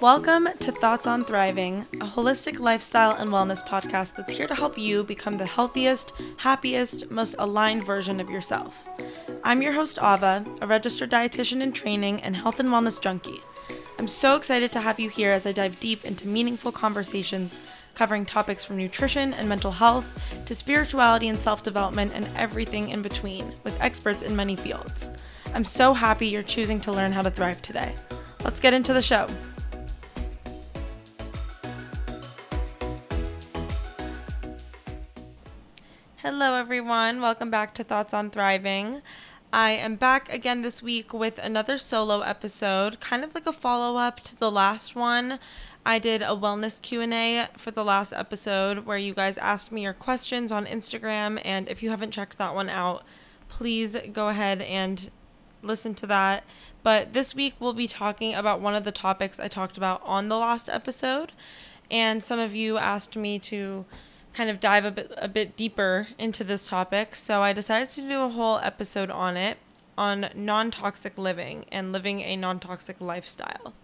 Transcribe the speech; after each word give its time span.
Welcome 0.00 0.48
to 0.60 0.70
Thoughts 0.70 1.08
on 1.08 1.24
Thriving, 1.24 1.84
a 1.94 2.06
holistic 2.06 2.60
lifestyle 2.60 3.16
and 3.16 3.32
wellness 3.32 3.66
podcast 3.66 4.14
that's 4.14 4.36
here 4.36 4.46
to 4.46 4.54
help 4.54 4.78
you 4.78 5.02
become 5.02 5.38
the 5.38 5.44
healthiest, 5.44 6.12
happiest, 6.36 7.10
most 7.10 7.34
aligned 7.36 7.82
version 7.82 8.20
of 8.20 8.30
yourself. 8.30 8.86
I'm 9.42 9.60
your 9.60 9.72
host, 9.72 9.98
Ava, 9.98 10.46
a 10.60 10.68
registered 10.68 11.10
dietitian 11.10 11.62
in 11.62 11.72
training 11.72 12.20
and 12.22 12.36
health 12.36 12.60
and 12.60 12.68
wellness 12.68 13.00
junkie. 13.00 13.40
I'm 13.98 14.06
so 14.06 14.36
excited 14.36 14.70
to 14.70 14.80
have 14.80 15.00
you 15.00 15.08
here 15.10 15.32
as 15.32 15.46
I 15.46 15.50
dive 15.50 15.80
deep 15.80 16.04
into 16.04 16.28
meaningful 16.28 16.70
conversations 16.70 17.58
covering 17.96 18.24
topics 18.24 18.62
from 18.62 18.76
nutrition 18.76 19.34
and 19.34 19.48
mental 19.48 19.72
health 19.72 20.22
to 20.46 20.54
spirituality 20.54 21.26
and 21.26 21.36
self 21.36 21.64
development 21.64 22.12
and 22.14 22.28
everything 22.36 22.90
in 22.90 23.02
between 23.02 23.52
with 23.64 23.80
experts 23.80 24.22
in 24.22 24.36
many 24.36 24.54
fields. 24.54 25.10
I'm 25.54 25.64
so 25.64 25.92
happy 25.92 26.28
you're 26.28 26.44
choosing 26.44 26.78
to 26.82 26.92
learn 26.92 27.10
how 27.10 27.22
to 27.22 27.32
thrive 27.32 27.60
today. 27.62 27.96
Let's 28.44 28.60
get 28.60 28.74
into 28.74 28.92
the 28.92 29.02
show. 29.02 29.26
Hello, 36.40 36.54
everyone. 36.54 37.20
Welcome 37.20 37.50
back 37.50 37.74
to 37.74 37.82
Thoughts 37.82 38.14
on 38.14 38.30
Thriving. 38.30 39.02
I 39.52 39.70
am 39.72 39.96
back 39.96 40.32
again 40.32 40.62
this 40.62 40.80
week 40.80 41.12
with 41.12 41.36
another 41.38 41.78
solo 41.78 42.20
episode, 42.20 43.00
kind 43.00 43.24
of 43.24 43.34
like 43.34 43.48
a 43.48 43.52
follow-up 43.52 44.20
to 44.20 44.36
the 44.36 44.48
last 44.48 44.94
one. 44.94 45.40
I 45.84 45.98
did 45.98 46.22
a 46.22 46.36
wellness 46.36 46.80
Q&A 46.80 47.48
for 47.56 47.72
the 47.72 47.84
last 47.84 48.12
episode 48.12 48.86
where 48.86 48.96
you 48.96 49.14
guys 49.14 49.36
asked 49.38 49.72
me 49.72 49.82
your 49.82 49.92
questions 49.92 50.52
on 50.52 50.66
Instagram 50.66 51.42
and 51.44 51.68
if 51.68 51.82
you 51.82 51.90
haven't 51.90 52.12
checked 52.12 52.38
that 52.38 52.54
one 52.54 52.68
out, 52.68 53.02
please 53.48 53.96
go 54.12 54.28
ahead 54.28 54.62
and 54.62 55.10
listen 55.64 55.92
to 55.96 56.06
that. 56.06 56.44
But 56.84 57.14
this 57.14 57.34
week 57.34 57.54
we'll 57.58 57.72
be 57.72 57.88
talking 57.88 58.36
about 58.36 58.60
one 58.60 58.76
of 58.76 58.84
the 58.84 58.92
topics 58.92 59.40
I 59.40 59.48
talked 59.48 59.76
about 59.76 60.02
on 60.04 60.28
the 60.28 60.38
last 60.38 60.68
episode 60.68 61.32
and 61.90 62.22
some 62.22 62.38
of 62.38 62.54
you 62.54 62.78
asked 62.78 63.16
me 63.16 63.40
to 63.40 63.86
kind 64.32 64.50
of 64.50 64.60
dive 64.60 64.84
a 64.84 64.90
bit 64.90 65.12
a 65.16 65.28
bit 65.28 65.56
deeper 65.56 66.08
into 66.18 66.44
this 66.44 66.68
topic. 66.68 67.14
So 67.14 67.42
I 67.42 67.52
decided 67.52 67.90
to 67.90 68.02
do 68.02 68.22
a 68.22 68.28
whole 68.28 68.58
episode 68.58 69.10
on 69.10 69.36
it 69.36 69.58
on 69.96 70.30
non-toxic 70.34 71.18
living 71.18 71.64
and 71.72 71.90
living 71.90 72.20
a 72.20 72.36
non-toxic 72.36 73.00
lifestyle. 73.00 73.74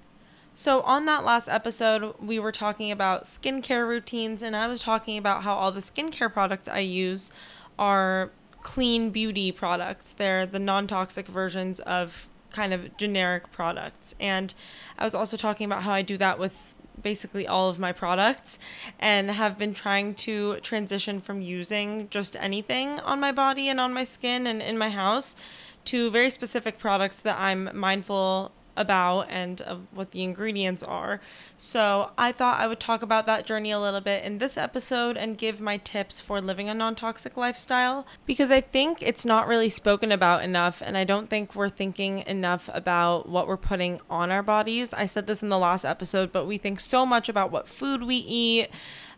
So 0.56 0.82
on 0.82 1.06
that 1.06 1.24
last 1.24 1.48
episode, 1.48 2.14
we 2.20 2.38
were 2.38 2.52
talking 2.52 2.92
about 2.92 3.24
skincare 3.24 3.88
routines 3.88 4.40
and 4.40 4.54
I 4.54 4.68
was 4.68 4.80
talking 4.80 5.18
about 5.18 5.42
how 5.42 5.54
all 5.54 5.72
the 5.72 5.80
skincare 5.80 6.32
products 6.32 6.68
I 6.68 6.78
use 6.78 7.32
are 7.76 8.30
clean 8.62 9.10
beauty 9.10 9.50
products. 9.50 10.12
They're 10.12 10.46
the 10.46 10.60
non-toxic 10.60 11.26
versions 11.26 11.80
of 11.80 12.28
kind 12.52 12.72
of 12.72 12.96
generic 12.96 13.50
products. 13.50 14.14
And 14.20 14.54
I 14.96 15.04
was 15.04 15.14
also 15.14 15.36
talking 15.36 15.64
about 15.64 15.82
how 15.82 15.92
I 15.92 16.02
do 16.02 16.16
that 16.18 16.38
with 16.38 16.73
basically 17.04 17.46
all 17.46 17.68
of 17.68 17.78
my 17.78 17.92
products 17.92 18.58
and 18.98 19.30
have 19.30 19.56
been 19.56 19.72
trying 19.72 20.14
to 20.14 20.56
transition 20.56 21.20
from 21.20 21.40
using 21.40 22.08
just 22.10 22.34
anything 22.40 22.98
on 23.00 23.20
my 23.20 23.30
body 23.30 23.68
and 23.68 23.78
on 23.78 23.94
my 23.94 24.02
skin 24.02 24.48
and 24.48 24.60
in 24.60 24.76
my 24.76 24.90
house 24.90 25.36
to 25.84 26.10
very 26.10 26.30
specific 26.30 26.78
products 26.78 27.20
that 27.20 27.38
I'm 27.38 27.70
mindful 27.72 28.50
about 28.76 29.26
and 29.30 29.60
of 29.62 29.86
what 29.92 30.10
the 30.10 30.22
ingredients 30.22 30.82
are. 30.82 31.20
So 31.56 32.10
I 32.18 32.32
thought 32.32 32.60
I 32.60 32.66
would 32.66 32.80
talk 32.80 33.02
about 33.02 33.26
that 33.26 33.46
journey 33.46 33.70
a 33.70 33.78
little 33.78 34.00
bit 34.00 34.24
in 34.24 34.38
this 34.38 34.56
episode 34.56 35.16
and 35.16 35.38
give 35.38 35.60
my 35.60 35.76
tips 35.78 36.20
for 36.20 36.40
living 36.40 36.68
a 36.68 36.74
non 36.74 36.94
toxic 36.94 37.36
lifestyle 37.36 38.06
because 38.26 38.50
I 38.50 38.60
think 38.60 39.02
it's 39.02 39.24
not 39.24 39.46
really 39.46 39.68
spoken 39.68 40.12
about 40.12 40.42
enough 40.42 40.82
and 40.84 40.96
I 40.96 41.04
don't 41.04 41.30
think 41.30 41.54
we're 41.54 41.68
thinking 41.68 42.20
enough 42.26 42.68
about 42.72 43.28
what 43.28 43.46
we're 43.46 43.56
putting 43.56 44.00
on 44.10 44.30
our 44.30 44.42
bodies. 44.42 44.92
I 44.92 45.06
said 45.06 45.26
this 45.26 45.42
in 45.42 45.48
the 45.48 45.58
last 45.58 45.84
episode, 45.84 46.32
but 46.32 46.46
we 46.46 46.58
think 46.58 46.80
so 46.80 47.06
much 47.06 47.28
about 47.28 47.50
what 47.50 47.68
food 47.68 48.02
we 48.02 48.16
eat, 48.16 48.68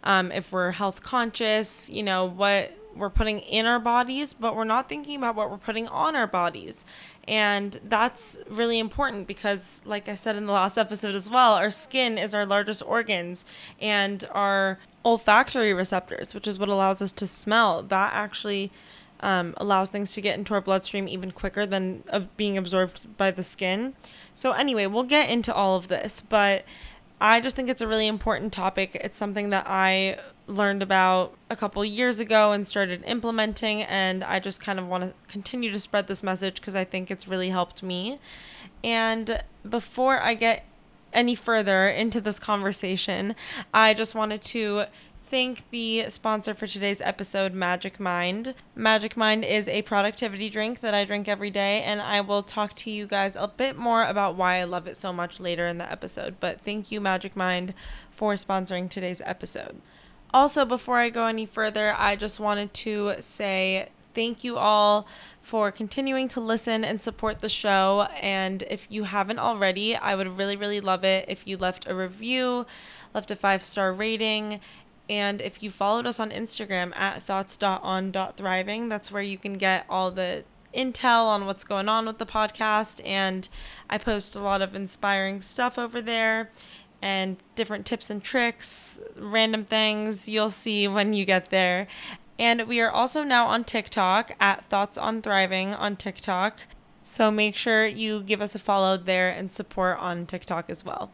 um, 0.04 0.30
if 0.30 0.52
we're 0.52 0.72
health 0.72 1.02
conscious, 1.02 1.88
you 1.90 2.02
know, 2.02 2.24
what 2.24 2.76
we're 2.96 3.10
putting 3.10 3.40
in 3.40 3.66
our 3.66 3.78
bodies, 3.78 4.34
but 4.34 4.56
we're 4.56 4.64
not 4.64 4.88
thinking 4.88 5.16
about 5.16 5.34
what 5.34 5.50
we're 5.50 5.58
putting 5.58 5.88
on 5.88 6.16
our 6.16 6.26
bodies. 6.26 6.84
And 7.28 7.78
that's 7.84 8.36
really 8.48 8.78
important 8.78 9.26
because, 9.26 9.80
like 9.84 10.08
I 10.08 10.14
said 10.14 10.36
in 10.36 10.46
the 10.46 10.52
last 10.52 10.76
episode 10.76 11.14
as 11.14 11.28
well, 11.28 11.54
our 11.54 11.70
skin 11.70 12.18
is 12.18 12.34
our 12.34 12.46
largest 12.46 12.82
organs 12.86 13.44
and 13.80 14.24
our 14.32 14.78
olfactory 15.04 15.72
receptors, 15.74 16.34
which 16.34 16.46
is 16.46 16.58
what 16.58 16.68
allows 16.68 17.02
us 17.02 17.12
to 17.12 17.26
smell, 17.26 17.82
that 17.82 18.12
actually 18.12 18.70
um, 19.20 19.54
allows 19.56 19.88
things 19.88 20.12
to 20.12 20.20
get 20.20 20.38
into 20.38 20.54
our 20.54 20.60
bloodstream 20.60 21.08
even 21.08 21.30
quicker 21.30 21.66
than 21.66 22.02
uh, 22.10 22.20
being 22.36 22.58
absorbed 22.58 23.16
by 23.16 23.30
the 23.30 23.42
skin. 23.42 23.94
So, 24.34 24.52
anyway, 24.52 24.86
we'll 24.86 25.04
get 25.04 25.30
into 25.30 25.54
all 25.54 25.76
of 25.76 25.88
this, 25.88 26.20
but 26.20 26.64
I 27.20 27.40
just 27.40 27.56
think 27.56 27.68
it's 27.68 27.80
a 27.80 27.88
really 27.88 28.06
important 28.06 28.52
topic. 28.52 28.94
It's 28.94 29.16
something 29.16 29.50
that 29.50 29.66
I 29.66 30.18
learned 30.46 30.82
about 30.82 31.34
a 31.50 31.56
couple 31.56 31.84
years 31.84 32.20
ago 32.20 32.52
and 32.52 32.66
started 32.66 33.02
implementing 33.04 33.82
and 33.82 34.22
I 34.22 34.38
just 34.38 34.60
kind 34.60 34.78
of 34.78 34.86
want 34.86 35.04
to 35.04 35.12
continue 35.32 35.72
to 35.72 35.80
spread 35.80 36.06
this 36.06 36.22
message 36.22 36.56
because 36.56 36.74
I 36.74 36.84
think 36.84 37.10
it's 37.10 37.26
really 37.26 37.50
helped 37.50 37.82
me. 37.82 38.20
And 38.84 39.42
before 39.68 40.20
I 40.20 40.34
get 40.34 40.64
any 41.12 41.34
further 41.34 41.88
into 41.88 42.20
this 42.20 42.38
conversation, 42.38 43.34
I 43.72 43.94
just 43.94 44.14
wanted 44.14 44.42
to 44.42 44.84
thank 45.28 45.68
the 45.70 46.08
sponsor 46.08 46.54
for 46.54 46.66
today's 46.66 47.00
episode, 47.00 47.52
Magic 47.52 47.98
Mind. 47.98 48.54
Magic 48.74 49.16
Mind 49.16 49.44
is 49.44 49.66
a 49.66 49.82
productivity 49.82 50.48
drink 50.48 50.80
that 50.80 50.94
I 50.94 51.04
drink 51.04 51.26
every 51.28 51.50
day, 51.50 51.82
and 51.82 52.00
I 52.00 52.20
will 52.20 52.42
talk 52.42 52.74
to 52.76 52.90
you 52.90 53.06
guys 53.06 53.34
a 53.34 53.48
bit 53.48 53.76
more 53.76 54.04
about 54.04 54.36
why 54.36 54.56
I 54.56 54.64
love 54.64 54.86
it 54.86 54.96
so 54.96 55.12
much 55.12 55.40
later 55.40 55.66
in 55.66 55.78
the 55.78 55.90
episode. 55.90 56.36
But 56.38 56.60
thank 56.60 56.92
you, 56.92 57.00
Magic 57.00 57.34
Mind, 57.34 57.74
for 58.10 58.34
sponsoring 58.34 58.88
today's 58.88 59.20
episode. 59.24 59.80
Also, 60.32 60.64
before 60.64 60.98
I 60.98 61.10
go 61.10 61.26
any 61.26 61.46
further, 61.46 61.94
I 61.96 62.14
just 62.14 62.38
wanted 62.38 62.72
to 62.74 63.14
say 63.20 63.88
thank 64.14 64.44
you 64.44 64.56
all 64.56 65.06
for 65.42 65.70
continuing 65.70 66.28
to 66.28 66.40
listen 66.40 66.84
and 66.84 67.00
support 67.00 67.40
the 67.40 67.48
show. 67.48 68.08
And 68.20 68.64
if 68.68 68.86
you 68.90 69.04
haven't 69.04 69.38
already, 69.38 69.94
I 69.94 70.14
would 70.14 70.38
really, 70.38 70.56
really 70.56 70.80
love 70.80 71.04
it 71.04 71.26
if 71.28 71.46
you 71.46 71.56
left 71.56 71.86
a 71.86 71.94
review, 71.94 72.66
left 73.14 73.30
a 73.30 73.36
five 73.36 73.62
star 73.62 73.92
rating, 73.92 74.60
and 75.08 75.40
if 75.40 75.62
you 75.62 75.70
followed 75.70 76.06
us 76.06 76.18
on 76.18 76.30
Instagram 76.30 76.94
at 76.96 77.22
thoughts.on.thriving, 77.22 78.88
that's 78.88 79.12
where 79.12 79.22
you 79.22 79.38
can 79.38 79.54
get 79.58 79.86
all 79.88 80.10
the 80.10 80.44
intel 80.74 81.26
on 81.26 81.46
what's 81.46 81.64
going 81.64 81.88
on 81.88 82.06
with 82.06 82.18
the 82.18 82.26
podcast. 82.26 83.00
And 83.04 83.48
I 83.88 83.98
post 83.98 84.36
a 84.36 84.40
lot 84.40 84.62
of 84.62 84.74
inspiring 84.74 85.40
stuff 85.40 85.78
over 85.78 86.00
there 86.00 86.50
and 87.00 87.36
different 87.54 87.86
tips 87.86 88.10
and 88.10 88.22
tricks, 88.22 88.98
random 89.16 89.64
things 89.64 90.28
you'll 90.28 90.50
see 90.50 90.88
when 90.88 91.12
you 91.12 91.24
get 91.24 91.50
there. 91.50 91.86
And 92.38 92.66
we 92.66 92.80
are 92.80 92.90
also 92.90 93.22
now 93.22 93.46
on 93.46 93.64
TikTok 93.64 94.32
at 94.40 94.64
Thoughts 94.64 94.98
on 94.98 95.22
Thriving 95.22 95.74
on 95.74 95.96
TikTok. 95.96 96.60
So 97.02 97.30
make 97.30 97.54
sure 97.54 97.86
you 97.86 98.20
give 98.20 98.42
us 98.42 98.54
a 98.54 98.58
follow 98.58 98.96
there 98.96 99.30
and 99.30 99.50
support 99.50 99.98
on 99.98 100.26
TikTok 100.26 100.68
as 100.68 100.84
well. 100.84 101.12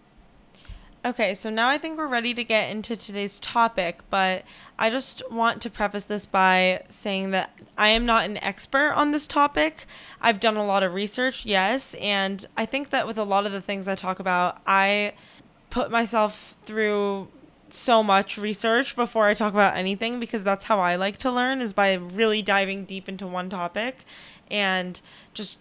Okay, 1.04 1.34
so 1.34 1.50
now 1.50 1.68
I 1.68 1.78
think 1.78 1.98
we're 1.98 2.06
ready 2.06 2.32
to 2.32 2.44
get 2.44 2.70
into 2.70 2.94
today's 2.94 3.40
topic, 3.40 4.02
but 4.08 4.44
I 4.78 4.88
just 4.88 5.20
want 5.32 5.60
to 5.62 5.70
preface 5.70 6.04
this 6.04 6.26
by 6.26 6.84
saying 6.90 7.32
that 7.32 7.50
I 7.76 7.88
am 7.88 8.06
not 8.06 8.24
an 8.24 8.36
expert 8.36 8.92
on 8.92 9.10
this 9.10 9.26
topic. 9.26 9.86
I've 10.20 10.38
done 10.38 10.56
a 10.56 10.64
lot 10.64 10.84
of 10.84 10.94
research, 10.94 11.44
yes, 11.44 11.94
and 11.94 12.46
I 12.56 12.66
think 12.66 12.90
that 12.90 13.04
with 13.04 13.18
a 13.18 13.24
lot 13.24 13.46
of 13.46 13.52
the 13.52 13.60
things 13.60 13.88
I 13.88 13.96
talk 13.96 14.20
about, 14.20 14.60
I 14.64 15.14
put 15.70 15.90
myself 15.90 16.54
through 16.62 17.26
so 17.68 18.04
much 18.04 18.38
research 18.38 18.94
before 18.94 19.26
I 19.26 19.34
talk 19.34 19.52
about 19.52 19.76
anything 19.76 20.20
because 20.20 20.44
that's 20.44 20.66
how 20.66 20.78
I 20.78 20.94
like 20.94 21.16
to 21.18 21.32
learn 21.32 21.60
is 21.60 21.72
by 21.72 21.94
really 21.94 22.42
diving 22.42 22.84
deep 22.84 23.08
into 23.08 23.26
one 23.26 23.50
topic 23.50 24.04
and 24.48 25.00
just 25.34 25.58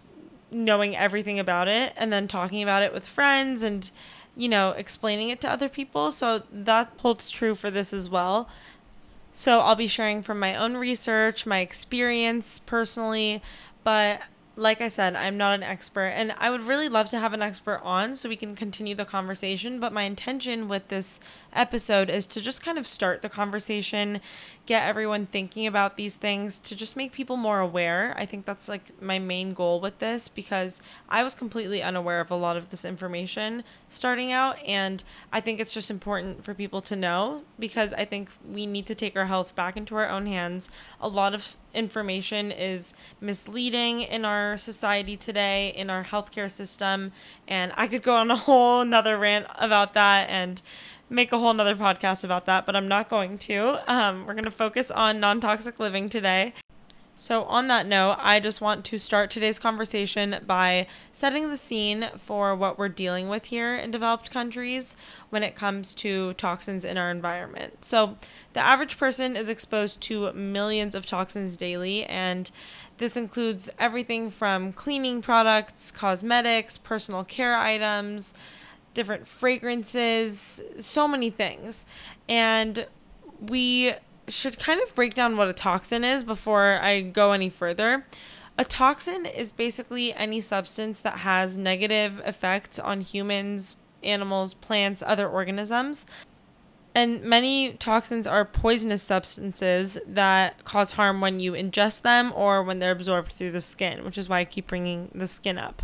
knowing 0.52 0.94
everything 0.94 1.40
about 1.40 1.66
it 1.66 1.94
and 1.96 2.12
then 2.12 2.28
talking 2.28 2.62
about 2.62 2.82
it 2.84 2.92
with 2.92 3.08
friends 3.08 3.62
and 3.62 3.90
you 4.36 4.48
know, 4.48 4.70
explaining 4.70 5.28
it 5.28 5.40
to 5.42 5.50
other 5.50 5.68
people. 5.68 6.10
So 6.10 6.42
that 6.50 6.92
holds 6.98 7.30
true 7.30 7.54
for 7.54 7.70
this 7.70 7.92
as 7.92 8.08
well. 8.08 8.48
So 9.32 9.60
I'll 9.60 9.76
be 9.76 9.86
sharing 9.86 10.22
from 10.22 10.38
my 10.38 10.54
own 10.54 10.76
research, 10.76 11.46
my 11.46 11.60
experience 11.60 12.58
personally, 12.58 13.42
but 13.84 14.22
like 14.54 14.82
I 14.82 14.88
said, 14.88 15.16
I'm 15.16 15.38
not 15.38 15.54
an 15.54 15.62
expert, 15.62 16.08
and 16.08 16.34
I 16.38 16.50
would 16.50 16.62
really 16.62 16.88
love 16.88 17.08
to 17.10 17.18
have 17.18 17.32
an 17.32 17.40
expert 17.40 17.80
on 17.82 18.14
so 18.14 18.28
we 18.28 18.36
can 18.36 18.54
continue 18.54 18.94
the 18.94 19.06
conversation. 19.06 19.80
But 19.80 19.94
my 19.94 20.02
intention 20.02 20.68
with 20.68 20.88
this 20.88 21.20
episode 21.54 22.10
is 22.10 22.26
to 22.28 22.40
just 22.40 22.62
kind 22.62 22.76
of 22.76 22.86
start 22.86 23.22
the 23.22 23.30
conversation, 23.30 24.20
get 24.66 24.86
everyone 24.86 25.24
thinking 25.24 25.66
about 25.66 25.96
these 25.96 26.16
things, 26.16 26.58
to 26.60 26.76
just 26.76 26.96
make 26.96 27.12
people 27.12 27.38
more 27.38 27.60
aware. 27.60 28.14
I 28.18 28.26
think 28.26 28.44
that's 28.44 28.68
like 28.68 29.00
my 29.00 29.18
main 29.18 29.54
goal 29.54 29.80
with 29.80 30.00
this 30.00 30.28
because 30.28 30.82
I 31.08 31.22
was 31.22 31.34
completely 31.34 31.82
unaware 31.82 32.20
of 32.20 32.30
a 32.30 32.36
lot 32.36 32.58
of 32.58 32.68
this 32.68 32.84
information 32.84 33.64
starting 33.88 34.32
out, 34.32 34.62
and 34.66 35.02
I 35.32 35.40
think 35.40 35.60
it's 35.60 35.72
just 35.72 35.90
important 35.90 36.44
for 36.44 36.52
people 36.52 36.82
to 36.82 36.96
know 36.96 37.44
because 37.58 37.94
I 37.94 38.04
think 38.04 38.28
we 38.46 38.66
need 38.66 38.84
to 38.86 38.94
take 38.94 39.16
our 39.16 39.26
health 39.26 39.54
back 39.54 39.78
into 39.78 39.96
our 39.96 40.10
own 40.10 40.26
hands. 40.26 40.68
A 41.00 41.08
lot 41.08 41.34
of 41.34 41.56
information 41.74 42.50
is 42.50 42.94
misleading 43.20 44.02
in 44.02 44.24
our 44.24 44.56
society 44.56 45.16
today, 45.16 45.72
in 45.76 45.90
our 45.90 46.04
healthcare 46.04 46.50
system. 46.50 47.12
And 47.48 47.72
I 47.76 47.86
could 47.86 48.02
go 48.02 48.14
on 48.14 48.30
a 48.30 48.36
whole 48.48 48.84
nother 48.84 49.18
rant 49.18 49.46
about 49.56 49.94
that 49.94 50.28
and 50.28 50.62
make 51.08 51.32
a 51.32 51.38
whole 51.38 51.52
nother 51.52 51.76
podcast 51.76 52.24
about 52.24 52.46
that, 52.46 52.66
but 52.66 52.74
I'm 52.74 52.88
not 52.88 53.08
going 53.08 53.38
to. 53.38 53.92
Um, 53.92 54.26
we're 54.26 54.34
going 54.34 54.44
to 54.44 54.50
focus 54.50 54.90
on 54.90 55.20
non 55.20 55.40
toxic 55.40 55.78
living 55.78 56.08
today. 56.08 56.54
So, 57.14 57.44
on 57.44 57.68
that 57.68 57.86
note, 57.86 58.16
I 58.18 58.40
just 58.40 58.62
want 58.62 58.86
to 58.86 58.98
start 58.98 59.30
today's 59.30 59.58
conversation 59.58 60.38
by 60.46 60.86
setting 61.12 61.50
the 61.50 61.58
scene 61.58 62.08
for 62.16 62.56
what 62.56 62.78
we're 62.78 62.88
dealing 62.88 63.28
with 63.28 63.44
here 63.44 63.76
in 63.76 63.90
developed 63.90 64.30
countries 64.30 64.96
when 65.28 65.42
it 65.42 65.54
comes 65.54 65.94
to 65.96 66.32
toxins 66.34 66.84
in 66.84 66.96
our 66.96 67.10
environment. 67.10 67.84
So, 67.84 68.16
the 68.54 68.60
average 68.60 68.96
person 68.96 69.36
is 69.36 69.50
exposed 69.50 70.00
to 70.02 70.32
millions 70.32 70.94
of 70.94 71.04
toxins 71.04 71.58
daily, 71.58 72.04
and 72.04 72.50
this 72.96 73.16
includes 73.16 73.68
everything 73.78 74.30
from 74.30 74.72
cleaning 74.72 75.20
products, 75.20 75.90
cosmetics, 75.90 76.78
personal 76.78 77.24
care 77.24 77.56
items, 77.56 78.32
different 78.94 79.28
fragrances, 79.28 80.62
so 80.80 81.06
many 81.06 81.28
things. 81.28 81.84
And 82.28 82.86
we 83.38 83.94
should 84.28 84.58
kind 84.58 84.80
of 84.82 84.94
break 84.94 85.14
down 85.14 85.36
what 85.36 85.48
a 85.48 85.52
toxin 85.52 86.04
is 86.04 86.22
before 86.22 86.78
I 86.80 87.00
go 87.00 87.32
any 87.32 87.50
further. 87.50 88.06
A 88.58 88.64
toxin 88.64 89.26
is 89.26 89.50
basically 89.50 90.12
any 90.14 90.40
substance 90.40 91.00
that 91.00 91.18
has 91.18 91.56
negative 91.56 92.20
effects 92.24 92.78
on 92.78 93.00
humans, 93.00 93.76
animals, 94.02 94.54
plants, 94.54 95.02
other 95.06 95.28
organisms. 95.28 96.06
And 96.94 97.22
many 97.22 97.72
toxins 97.72 98.26
are 98.26 98.44
poisonous 98.44 99.02
substances 99.02 99.96
that 100.06 100.62
cause 100.64 100.92
harm 100.92 101.22
when 101.22 101.40
you 101.40 101.52
ingest 101.52 102.02
them 102.02 102.32
or 102.36 102.62
when 102.62 102.78
they're 102.78 102.92
absorbed 102.92 103.32
through 103.32 103.52
the 103.52 103.62
skin, 103.62 104.04
which 104.04 104.18
is 104.18 104.28
why 104.28 104.40
I 104.40 104.44
keep 104.44 104.66
bringing 104.66 105.10
the 105.14 105.26
skin 105.26 105.56
up. 105.56 105.82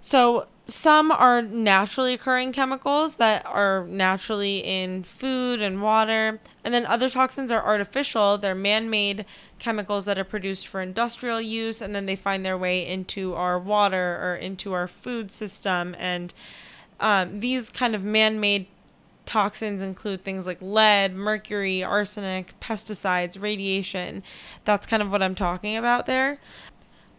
So, 0.00 0.48
some 0.66 1.10
are 1.10 1.42
naturally 1.42 2.14
occurring 2.14 2.52
chemicals 2.52 3.16
that 3.16 3.44
are 3.44 3.86
naturally 3.86 4.58
in 4.58 5.02
food 5.02 5.60
and 5.60 5.82
water. 5.82 6.40
And 6.64 6.72
then 6.72 6.86
other 6.86 7.10
toxins 7.10 7.52
are 7.52 7.62
artificial. 7.62 8.38
They're 8.38 8.54
man 8.54 8.88
made 8.88 9.26
chemicals 9.58 10.06
that 10.06 10.18
are 10.18 10.24
produced 10.24 10.66
for 10.66 10.80
industrial 10.80 11.40
use. 11.40 11.82
And 11.82 11.94
then 11.94 12.06
they 12.06 12.16
find 12.16 12.46
their 12.46 12.56
way 12.56 12.86
into 12.86 13.34
our 13.34 13.58
water 13.58 14.18
or 14.22 14.36
into 14.36 14.72
our 14.72 14.88
food 14.88 15.30
system. 15.30 15.94
And 15.98 16.32
um, 16.98 17.40
these 17.40 17.68
kind 17.68 17.94
of 17.94 18.02
man 18.02 18.40
made 18.40 18.66
toxins 19.26 19.82
include 19.82 20.24
things 20.24 20.46
like 20.46 20.58
lead, 20.62 21.14
mercury, 21.14 21.84
arsenic, 21.84 22.58
pesticides, 22.60 23.40
radiation. 23.40 24.22
That's 24.64 24.86
kind 24.86 25.02
of 25.02 25.10
what 25.10 25.22
I'm 25.22 25.34
talking 25.34 25.76
about 25.76 26.06
there. 26.06 26.38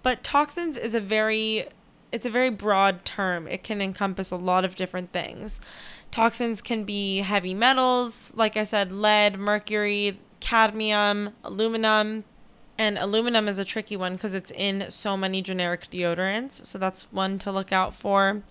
But 0.01 0.23
toxins 0.23 0.77
is 0.77 0.95
a 0.95 0.99
very 0.99 1.67
it's 2.15 2.25
a 2.25 2.29
very 2.29 2.49
broad 2.49 3.03
term. 3.03 3.45
It 3.45 3.61
can 3.61 3.81
encompass 3.81 4.31
a 4.31 4.37
lot 4.37 4.63
of 4.63 4.77
different 4.77 5.11
things. 5.11 5.59
Toxins 6.11 6.61
can 6.61 6.85
be 6.85 7.17
heavy 7.17 7.53
metals, 7.53 8.31
like 8.37 8.55
I 8.55 8.63
said, 8.63 8.89
lead, 8.89 9.37
mercury, 9.37 10.17
cadmium, 10.39 11.31
aluminum. 11.43 12.23
And 12.77 12.97
aluminum 12.97 13.49
is 13.49 13.57
a 13.57 13.65
tricky 13.65 13.97
one 13.97 14.13
because 14.13 14.33
it's 14.33 14.51
in 14.51 14.85
so 14.91 15.17
many 15.17 15.41
generic 15.41 15.89
deodorants. 15.91 16.65
So 16.65 16.77
that's 16.77 17.11
one 17.11 17.37
to 17.39 17.51
look 17.51 17.73
out 17.73 17.93
for. 17.93 18.43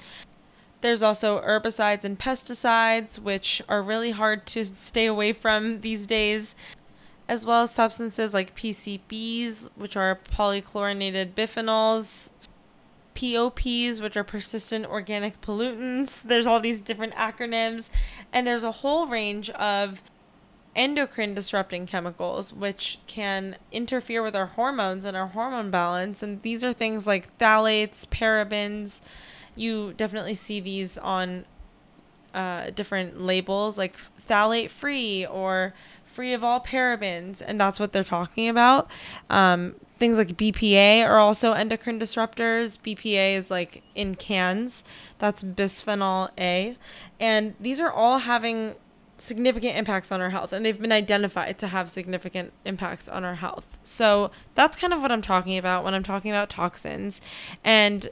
There's 0.82 1.02
also 1.02 1.40
herbicides 1.40 2.05
and 2.05 2.19
pesticides, 2.19 3.19
which 3.19 3.62
are 3.67 3.82
really 3.82 4.10
hard 4.10 4.44
to 4.49 4.67
stay 4.67 5.06
away 5.06 5.32
from 5.32 5.81
these 5.81 6.06
days, 6.06 6.55
as 7.26 7.46
well 7.46 7.62
as 7.62 7.70
substances 7.70 8.34
like 8.34 8.55
PCBs, 8.55 9.70
which 9.75 9.96
are 9.96 10.20
polychlorinated 10.31 11.32
biphenyls, 11.32 12.32
POPs, 13.14 14.00
which 14.00 14.16
are 14.16 14.25
persistent 14.25 14.87
organic 14.87 15.40
pollutants. 15.40 16.22
There's 16.22 16.46
all 16.46 16.61
these 16.61 16.81
different 16.81 17.14
acronyms, 17.14 17.90
and 18.32 18.46
there's 18.46 18.62
a 18.62 18.72
whole 18.72 19.06
range 19.06 19.50
of 19.50 20.02
endocrine 20.76 21.34
disrupting 21.34 21.87
chemicals 21.87 22.52
which 22.52 22.99
can 23.06 23.56
interfere 23.70 24.22
with 24.22 24.34
our 24.34 24.46
hormones 24.46 25.05
and 25.05 25.16
our 25.16 25.28
hormone 25.28 25.70
balance. 25.70 26.22
And 26.22 26.43
these 26.43 26.64
are 26.64 26.72
things 26.72 27.06
like 27.06 27.37
phthalates, 27.38 28.06
parabens. 28.06 29.00
You 29.55 29.94
definitely 29.96 30.34
see 30.34 30.60
these 30.60 30.99
on 30.99 31.44
uh, 32.34 32.70
different 32.70 33.20
labels 33.20 33.78
like 33.78 33.94
phthalate 34.26 34.70
free 34.70 35.25
or 35.25 35.72
free 36.05 36.32
of 36.32 36.43
all 36.44 36.60
parabens, 36.60 37.43
and 37.44 37.60
that's 37.60 37.78
what 37.78 37.93
they're 37.93 38.05
talking 38.05 38.49
about. 38.49 38.90
Um, 39.31 39.75
things 39.99 40.19
like 40.19 40.37
BPA 40.37 41.05
are 41.05 41.19
also 41.19 41.52
endocrine 41.52 41.99
disruptors. 41.99 42.79
BPA 42.79 43.37
is 43.37 43.50
like 43.50 43.82
in 43.94 44.14
cans, 44.14 44.85
that's 45.19 45.43
bisphenol 45.43 46.31
A. 46.38 46.76
And 47.20 47.55
these 47.61 47.81
are 47.81 47.91
all 47.91 48.19
having 48.19 48.75
significant 49.17 49.76
impacts 49.76 50.11
on 50.11 50.20
our 50.20 50.31
health, 50.31 50.52
and 50.52 50.64
they've 50.64 50.81
been 50.81 50.93
identified 50.93 51.58
to 51.58 51.69
have 51.69 51.88
significant 51.88 52.52
impacts 52.64 53.08
on 53.08 53.25
our 53.25 53.37
health. 53.37 53.79
So 53.85 54.31
that's 54.55 54.76
kind 54.76 54.93
of 54.93 55.00
what 55.00 55.12
I'm 55.12 55.23
talking 55.23 55.56
about 55.56 55.85
when 55.85 55.94
I'm 55.94 56.02
talking 56.02 56.31
about 56.31 56.50
toxins. 56.50 57.20
And 57.62 58.08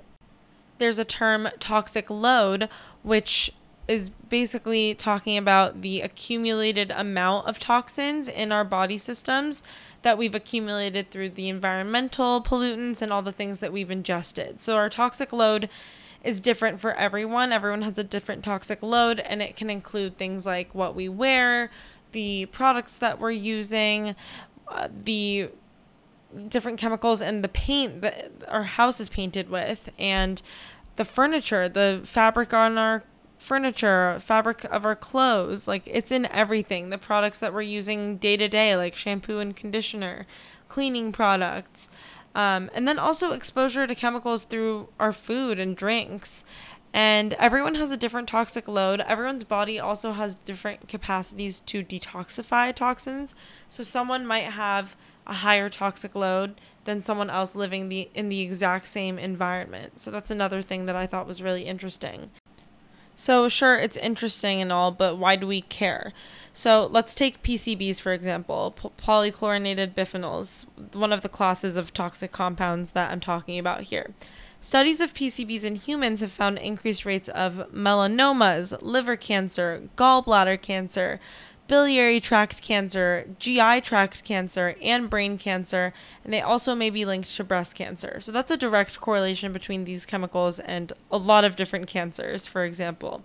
there's 0.79 0.99
a 0.99 1.05
term 1.05 1.49
toxic 1.61 2.09
load, 2.09 2.69
which 3.03 3.53
is 3.93 4.09
basically 4.31 4.95
talking 4.95 5.37
about 5.37 5.83
the 5.83 6.01
accumulated 6.01 6.91
amount 6.91 7.47
of 7.47 7.59
toxins 7.59 8.27
in 8.27 8.51
our 8.51 8.65
body 8.65 8.97
systems 8.97 9.63
that 10.01 10.17
we've 10.17 10.35
accumulated 10.35 11.11
through 11.11 11.29
the 11.29 11.51
environmental 11.51 12.43
pollutants 12.43 13.03
and 13.03 13.13
all 13.13 13.21
the 13.21 13.33
things 13.33 13.61
that 13.61 13.71
we've 13.71 13.91
ingested. 13.91 14.61
So 14.61 14.77
our 14.77 14.89
toxic 14.89 15.31
load 15.31 15.69
is 16.25 16.41
different 16.41 16.81
for 16.81 16.95
everyone. 16.95 17.53
Everyone 17.53 17.83
has 17.83 17.99
a 17.99 18.05
different 18.05 18.43
toxic 18.43 18.83
load, 18.83 19.21
and 19.21 19.43
it 19.43 19.57
can 19.57 19.69
include 19.69 20.17
things 20.17 20.47
like 20.47 20.75
what 20.75 20.95
we 20.95 21.07
wear, 21.07 21.71
the 22.13 22.47
products 22.47 22.97
that 22.97 23.21
we're 23.21 23.31
using, 23.31 24.15
uh, 24.69 24.89
the 25.05 25.51
different 26.49 26.79
chemicals, 26.79 27.21
and 27.21 27.45
the 27.45 27.49
paint 27.49 28.01
that 28.01 28.31
our 28.49 28.63
house 28.63 29.01
is 29.01 29.11
painted 29.11 29.51
with, 29.51 29.91
and 29.99 30.41
the 30.97 31.05
furniture, 31.05 31.69
the 31.69 32.01
fabric 32.05 32.55
on 32.55 32.79
our 32.79 33.03
furniture, 33.43 34.19
fabric 34.21 34.65
of 34.65 34.87
our 34.87 34.97
clothes. 34.97 35.69
Like 35.69 35.83
it's 35.87 36.11
in 36.11 36.27
everything. 36.27 36.91
The 36.91 36.99
products 36.99 37.39
that 37.41 37.53
we're 37.53 37.63
using 37.63 38.17
day 38.17 38.37
to 38.37 38.49
day, 38.49 38.77
like 38.77 38.95
shampoo 38.95 39.39
and 39.39 39.55
conditioner, 39.55 40.27
cleaning 40.69 41.13
products. 41.13 41.89
Um, 42.35 42.71
and 42.75 42.89
then 42.89 42.99
also 42.99 43.33
exposure 43.33 43.87
to 43.87 43.95
chemicals 43.95 44.45
through 44.45 44.89
our 44.99 45.13
food 45.13 45.59
and 45.59 45.77
drinks. 45.77 46.45
And 46.95 47.35
everyone 47.35 47.75
has 47.77 47.91
a 47.91 47.97
different 47.97 48.29
toxic 48.29 48.69
load. 48.69 49.01
Everyone's 49.01 49.45
body 49.45 49.79
also 49.79 50.13
has 50.13 50.35
different 50.35 50.89
capacities 50.89 51.61
to 51.61 51.83
detoxify 51.83 52.75
toxins. 52.75 53.35
So 53.69 53.83
someone 53.83 54.27
might 54.27 54.45
have 54.45 54.97
a 55.27 55.35
higher 55.35 55.71
toxic 55.71 56.15
load 56.15 56.61
than 56.85 57.01
someone 57.01 57.31
else 57.31 57.55
living 57.55 57.89
the 57.89 58.09
in 58.15 58.29
the 58.29 58.41
exact 58.41 58.89
same 58.89 59.19
environment. 59.19 60.01
So 60.01 60.11
that's 60.11 60.31
another 60.31 60.63
thing 60.63 60.87
that 60.87 60.97
I 60.97 61.07
thought 61.07 61.29
was 61.29 61.43
really 61.43 61.65
interesting. 61.65 62.31
So, 63.23 63.49
sure, 63.49 63.77
it's 63.77 63.97
interesting 63.99 64.61
and 64.61 64.73
all, 64.73 64.91
but 64.91 65.17
why 65.17 65.37
do 65.37 65.47
we 65.47 65.61
care? 65.61 66.13
So, 66.53 66.89
let's 66.91 67.15
take 67.15 67.45
PCBs 67.45 68.01
for 68.01 68.13
example, 68.13 68.75
polychlorinated 68.99 69.95
biphenyls, 69.95 70.65
one 70.93 71.13
of 71.13 71.21
the 71.21 71.29
classes 71.29 71.77
of 71.77 71.95
toxic 71.95 72.33
compounds 72.33 72.91
that 72.91 73.13
I'm 73.13 73.21
talking 73.21 73.61
about 73.61 73.83
here. 73.83 74.13
Studies 74.61 75.01
of 75.01 75.15
PCBs 75.15 75.63
in 75.63 75.77
humans 75.77 76.21
have 76.21 76.33
found 76.33 76.59
increased 76.59 77.05
rates 77.05 77.29
of 77.29 77.71
melanomas, 77.73 78.77
liver 78.83 79.15
cancer, 79.15 79.89
gallbladder 79.97 80.61
cancer, 80.61 81.21
biliary 81.69 82.21
tract 82.21 82.63
cancer, 82.63 83.27
GI 83.39 83.81
tract 83.83 84.25
cancer, 84.25 84.77
and 84.83 85.09
brain 85.09 85.39
cancer, 85.39 85.93
and 86.25 86.33
they 86.33 86.41
also 86.41 86.75
may 86.75 86.91
be 86.91 87.05
linked 87.05 87.35
to 87.37 87.45
breast 87.45 87.75
cancer. 87.75 88.19
So 88.21 88.33
that's 88.33 88.51
a 88.51 88.57
direct 88.57 89.01
correlation 89.01 89.53
between 89.53 89.85
these 89.85 90.07
chemicals 90.07 90.59
and 90.61 90.93
a 91.11 91.19
lot 91.19 91.45
of 91.45 91.57
different 91.57 91.87
cancers, 91.87 92.47
for 92.47 92.65
example. 92.65 93.25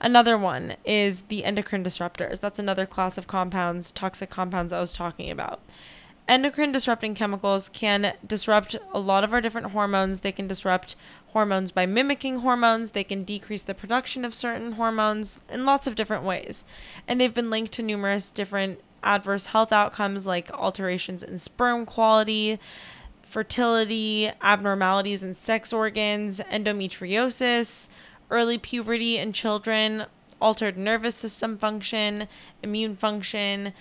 Another 0.00 0.36
one 0.36 0.74
is 0.84 1.22
the 1.22 1.44
endocrine 1.44 1.84
disruptors. 1.84 2.40
That's 2.40 2.58
another 2.58 2.86
class 2.86 3.16
of 3.16 3.26
compounds, 3.26 3.92
toxic 3.92 4.30
compounds 4.30 4.72
I 4.72 4.80
was 4.80 4.92
talking 4.92 5.30
about 5.30 5.60
endocrine 6.28 6.72
disrupting 6.72 7.14
chemicals 7.14 7.68
can 7.68 8.14
disrupt 8.26 8.76
a 8.92 8.98
lot 8.98 9.24
of 9.24 9.32
our 9.32 9.40
different 9.40 9.68
hormones. 9.68 10.20
They 10.20 10.32
can 10.32 10.46
disrupt 10.46 10.96
hormones 11.32 11.70
by 11.70 11.86
mimicking 11.86 12.38
hormones. 12.38 12.90
They 12.90 13.04
can 13.04 13.24
decrease 13.24 13.62
the 13.62 13.74
production 13.74 14.24
of 14.24 14.34
certain 14.34 14.72
hormones 14.72 15.40
in 15.48 15.64
lots 15.64 15.86
of 15.86 15.94
different 15.94 16.24
ways. 16.24 16.64
And 17.08 17.20
they've 17.20 17.34
been 17.34 17.50
linked 17.50 17.72
to 17.72 17.82
numerous 17.82 18.30
different 18.30 18.80
adverse 19.02 19.46
health 19.46 19.72
outcomes 19.72 20.26
like 20.26 20.50
alterations 20.52 21.22
in 21.22 21.38
sperm 21.38 21.86
quality, 21.86 22.58
fertility, 23.22 24.30
abnormalities 24.40 25.22
in 25.22 25.34
sex 25.34 25.72
organs, 25.72 26.38
endometriosis, 26.50 27.88
early 28.30 28.58
puberty 28.58 29.18
in 29.18 29.32
children, 29.32 30.04
altered 30.40 30.76
nervous 30.76 31.16
system 31.16 31.56
function, 31.56 32.28
immune 32.62 32.96
function 32.96 33.72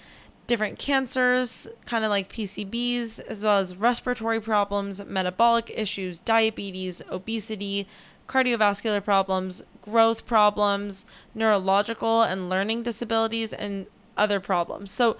different 0.47 0.79
cancers, 0.79 1.67
kind 1.85 2.03
of 2.03 2.09
like 2.09 2.31
PCBs, 2.31 3.19
as 3.21 3.43
well 3.43 3.59
as 3.59 3.75
respiratory 3.75 4.41
problems, 4.41 5.03
metabolic 5.05 5.71
issues, 5.73 6.19
diabetes, 6.19 7.01
obesity, 7.09 7.87
cardiovascular 8.27 9.03
problems, 9.03 9.63
growth 9.81 10.25
problems, 10.25 11.05
neurological 11.35 12.21
and 12.21 12.49
learning 12.49 12.83
disabilities, 12.83 13.51
and 13.53 13.87
other 14.17 14.39
problems. 14.39 14.91
So, 14.91 15.17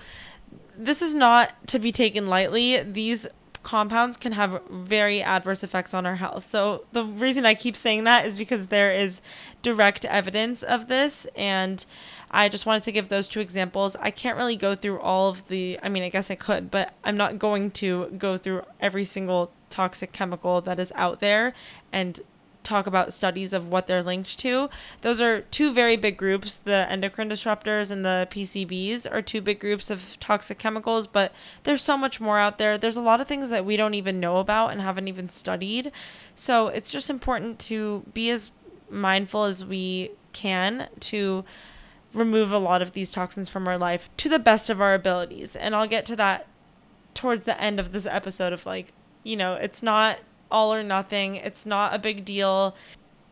this 0.78 1.02
is 1.02 1.14
not 1.14 1.68
to 1.68 1.80
be 1.80 1.92
taken 1.92 2.28
lightly. 2.28 2.82
These 2.82 3.28
compounds 3.64 4.18
can 4.18 4.32
have 4.34 4.62
very 4.70 5.22
adverse 5.22 5.64
effects 5.64 5.94
on 5.94 6.06
our 6.06 6.16
health. 6.16 6.50
So, 6.50 6.86
the 6.92 7.06
reason 7.06 7.46
I 7.46 7.54
keep 7.54 7.78
saying 7.78 8.04
that 8.06 8.26
is 8.26 8.38
because 8.38 8.68
there 8.68 8.92
is 8.92 9.22
direct 9.62 10.06
evidence 10.06 10.64
of 10.64 10.88
this. 10.88 11.28
And 11.36 11.86
I 12.32 12.50
just 12.50 12.66
wanted 12.66 12.84
to 12.84 12.92
give 12.92 13.10
those 13.10 13.28
two 13.28 13.40
examples. 13.40 13.96
I 13.98 14.12
can't 14.12 14.38
really 14.38 14.56
go 14.56 14.76
through 14.76 15.00
all 15.00 15.30
of 15.30 15.48
the, 15.48 15.80
I 15.84 15.90
mean, 15.90 16.04
I 16.04 16.10
guess 16.10 16.32
I 16.32 16.36
could, 16.36 16.72
but 16.72 16.94
I'm 17.04 17.18
not 17.18 17.40
going 17.40 17.72
to 17.72 18.08
go 18.18 18.38
through 18.38 18.64
every 18.80 19.06
single 19.06 19.52
toxic 19.70 20.12
chemical 20.12 20.62
that 20.62 20.80
is 20.80 20.92
out 20.96 21.22
there 21.22 21.54
and 21.92 22.20
talk 22.64 22.88
about 22.88 23.14
studies 23.14 23.54
of 23.54 23.68
what 23.68 23.88
they're 23.88 24.04
linked 24.04 24.38
to. 24.40 24.70
Those 25.02 25.20
are 25.20 25.42
two 25.42 25.74
very 25.74 25.96
big 25.96 26.18
groups. 26.18 26.58
The 26.58 26.90
endocrine 26.90 27.30
disruptors 27.30 27.92
and 27.92 28.06
the 28.06 28.28
PCBs 28.32 29.12
are 29.12 29.22
two 29.22 29.42
big 29.42 29.60
groups 29.60 29.90
of 29.90 30.20
toxic 30.20 30.58
chemicals, 30.58 31.08
but 31.08 31.34
there's 31.64 31.82
so 31.82 31.98
much 31.98 32.20
more 32.20 32.40
out 32.40 32.58
there. 32.58 32.78
There's 32.78 32.98
a 32.98 33.02
lot 33.02 33.22
of 33.22 33.28
things 33.28 33.50
that 33.50 33.66
we 33.66 33.78
don't 33.78 33.94
even 33.94 34.20
know 34.20 34.38
about 34.38 34.70
and 34.70 34.82
haven't 34.82 35.08
even 35.08 35.30
studied. 35.30 35.92
So 36.36 36.68
it's 36.68 36.92
just 36.92 37.10
important 37.10 37.60
to 37.60 38.04
be 38.14 38.30
as 38.30 38.52
mindful 38.90 39.46
as 39.46 39.66
we 39.66 40.12
can 40.34 40.88
to 41.00 41.44
remove 42.14 42.52
a 42.52 42.58
lot 42.58 42.82
of 42.82 42.92
these 42.92 43.10
toxins 43.10 43.50
from 43.50 43.68
our 43.68 43.78
life 43.78 44.10
to 44.18 44.30
the 44.30 44.40
best 44.40 44.70
of 44.70 44.82
our 44.82 44.94
abilities. 44.94 45.56
And 45.56 45.76
I'll 45.76 45.88
get 45.88 46.06
to 46.08 46.16
that 46.18 46.48
towards 47.14 47.44
the 47.44 47.60
end 47.60 47.80
of 47.80 47.92
this 47.92 48.06
episode 48.06 48.54
of 48.54 48.66
like, 48.66 48.94
you 49.24 49.36
know, 49.36 49.54
it's 49.54 49.82
not 49.82 50.20
all 50.52 50.74
or 50.74 50.84
nothing. 50.84 51.36
It's 51.38 51.66
not 51.66 51.94
a 51.94 52.00
big 52.00 52.26
deal 52.26 52.76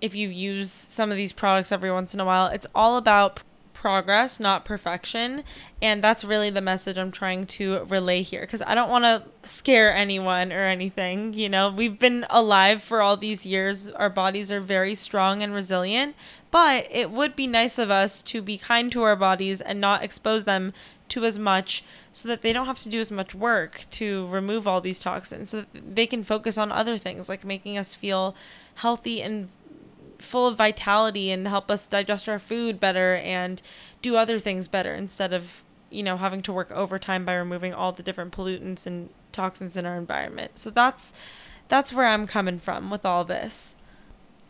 if 0.01 0.15
you 0.15 0.29
use 0.29 0.71
some 0.71 1.11
of 1.11 1.17
these 1.17 1.33
products 1.33 1.71
every 1.71 1.91
once 1.91 2.13
in 2.13 2.19
a 2.19 2.25
while. 2.25 2.47
It's 2.47 2.67
all 2.73 2.97
about 2.97 3.41
progress, 3.79 4.41
not 4.41 4.65
perfection. 4.65 5.41
And 5.81 6.03
that's 6.03 6.25
really 6.25 6.49
the 6.49 6.59
message 6.59 6.97
I'm 6.97 7.11
trying 7.11 7.45
to 7.47 7.85
relay 7.85 8.21
here 8.23 8.41
because 8.41 8.61
I 8.65 8.75
don't 8.75 8.89
want 8.89 9.05
to 9.05 9.47
scare 9.49 9.93
anyone 9.93 10.51
or 10.51 10.65
anything. 10.65 11.33
You 11.33 11.47
know, 11.47 11.71
we've 11.71 11.97
been 11.97 12.25
alive 12.29 12.83
for 12.83 13.01
all 13.01 13.15
these 13.15 13.45
years, 13.45 13.87
our 13.87 14.09
bodies 14.09 14.51
are 14.51 14.59
very 14.59 14.95
strong 14.95 15.41
and 15.41 15.53
resilient, 15.53 16.15
but 16.51 16.87
it 16.91 17.09
would 17.09 17.37
be 17.37 17.47
nice 17.47 17.77
of 17.77 17.89
us 17.89 18.21
to 18.23 18.41
be 18.41 18.57
kind 18.57 18.91
to 18.91 19.03
our 19.03 19.15
bodies 19.15 19.61
and 19.61 19.79
not 19.79 20.03
expose 20.03 20.43
them 20.43 20.73
to 21.09 21.25
as 21.25 21.37
much 21.37 21.83
so 22.13 22.27
that 22.27 22.41
they 22.41 22.53
don't 22.53 22.67
have 22.67 22.79
to 22.79 22.89
do 22.89 22.99
as 22.99 23.11
much 23.11 23.35
work 23.35 23.85
to 23.91 24.27
remove 24.27 24.67
all 24.67 24.81
these 24.81 24.99
toxins 24.99 25.49
so 25.49 25.65
they 25.73 26.05
can 26.07 26.23
focus 26.23 26.57
on 26.57 26.71
other 26.71 26.97
things 26.97 27.27
like 27.27 27.43
making 27.43 27.77
us 27.77 27.93
feel 27.93 28.35
healthy 28.75 29.21
and 29.21 29.49
full 30.19 30.47
of 30.47 30.57
vitality 30.57 31.31
and 31.31 31.47
help 31.47 31.71
us 31.71 31.87
digest 31.87 32.27
our 32.29 32.39
food 32.39 32.79
better 32.79 33.15
and 33.15 33.61
do 34.01 34.15
other 34.15 34.37
things 34.37 34.67
better 34.67 34.93
instead 34.93 35.33
of 35.33 35.63
you 35.89 36.03
know 36.03 36.17
having 36.17 36.41
to 36.41 36.53
work 36.53 36.71
overtime 36.71 37.25
by 37.25 37.33
removing 37.33 37.73
all 37.73 37.91
the 37.91 38.03
different 38.03 38.31
pollutants 38.33 38.85
and 38.85 39.09
toxins 39.31 39.77
in 39.77 39.85
our 39.85 39.97
environment. 39.97 40.51
So 40.55 40.69
that's 40.69 41.13
that's 41.67 41.93
where 41.93 42.07
i'm 42.07 42.27
coming 42.27 42.59
from 42.59 42.89
with 42.89 43.05
all 43.05 43.23
this. 43.23 43.75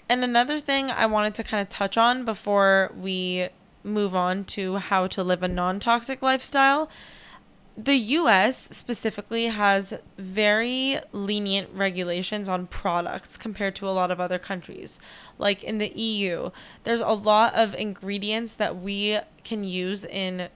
And 0.07 0.23
another 0.23 0.59
thing 0.59 0.89
i 0.89 1.05
wanted 1.05 1.35
to 1.35 1.43
kind 1.43 1.61
of 1.61 1.69
touch 1.69 1.97
on 1.97 2.25
before 2.25 2.91
we 2.97 3.49
move 3.83 4.15
on 4.15 4.43
to 4.43 4.77
how 4.77 5.07
to 5.07 5.23
live 5.23 5.43
a 5.43 5.47
non-toxic 5.47 6.21
lifestyle 6.21 6.89
the 7.83 7.95
US 7.95 8.67
specifically 8.71 9.45
has 9.45 9.93
very 10.17 10.99
lenient 11.13 11.69
regulations 11.73 12.49
on 12.49 12.67
products 12.67 13.37
compared 13.37 13.75
to 13.77 13.87
a 13.87 13.91
lot 13.91 14.11
of 14.11 14.19
other 14.19 14.37
countries. 14.37 14.99
Like 15.37 15.63
in 15.63 15.77
the 15.77 15.87
EU, 15.87 16.49
there's 16.83 16.99
a 16.99 17.09
lot 17.09 17.55
of 17.55 17.73
ingredients 17.75 18.55
that 18.55 18.77
we 18.77 19.19
can 19.43 19.63
use 19.63 20.03
in 20.03 20.49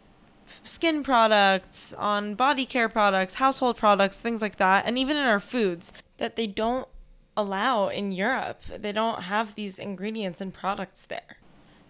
skin 0.64 1.02
products, 1.04 1.94
on 1.94 2.36
body 2.36 2.66
care 2.66 2.90
products, 2.90 3.36
household 3.36 3.78
products, 3.78 4.20
things 4.20 4.42
like 4.42 4.58
that, 4.58 4.86
and 4.86 4.98
even 4.98 5.16
in 5.16 5.24
our 5.24 5.40
foods 5.40 5.94
that 6.18 6.36
they 6.36 6.48
don't 6.48 6.88
allow 7.38 7.88
in 7.88 8.12
Europe. 8.12 8.64
They 8.78 8.92
don't 8.92 9.24
have 9.24 9.56
these 9.56 9.80
ingredients 9.80 10.42
and 10.42 10.54
products 10.54 11.06
there. 11.06 11.38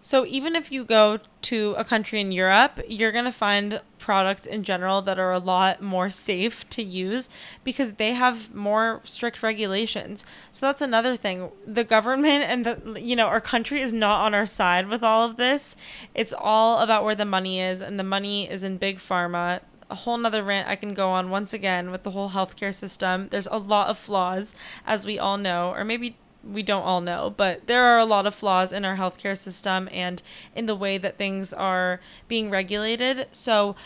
So 0.04 0.26
even 0.26 0.54
if 0.54 0.70
you 0.70 0.84
go 0.84 1.18
to 1.40 1.74
a 1.78 1.82
country 1.82 2.20
in 2.20 2.30
Europe, 2.30 2.78
you're 2.86 3.10
going 3.10 3.24
to 3.24 3.32
find 3.32 3.80
products 3.98 4.44
in 4.44 4.62
general 4.62 5.00
that 5.00 5.18
are 5.18 5.32
a 5.32 5.38
lot 5.38 5.80
more 5.80 6.10
safe 6.10 6.68
to 6.68 6.82
use 6.82 7.30
because 7.64 7.92
they 7.92 8.12
have 8.12 8.54
more 8.54 9.00
strict 9.04 9.42
regulations. 9.42 10.26
So 10.52 10.66
that's 10.66 10.82
another 10.82 11.16
thing. 11.16 11.52
The 11.66 11.84
government 11.84 12.44
and 12.44 12.66
the 12.66 13.00
you 13.00 13.16
know, 13.16 13.28
our 13.28 13.40
country 13.40 13.80
is 13.80 13.94
not 13.94 14.26
on 14.26 14.34
our 14.34 14.44
side 14.44 14.88
with 14.88 15.02
all 15.02 15.26
of 15.26 15.36
this. 15.36 15.74
It's 16.14 16.34
all 16.36 16.80
about 16.80 17.02
where 17.02 17.14
the 17.14 17.24
money 17.24 17.62
is 17.62 17.80
and 17.80 17.98
the 17.98 18.04
money 18.04 18.46
is 18.50 18.62
in 18.62 18.76
big 18.76 18.98
pharma 18.98 19.62
a 19.90 19.94
whole 19.94 20.16
nother 20.16 20.42
rant 20.42 20.68
I 20.68 20.76
can 20.76 20.94
go 20.94 21.10
on 21.10 21.30
once 21.30 21.52
again 21.52 21.90
with 21.90 22.02
the 22.02 22.10
whole 22.10 22.30
healthcare 22.30 22.74
system. 22.74 23.28
There's 23.28 23.46
a 23.50 23.58
lot 23.58 23.88
of 23.88 23.98
flaws, 23.98 24.54
as 24.86 25.04
we 25.04 25.18
all 25.18 25.36
know, 25.36 25.70
or 25.70 25.84
maybe 25.84 26.16
we 26.46 26.62
don't 26.62 26.82
all 26.82 27.00
know, 27.00 27.32
but 27.36 27.66
there 27.66 27.84
are 27.84 27.98
a 27.98 28.04
lot 28.04 28.26
of 28.26 28.34
flaws 28.34 28.72
in 28.72 28.84
our 28.84 28.96
healthcare 28.96 29.36
system 29.36 29.88
and 29.92 30.22
in 30.54 30.66
the 30.66 30.74
way 30.74 30.98
that 30.98 31.18
things 31.18 31.52
are 31.52 32.00
being 32.28 32.50
regulated. 32.50 33.26
So 33.32 33.76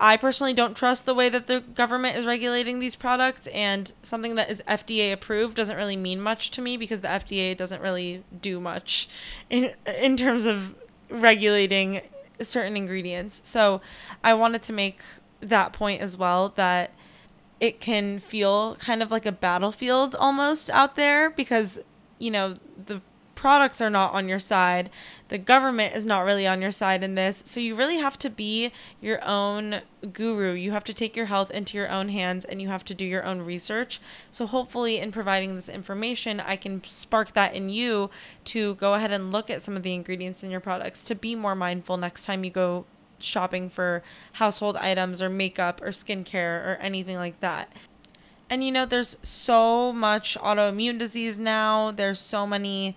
I 0.00 0.16
personally 0.16 0.52
don't 0.52 0.76
trust 0.76 1.06
the 1.06 1.14
way 1.14 1.28
that 1.28 1.46
the 1.46 1.60
government 1.60 2.16
is 2.16 2.26
regulating 2.26 2.80
these 2.80 2.96
products, 2.96 3.46
and 3.48 3.92
something 4.02 4.34
that 4.34 4.50
is 4.50 4.60
FDA 4.66 5.12
approved 5.12 5.54
doesn't 5.54 5.76
really 5.76 5.96
mean 5.96 6.20
much 6.20 6.50
to 6.52 6.60
me 6.60 6.76
because 6.76 7.02
the 7.02 7.08
FDA 7.08 7.56
doesn't 7.56 7.80
really 7.80 8.24
do 8.40 8.58
much 8.58 9.08
in 9.48 9.72
in 9.86 10.16
terms 10.16 10.44
of 10.44 10.74
regulating 11.08 12.00
certain 12.40 12.76
ingredients. 12.76 13.40
So 13.44 13.80
I 14.24 14.34
wanted 14.34 14.62
to 14.62 14.72
make 14.72 15.00
that 15.40 15.72
point 15.72 16.00
as 16.00 16.16
well 16.16 16.52
that 16.56 16.90
it 17.62 17.78
can 17.78 18.18
feel 18.18 18.74
kind 18.80 19.04
of 19.04 19.12
like 19.12 19.24
a 19.24 19.30
battlefield 19.30 20.16
almost 20.16 20.68
out 20.70 20.96
there 20.96 21.30
because, 21.30 21.78
you 22.18 22.28
know, 22.28 22.56
the 22.86 23.00
products 23.36 23.80
are 23.80 23.88
not 23.88 24.12
on 24.12 24.28
your 24.28 24.40
side. 24.40 24.90
The 25.28 25.38
government 25.38 25.94
is 25.94 26.04
not 26.04 26.24
really 26.24 26.44
on 26.44 26.60
your 26.60 26.72
side 26.72 27.04
in 27.04 27.14
this. 27.14 27.40
So 27.46 27.60
you 27.60 27.76
really 27.76 27.98
have 27.98 28.18
to 28.18 28.30
be 28.30 28.72
your 29.00 29.24
own 29.24 29.82
guru. 30.12 30.54
You 30.54 30.72
have 30.72 30.82
to 30.84 30.92
take 30.92 31.14
your 31.14 31.26
health 31.26 31.52
into 31.52 31.76
your 31.76 31.88
own 31.88 32.08
hands 32.08 32.44
and 32.44 32.60
you 32.60 32.66
have 32.66 32.84
to 32.86 32.94
do 32.94 33.04
your 33.04 33.22
own 33.22 33.42
research. 33.42 34.00
So 34.32 34.46
hopefully 34.46 34.98
in 34.98 35.12
providing 35.12 35.54
this 35.54 35.68
information, 35.68 36.40
I 36.40 36.56
can 36.56 36.82
spark 36.82 37.32
that 37.34 37.54
in 37.54 37.68
you 37.68 38.10
to 38.46 38.74
go 38.74 38.94
ahead 38.94 39.12
and 39.12 39.30
look 39.30 39.50
at 39.50 39.62
some 39.62 39.76
of 39.76 39.84
the 39.84 39.94
ingredients 39.94 40.42
in 40.42 40.50
your 40.50 40.58
products 40.58 41.04
to 41.04 41.14
be 41.14 41.36
more 41.36 41.54
mindful 41.54 41.96
next 41.96 42.24
time 42.24 42.42
you 42.42 42.50
go 42.50 42.86
shopping 43.24 43.70
for 43.70 44.02
household 44.34 44.76
items 44.76 45.22
or 45.22 45.28
makeup 45.28 45.80
or 45.82 45.88
skincare 45.88 46.66
or 46.66 46.78
anything 46.80 47.16
like 47.16 47.40
that. 47.40 47.72
And 48.50 48.62
you 48.62 48.70
know, 48.70 48.84
there's 48.84 49.16
so 49.22 49.92
much 49.92 50.36
autoimmune 50.38 50.98
disease 50.98 51.38
now, 51.38 51.90
there's 51.90 52.18
so 52.20 52.46
many 52.46 52.96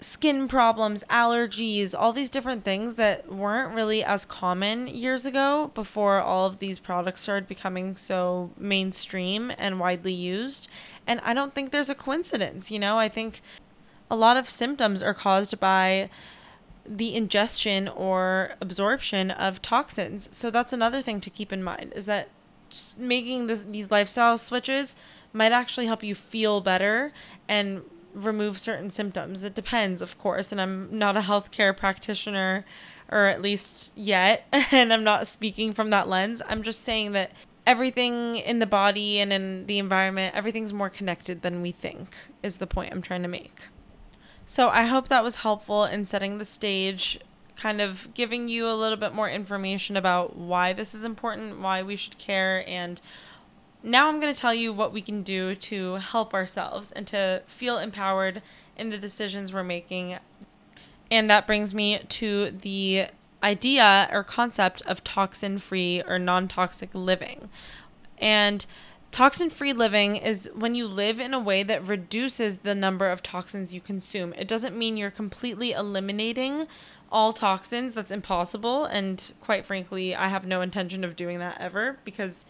skin 0.00 0.48
problems, 0.48 1.04
allergies, 1.10 1.94
all 1.96 2.12
these 2.12 2.30
different 2.30 2.64
things 2.64 2.94
that 2.94 3.30
weren't 3.30 3.74
really 3.74 4.02
as 4.02 4.24
common 4.24 4.86
years 4.86 5.26
ago 5.26 5.70
before 5.74 6.20
all 6.20 6.46
of 6.46 6.58
these 6.58 6.78
products 6.78 7.20
started 7.20 7.46
becoming 7.46 7.96
so 7.96 8.50
mainstream 8.56 9.52
and 9.58 9.78
widely 9.78 10.12
used. 10.12 10.68
And 11.06 11.20
I 11.20 11.34
don't 11.34 11.52
think 11.52 11.70
there's 11.70 11.90
a 11.90 11.94
coincidence, 11.94 12.70
you 12.70 12.78
know? 12.78 12.98
I 12.98 13.08
think 13.08 13.42
a 14.10 14.16
lot 14.16 14.36
of 14.36 14.48
symptoms 14.48 15.02
are 15.02 15.14
caused 15.14 15.60
by 15.60 16.08
the 16.86 17.14
ingestion 17.14 17.88
or 17.88 18.52
absorption 18.60 19.30
of 19.30 19.62
toxins. 19.62 20.28
So 20.32 20.50
that's 20.50 20.72
another 20.72 21.02
thing 21.02 21.20
to 21.20 21.30
keep 21.30 21.52
in 21.52 21.62
mind 21.62 21.92
is 21.94 22.06
that 22.06 22.28
making 22.96 23.46
this, 23.46 23.62
these 23.62 23.90
lifestyle 23.90 24.38
switches 24.38 24.94
might 25.32 25.52
actually 25.52 25.86
help 25.86 26.02
you 26.02 26.14
feel 26.14 26.60
better 26.60 27.12
and 27.48 27.82
remove 28.14 28.58
certain 28.58 28.90
symptoms. 28.90 29.44
It 29.44 29.54
depends, 29.54 30.02
of 30.02 30.18
course, 30.18 30.52
and 30.52 30.60
I'm 30.60 30.98
not 30.98 31.16
a 31.16 31.20
healthcare 31.20 31.76
practitioner 31.76 32.64
or 33.10 33.26
at 33.26 33.42
least 33.42 33.92
yet, 33.96 34.46
and 34.52 34.92
I'm 34.92 35.04
not 35.04 35.26
speaking 35.26 35.72
from 35.72 35.90
that 35.90 36.08
lens. 36.08 36.42
I'm 36.48 36.62
just 36.62 36.84
saying 36.84 37.12
that 37.12 37.32
everything 37.66 38.36
in 38.36 38.58
the 38.58 38.66
body 38.66 39.18
and 39.18 39.32
in 39.32 39.66
the 39.66 39.78
environment, 39.78 40.34
everything's 40.34 40.72
more 40.72 40.90
connected 40.90 41.42
than 41.42 41.60
we 41.60 41.72
think, 41.72 42.14
is 42.42 42.58
the 42.58 42.66
point 42.66 42.92
I'm 42.92 43.02
trying 43.02 43.22
to 43.22 43.28
make. 43.28 43.62
So 44.50 44.68
I 44.68 44.82
hope 44.82 45.06
that 45.06 45.22
was 45.22 45.36
helpful 45.36 45.84
in 45.84 46.04
setting 46.04 46.38
the 46.38 46.44
stage, 46.44 47.20
kind 47.54 47.80
of 47.80 48.12
giving 48.14 48.48
you 48.48 48.66
a 48.66 48.74
little 48.74 48.96
bit 48.96 49.14
more 49.14 49.30
information 49.30 49.96
about 49.96 50.34
why 50.34 50.72
this 50.72 50.92
is 50.92 51.04
important, 51.04 51.60
why 51.60 51.84
we 51.84 51.94
should 51.94 52.18
care, 52.18 52.68
and 52.68 53.00
now 53.84 54.08
I'm 54.08 54.18
going 54.18 54.34
to 54.34 54.40
tell 54.40 54.52
you 54.52 54.72
what 54.72 54.92
we 54.92 55.02
can 55.02 55.22
do 55.22 55.54
to 55.54 55.94
help 55.94 56.34
ourselves 56.34 56.90
and 56.90 57.06
to 57.06 57.42
feel 57.46 57.78
empowered 57.78 58.42
in 58.76 58.90
the 58.90 58.98
decisions 58.98 59.52
we're 59.52 59.62
making. 59.62 60.18
And 61.12 61.30
that 61.30 61.46
brings 61.46 61.72
me 61.72 62.00
to 62.08 62.50
the 62.50 63.06
idea 63.44 64.08
or 64.10 64.24
concept 64.24 64.82
of 64.82 65.04
toxin 65.04 65.60
free 65.60 66.02
or 66.04 66.18
non 66.18 66.48
toxic 66.48 66.90
living. 66.92 67.50
And 68.18 68.66
toxin 69.10 69.50
free 69.50 69.72
living 69.72 70.16
is 70.16 70.48
when 70.54 70.74
you 70.74 70.86
live 70.86 71.18
in 71.20 71.34
a 71.34 71.40
way 71.40 71.62
that 71.62 71.86
reduces 71.86 72.58
the 72.58 72.74
number 72.74 73.10
of 73.10 73.22
toxins 73.22 73.74
you 73.74 73.80
consume. 73.80 74.32
It 74.34 74.48
doesn't 74.48 74.76
mean 74.76 74.96
you're 74.96 75.10
completely 75.10 75.72
eliminating 75.72 76.66
all 77.10 77.32
toxins. 77.32 77.94
That's 77.94 78.10
impossible. 78.10 78.84
And 78.84 79.32
quite 79.40 79.64
frankly, 79.64 80.14
I 80.14 80.28
have 80.28 80.46
no 80.46 80.60
intention 80.60 81.04
of 81.04 81.16
doing 81.16 81.38
that 81.40 81.60
ever 81.60 81.98
because 82.04 82.46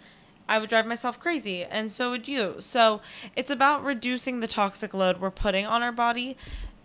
I 0.48 0.58
would 0.58 0.68
drive 0.68 0.86
myself 0.86 1.20
crazy, 1.20 1.62
and 1.62 1.92
so 1.92 2.10
would 2.10 2.26
you. 2.26 2.56
So 2.58 3.00
it's 3.36 3.52
about 3.52 3.84
reducing 3.84 4.40
the 4.40 4.48
toxic 4.48 4.92
load 4.92 5.20
we're 5.20 5.30
putting 5.30 5.64
on 5.64 5.80
our 5.82 5.92
body. 5.92 6.36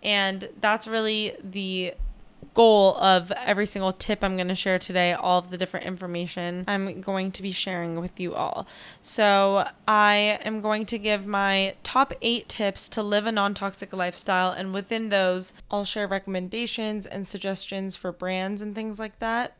And 0.04 0.50
that's 0.60 0.86
really 0.86 1.36
the 1.42 1.94
goal 2.56 2.96
of 2.96 3.30
every 3.32 3.66
single 3.66 3.92
tip 3.92 4.24
I'm 4.24 4.34
going 4.36 4.48
to 4.48 4.54
share 4.54 4.78
today, 4.78 5.12
all 5.12 5.38
of 5.38 5.50
the 5.50 5.58
different 5.58 5.84
information 5.84 6.64
I'm 6.66 7.02
going 7.02 7.30
to 7.32 7.42
be 7.42 7.52
sharing 7.52 8.00
with 8.00 8.18
you 8.18 8.34
all. 8.34 8.66
So, 9.02 9.68
I 9.86 10.40
am 10.42 10.62
going 10.62 10.86
to 10.86 10.98
give 10.98 11.26
my 11.26 11.74
top 11.82 12.14
eight 12.22 12.48
tips 12.48 12.88
to 12.88 13.02
live 13.02 13.26
a 13.26 13.32
non 13.32 13.52
toxic 13.52 13.92
lifestyle, 13.92 14.52
and 14.52 14.72
within 14.72 15.10
those, 15.10 15.52
I'll 15.70 15.84
share 15.84 16.08
recommendations 16.08 17.04
and 17.04 17.28
suggestions 17.28 17.94
for 17.94 18.10
brands 18.10 18.62
and 18.62 18.74
things 18.74 18.98
like 18.98 19.18
that. 19.18 19.54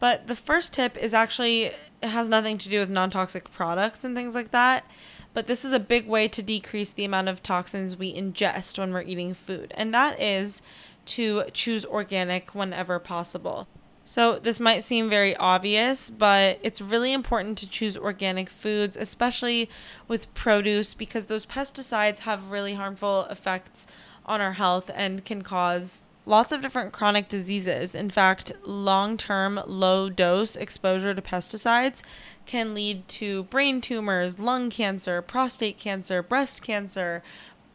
But 0.00 0.26
the 0.26 0.36
first 0.36 0.72
tip 0.72 0.96
is 0.96 1.12
actually, 1.12 1.64
it 1.64 1.76
has 2.02 2.30
nothing 2.30 2.56
to 2.58 2.70
do 2.70 2.80
with 2.80 2.88
non 2.88 3.10
toxic 3.10 3.52
products 3.52 4.04
and 4.04 4.16
things 4.16 4.34
like 4.34 4.52
that. 4.52 4.86
But 5.34 5.48
this 5.48 5.66
is 5.66 5.74
a 5.74 5.78
big 5.78 6.08
way 6.08 6.28
to 6.28 6.42
decrease 6.42 6.90
the 6.90 7.04
amount 7.04 7.28
of 7.28 7.42
toxins 7.42 7.96
we 7.96 8.14
ingest 8.14 8.78
when 8.78 8.94
we're 8.94 9.02
eating 9.02 9.34
food. 9.34 9.74
And 9.76 9.92
that 9.92 10.18
is 10.18 10.62
to 11.08 11.44
choose 11.52 11.84
organic 11.84 12.54
whenever 12.54 12.98
possible. 12.98 13.66
So, 14.04 14.38
this 14.38 14.58
might 14.58 14.84
seem 14.84 15.10
very 15.10 15.36
obvious, 15.36 16.08
but 16.08 16.58
it's 16.62 16.80
really 16.80 17.12
important 17.12 17.58
to 17.58 17.68
choose 17.68 17.94
organic 17.94 18.48
foods, 18.48 18.96
especially 18.96 19.68
with 20.06 20.32
produce, 20.32 20.94
because 20.94 21.26
those 21.26 21.44
pesticides 21.44 22.20
have 22.20 22.50
really 22.50 22.72
harmful 22.72 23.26
effects 23.26 23.86
on 24.24 24.40
our 24.40 24.54
health 24.54 24.90
and 24.94 25.26
can 25.26 25.42
cause 25.42 26.02
lots 26.24 26.52
of 26.52 26.60
different 26.62 26.92
chronic 26.92 27.28
diseases. 27.28 27.94
In 27.94 28.10
fact, 28.10 28.52
long 28.64 29.16
term, 29.16 29.60
low 29.66 30.08
dose 30.08 30.56
exposure 30.56 31.14
to 31.14 31.22
pesticides 31.22 32.02
can 32.46 32.74
lead 32.74 33.06
to 33.08 33.44
brain 33.44 33.80
tumors, 33.80 34.38
lung 34.38 34.70
cancer, 34.70 35.20
prostate 35.20 35.78
cancer, 35.78 36.22
breast 36.22 36.62
cancer, 36.62 37.22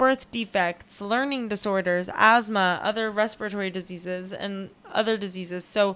birth 0.04 0.30
defects, 0.32 1.00
learning 1.00 1.48
disorders, 1.48 2.10
asthma, 2.14 2.78
other 2.84 3.10
respiratory 3.10 3.70
diseases, 3.70 4.34
and 4.34 4.70
other 4.92 5.16
diseases. 5.16 5.64
So, 5.64 5.96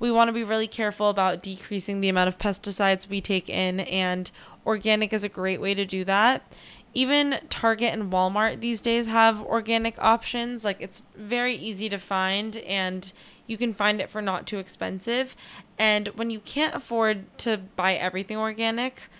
we 0.00 0.10
want 0.10 0.28
to 0.28 0.32
be 0.32 0.42
really 0.42 0.66
careful 0.66 1.10
about 1.10 1.42
decreasing 1.42 2.00
the 2.00 2.08
amount 2.08 2.28
of 2.28 2.38
pesticides 2.38 3.10
we 3.10 3.20
take 3.20 3.50
in, 3.50 3.80
and 3.80 4.30
organic 4.64 5.12
is 5.12 5.22
a 5.22 5.28
great 5.28 5.60
way 5.60 5.74
to 5.74 5.84
do 5.84 6.02
that. 6.04 6.50
Even 6.94 7.40
Target 7.50 7.92
and 7.92 8.10
Walmart 8.10 8.60
these 8.60 8.80
days 8.80 9.06
have 9.06 9.42
organic 9.42 9.98
options. 9.98 10.64
Like, 10.64 10.78
it's 10.80 11.02
very 11.14 11.54
easy 11.54 11.90
to 11.90 11.98
find, 11.98 12.56
and 12.56 13.12
you 13.46 13.58
can 13.58 13.74
find 13.74 14.00
it 14.00 14.08
for 14.08 14.22
not 14.22 14.46
too 14.46 14.60
expensive. 14.60 15.36
And 15.78 16.08
when 16.08 16.30
you 16.30 16.40
can't 16.40 16.74
afford 16.74 17.26
to 17.40 17.58
buy 17.58 17.96
everything 17.96 18.38
organic, 18.38 19.10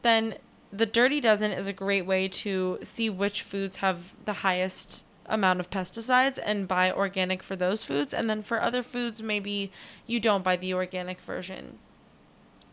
then 0.00 0.36
the 0.74 0.86
Dirty 0.86 1.20
Dozen 1.20 1.52
is 1.52 1.68
a 1.68 1.72
great 1.72 2.04
way 2.04 2.26
to 2.26 2.78
see 2.82 3.08
which 3.08 3.42
foods 3.42 3.76
have 3.76 4.14
the 4.24 4.32
highest 4.32 5.04
amount 5.26 5.60
of 5.60 5.70
pesticides 5.70 6.38
and 6.44 6.66
buy 6.66 6.90
organic 6.90 7.42
for 7.42 7.54
those 7.54 7.84
foods. 7.84 8.12
And 8.12 8.28
then 8.28 8.42
for 8.42 8.60
other 8.60 8.82
foods, 8.82 9.22
maybe 9.22 9.70
you 10.06 10.18
don't 10.18 10.42
buy 10.42 10.56
the 10.56 10.74
organic 10.74 11.20
version. 11.20 11.78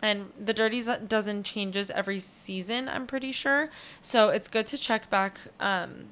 And 0.02 0.32
the 0.44 0.54
Dirty 0.54 0.82
Dozen 0.82 1.44
changes 1.44 1.92
every 1.92 2.20
season, 2.20 2.90
I'm 2.90 3.06
pretty 3.06 3.32
sure. 3.32 3.70
So 4.02 4.30
it's 4.30 4.48
good 4.48 4.66
to 4.68 4.78
check 4.80 5.10
back 5.12 5.40
um, 5.60 6.06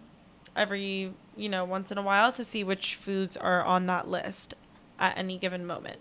every, 0.56 1.14
you 1.36 1.50
know, 1.50 1.66
once 1.66 1.92
in 1.92 1.98
a 1.98 2.04
while 2.04 2.32
to 2.34 2.44
see 2.44 2.64
which 2.64 2.96
foods 2.96 3.36
are 3.36 3.64
on 3.66 3.88
that 3.88 4.08
list 4.08 4.54
at 5.00 5.18
any 5.18 5.40
given 5.40 5.66
moment. 5.66 5.98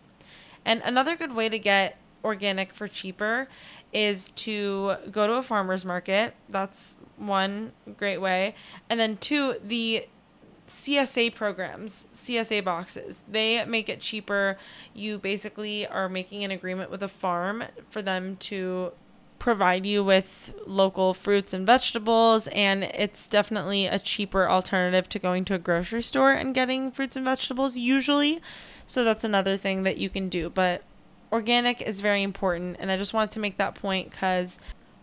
And 0.67 0.83
another 0.85 1.17
good 1.17 1.35
way 1.35 1.49
to 1.49 1.59
get 1.59 1.97
organic 2.25 2.73
for 2.73 2.89
cheaper 2.89 3.49
is 3.93 4.31
to 4.33 4.97
go 5.11 5.27
to 5.27 5.35
a 5.35 5.43
farmer's 5.43 5.85
market. 5.85 6.35
That's 6.49 6.97
one 7.17 7.73
great 7.97 8.19
way. 8.19 8.55
And 8.89 9.01
then 9.01 9.17
two, 9.17 9.57
the 9.65 10.07
CSA 10.69 11.35
programs, 11.35 12.07
CSA 12.13 12.63
boxes, 12.63 13.23
they 13.29 13.65
make 13.65 13.89
it 13.89 14.01
cheaper. 14.01 14.59
You 14.95 15.19
basically 15.19 15.87
are 15.87 16.09
making 16.09 16.45
an 16.45 16.51
agreement 16.51 16.91
with 16.91 17.03
a 17.03 17.09
farm 17.09 17.65
for 17.91 18.03
them 18.03 18.37
to 18.37 18.93
provide 19.39 19.87
you 19.87 20.03
with 20.03 20.53
local 20.67 21.15
fruits 21.15 21.53
and 21.53 21.65
vegetables 21.65 22.49
and 22.49 22.83
it's 22.83 23.29
definitely 23.29 23.87
a 23.87 23.99
cheaper 23.99 24.49
alternative 24.49 25.09
to 25.09 25.19
going 25.19 25.45
to 25.45 25.55
a 25.55 25.59
grocery 25.59 26.03
store 26.03 26.33
and 26.33 26.55
getting 26.55 26.91
fruits 26.91 27.17
and 27.17 27.25
vegetables 27.25 27.77
usually. 27.77 28.41
So 28.85 29.05
that's 29.05 29.25
another 29.25 29.57
thing 29.57 29.85
that 29.85 29.99
you 29.99 30.11
can 30.11 30.29
do, 30.29 30.51
but 30.51 30.83
organic 31.33 31.83
is 31.83 32.01
very 32.01 32.23
important 32.23 32.77
and 32.79 32.91
I 32.91 32.97
just 32.97 33.13
wanted 33.13 33.31
to 33.33 33.41
make 33.41 33.57
that 33.59 33.75
point 33.75 34.13
cuz 34.13 34.59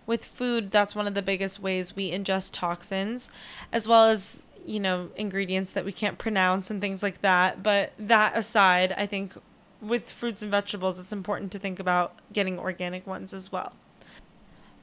with 0.05 0.25
food 0.25 0.71
that's 0.71 0.95
one 0.95 1.07
of 1.07 1.13
the 1.13 1.21
biggest 1.21 1.59
ways 1.59 1.95
we 1.95 2.11
ingest 2.11 2.51
toxins 2.53 3.29
as 3.71 3.87
well 3.87 4.05
as 4.05 4.41
you 4.65 4.79
know 4.79 5.09
ingredients 5.15 5.71
that 5.71 5.85
we 5.85 5.91
can't 5.91 6.17
pronounce 6.17 6.71
and 6.71 6.81
things 6.81 7.03
like 7.03 7.21
that 7.21 7.61
but 7.61 7.93
that 7.97 8.35
aside 8.35 8.93
I 8.97 9.05
think 9.05 9.35
with 9.81 10.09
fruits 10.09 10.41
and 10.41 10.51
vegetables 10.51 10.99
it's 10.99 11.11
important 11.11 11.51
to 11.51 11.59
think 11.59 11.79
about 11.79 12.13
getting 12.33 12.59
organic 12.59 13.05
ones 13.05 13.33
as 13.33 13.51
well. 13.51 13.73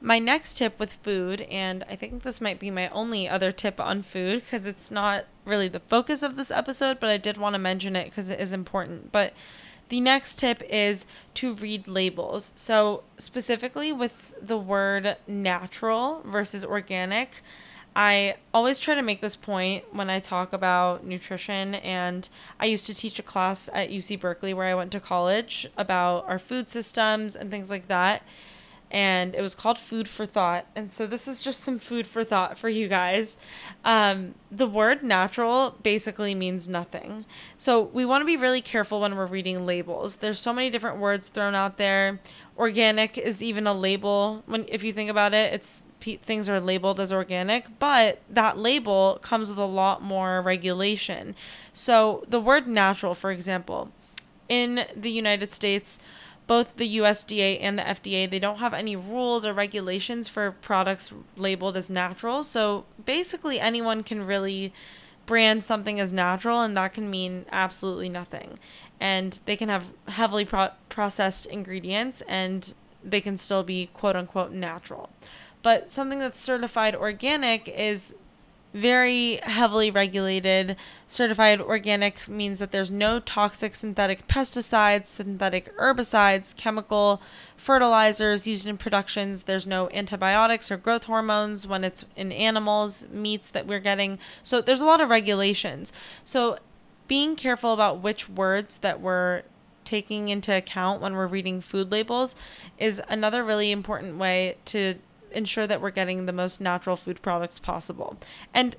My 0.05 0.18
next 0.18 0.59
tip 0.59 0.81
with 0.81 0.94
food, 0.94 1.42
and 1.42 1.85
I 1.88 1.94
think 1.94 2.24
this 2.24 2.40
might 2.40 2.59
be 2.59 2.72
my 2.72 2.88
only 2.88 3.28
other 3.28 3.52
tip 3.52 3.78
on 3.78 4.02
food 4.02 4.42
because 4.42 4.66
it's 4.66 4.90
not 4.90 5.26
really 5.44 5.68
the 5.68 5.78
focus 5.78 6.24
of 6.24 6.35
this 6.35 6.50
episode, 6.50 6.98
but 6.98 7.09
I 7.09 7.18
did 7.18 7.37
want 7.37 7.55
to 7.55 7.59
mention 7.61 7.94
it 7.94 8.07
because 8.07 8.28
it 8.28 8.40
is 8.40 8.50
important. 8.50 9.12
But 9.12 9.33
the 9.92 10.00
next 10.00 10.38
tip 10.38 10.62
is 10.70 11.05
to 11.35 11.52
read 11.52 11.87
labels. 11.87 12.50
So, 12.57 13.02
specifically 13.18 13.92
with 13.92 14.35
the 14.40 14.57
word 14.57 15.18
natural 15.28 16.22
versus 16.24 16.64
organic, 16.64 17.42
I 17.94 18.37
always 18.55 18.78
try 18.78 18.94
to 18.94 19.02
make 19.02 19.20
this 19.20 19.37
point 19.37 19.85
when 19.92 20.09
I 20.09 20.18
talk 20.18 20.55
about 20.55 21.05
nutrition. 21.05 21.74
And 21.74 22.26
I 22.59 22.64
used 22.64 22.87
to 22.87 22.94
teach 22.94 23.18
a 23.18 23.22
class 23.22 23.68
at 23.74 23.90
UC 23.90 24.18
Berkeley 24.18 24.55
where 24.55 24.66
I 24.66 24.74
went 24.74 24.92
to 24.92 25.00
college 25.00 25.68
about 25.76 26.26
our 26.26 26.38
food 26.38 26.70
systems 26.70 27.37
and 27.37 27.50
things 27.50 27.68
like 27.68 27.88
that 27.88 28.22
and 28.92 29.35
it 29.35 29.40
was 29.40 29.55
called 29.55 29.78
Food 29.78 30.07
for 30.07 30.26
Thought. 30.26 30.66
And 30.76 30.92
so 30.92 31.07
this 31.07 31.26
is 31.26 31.40
just 31.40 31.61
some 31.61 31.78
food 31.78 32.07
for 32.07 32.22
thought 32.22 32.59
for 32.59 32.68
you 32.68 32.88
guys. 32.88 33.38
Um, 33.87 34.35
the 34.50 34.66
word 34.66 35.02
natural 35.02 35.76
basically 35.83 36.35
means 36.35 36.68
nothing. 36.68 37.24
So 37.57 37.81
we 37.81 38.05
want 38.05 38.20
to 38.20 38.26
be 38.26 38.37
really 38.37 38.61
careful 38.61 39.00
when 39.00 39.16
we're 39.16 39.26
reading 39.26 39.64
labels. 39.64 40.16
There's 40.16 40.38
so 40.38 40.52
many 40.52 40.68
different 40.68 40.98
words 40.98 41.28
thrown 41.28 41.55
out 41.55 41.78
there. 41.78 42.20
Organic 42.59 43.16
is 43.16 43.42
even 43.42 43.66
a 43.66 43.72
label. 43.72 44.42
When 44.44 44.66
if 44.68 44.85
you 44.85 44.92
think 44.92 45.09
about 45.09 45.33
it, 45.33 45.55
it's 45.55 45.85
things 46.22 46.48
are 46.48 46.61
labeled 46.61 47.00
as 47.00 47.12
organic, 47.12 47.78
but 47.78 48.18
that 48.28 48.59
label 48.59 49.20
comes 49.22 49.48
with 49.48 49.59
a 49.59 49.64
lot 49.64 50.02
more 50.02 50.42
regulation. 50.42 51.35
So 51.72 52.24
the 52.28 52.40
word 52.40 52.66
natural, 52.66 53.14
for 53.14 53.31
example, 53.31 53.90
in 54.48 54.85
the 54.94 55.11
United 55.11 55.52
States, 55.52 55.98
both 56.46 56.76
the 56.76 56.98
USDA 56.98 57.59
and 57.61 57.78
the 57.78 57.83
FDA, 57.83 58.28
they 58.28 58.38
don't 58.38 58.59
have 58.59 58.74
any 58.74 58.96
rules 58.96 59.44
or 59.44 59.52
regulations 59.52 60.28
for 60.28 60.50
products 60.50 61.12
labeled 61.37 61.76
as 61.76 61.88
natural. 61.88 62.42
So 62.42 62.85
basically, 63.05 63.61
anyone 63.61 64.02
can 64.02 64.26
really 64.26 64.72
brand 65.26 65.62
something 65.62 66.00
as 66.00 66.12
natural, 66.12 66.61
and 66.61 66.76
that 66.76 66.94
can 66.94 67.11
mean 67.11 67.46
absolutely 67.52 68.09
nothing. 68.09 68.59
And 69.00 69.40
they 69.44 69.57
can 69.57 69.68
have 69.68 69.92
heavily 70.09 70.44
pro- 70.44 70.70
processed 70.88 71.46
ingredients, 71.46 72.22
and 72.28 72.74
they 73.05 73.20
can 73.20 73.37
still 73.37 73.62
be 73.62 73.88
quote 73.92 74.16
unquote 74.16 74.52
natural. 74.52 75.11
But 75.62 75.90
something 75.90 76.18
that's 76.18 76.40
certified 76.40 76.94
organic 76.94 77.68
is 77.68 78.14
very 78.72 79.37
heavily 79.42 79.90
regulated. 79.90 80.76
Certified 81.06 81.61
organic 81.61 82.26
means 82.26 82.58
that 82.58 82.72
there's 82.72 82.90
no 82.90 83.20
toxic 83.20 83.74
synthetic 83.74 84.26
pesticides, 84.28 85.06
synthetic 85.06 85.76
herbicides, 85.76 86.56
chemical 86.56 87.20
fertilizers 87.56 88.46
used 88.46 88.66
in 88.66 88.76
productions. 88.76 89.44
There's 89.44 89.66
no 89.66 89.90
antibiotics 89.90 90.70
or 90.70 90.76
growth 90.76 91.04
hormones 91.04 91.66
when 91.66 91.85
it's 91.85 92.04
in 92.16 92.32
animals, 92.32 93.06
meats 93.11 93.50
that 93.50 93.66
we're 93.66 93.80
getting. 93.80 94.18
So 94.42 94.61
there's 94.61 94.80
a 94.80 94.87
lot 94.87 95.00
of 95.00 95.11
regulations. 95.11 95.92
So 96.24 96.58
being 97.08 97.37
careful 97.37 97.72
about 97.72 98.00
which 98.00 98.28
words 98.28 98.78
that 98.78 99.00
we're 99.00 99.42
taking 99.85 100.28
into 100.28 100.56
account 100.56 101.02
when 101.02 101.14
we're 101.14 101.26
reading 101.26 101.61
food 101.61 101.90
labels 101.90 102.35
is 102.78 103.02
another 103.08 103.44
really 103.44 103.70
important 103.70 104.16
way 104.16 104.56
to 104.64 104.94
ensure 105.33 105.66
that 105.66 105.81
we're 105.81 105.90
getting 105.90 106.27
the 106.27 106.33
most 106.33 106.61
natural 106.61 106.97
food 106.97 107.23
products 107.23 107.59
possible. 107.59 108.16
And 108.55 108.77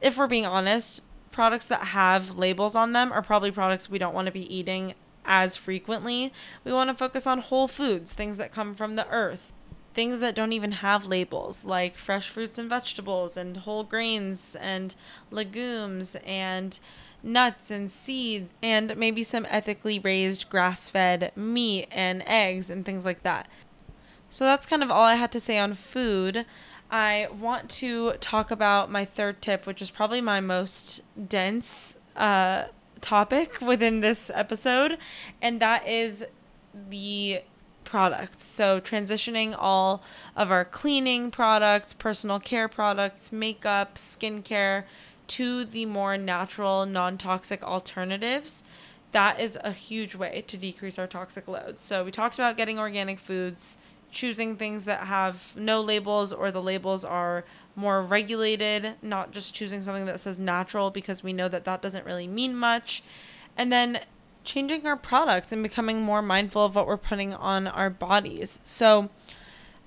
if 0.00 0.16
we're 0.16 0.26
being 0.26 0.46
honest, 0.46 1.02
products 1.30 1.66
that 1.66 1.86
have 1.86 2.38
labels 2.38 2.74
on 2.74 2.92
them 2.92 3.12
are 3.12 3.22
probably 3.22 3.50
products 3.50 3.90
we 3.90 3.98
don't 3.98 4.14
want 4.14 4.26
to 4.26 4.32
be 4.32 4.54
eating 4.54 4.94
as 5.24 5.56
frequently. 5.56 6.32
We 6.64 6.72
want 6.72 6.88
to 6.88 6.94
focus 6.94 7.26
on 7.26 7.40
whole 7.40 7.68
foods, 7.68 8.12
things 8.12 8.36
that 8.36 8.52
come 8.52 8.74
from 8.74 8.96
the 8.96 9.08
earth, 9.08 9.52
things 9.92 10.20
that 10.20 10.34
don't 10.34 10.52
even 10.52 10.72
have 10.72 11.06
labels, 11.06 11.64
like 11.64 11.98
fresh 11.98 12.28
fruits 12.28 12.58
and 12.58 12.68
vegetables, 12.68 13.36
and 13.36 13.56
whole 13.58 13.84
grains, 13.84 14.54
and 14.56 14.94
legumes, 15.30 16.16
and 16.24 16.78
nuts 17.22 17.70
and 17.70 17.90
seeds, 17.90 18.52
and 18.62 18.96
maybe 18.96 19.24
some 19.24 19.46
ethically 19.50 19.98
raised 19.98 20.48
grass 20.48 20.88
fed 20.88 21.32
meat 21.34 21.88
and 21.90 22.22
eggs 22.26 22.70
and 22.70 22.84
things 22.84 23.04
like 23.04 23.22
that. 23.22 23.48
So 24.30 24.44
that's 24.44 24.66
kind 24.66 24.82
of 24.82 24.90
all 24.90 25.04
I 25.04 25.14
had 25.14 25.32
to 25.32 25.40
say 25.40 25.58
on 25.58 25.74
food. 25.74 26.44
I 26.90 27.28
want 27.36 27.68
to 27.70 28.12
talk 28.14 28.50
about 28.50 28.90
my 28.90 29.04
third 29.04 29.42
tip, 29.42 29.66
which 29.66 29.82
is 29.82 29.90
probably 29.90 30.20
my 30.20 30.40
most 30.40 31.02
dense 31.28 31.96
uh, 32.14 32.64
topic 33.00 33.60
within 33.60 34.00
this 34.00 34.30
episode, 34.34 34.98
and 35.42 35.60
that 35.60 35.86
is 35.86 36.24
the 36.90 37.42
products. 37.84 38.44
So, 38.44 38.80
transitioning 38.80 39.54
all 39.58 40.02
of 40.36 40.50
our 40.50 40.64
cleaning 40.64 41.30
products, 41.30 41.92
personal 41.92 42.38
care 42.38 42.68
products, 42.68 43.32
makeup, 43.32 43.94
skincare 43.94 44.84
to 45.28 45.64
the 45.64 45.86
more 45.86 46.18
natural, 46.18 46.84
non 46.84 47.16
toxic 47.16 47.64
alternatives. 47.64 48.62
That 49.12 49.40
is 49.40 49.56
a 49.64 49.72
huge 49.72 50.14
way 50.14 50.44
to 50.46 50.58
decrease 50.58 50.98
our 50.98 51.06
toxic 51.06 51.48
load. 51.48 51.80
So, 51.80 52.04
we 52.04 52.10
talked 52.10 52.34
about 52.34 52.56
getting 52.56 52.78
organic 52.78 53.18
foods, 53.18 53.78
choosing 54.10 54.56
things 54.56 54.84
that 54.84 55.06
have 55.06 55.52
no 55.56 55.80
labels 55.80 56.32
or 56.32 56.50
the 56.50 56.62
labels 56.62 57.04
are 57.04 57.44
more 57.74 58.02
regulated, 58.02 58.94
not 59.02 59.32
just 59.32 59.54
choosing 59.54 59.82
something 59.82 60.06
that 60.06 60.20
says 60.20 60.40
natural 60.40 60.90
because 60.90 61.22
we 61.22 61.32
know 61.32 61.48
that 61.48 61.64
that 61.64 61.82
doesn't 61.82 62.06
really 62.06 62.26
mean 62.26 62.56
much. 62.56 63.02
And 63.56 63.70
then 63.72 64.00
changing 64.44 64.86
our 64.86 64.96
products 64.96 65.52
and 65.52 65.62
becoming 65.62 66.00
more 66.00 66.22
mindful 66.22 66.64
of 66.64 66.74
what 66.74 66.86
we're 66.86 66.96
putting 66.96 67.34
on 67.34 67.66
our 67.66 67.90
bodies. 67.90 68.60
So, 68.62 69.10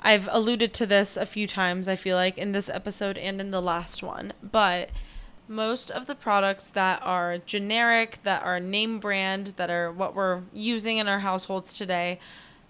I've 0.01 0.29
alluded 0.31 0.73
to 0.75 0.85
this 0.85 1.17
a 1.17 1.25
few 1.25 1.45
times, 1.45 1.87
I 1.87 1.95
feel 1.95 2.15
like, 2.15 2.37
in 2.37 2.53
this 2.53 2.69
episode 2.69 3.17
and 3.17 3.41
in 3.41 3.51
the 3.51 3.61
last 3.61 4.01
one, 4.01 4.31
but 4.41 4.89
most 5.47 5.91
of 5.91 6.05
the 6.05 6.15
products 6.15 6.67
that 6.69 7.01
are 7.03 7.39
generic, 7.39 8.19
that 8.23 8.43
are 8.43 8.59
name 8.59 8.99
brand, 8.99 9.47
that 9.57 9.69
are 9.69 9.91
what 9.91 10.15
we're 10.15 10.43
using 10.53 10.99
in 10.99 11.07
our 11.07 11.19
households 11.19 11.73
today 11.73 12.19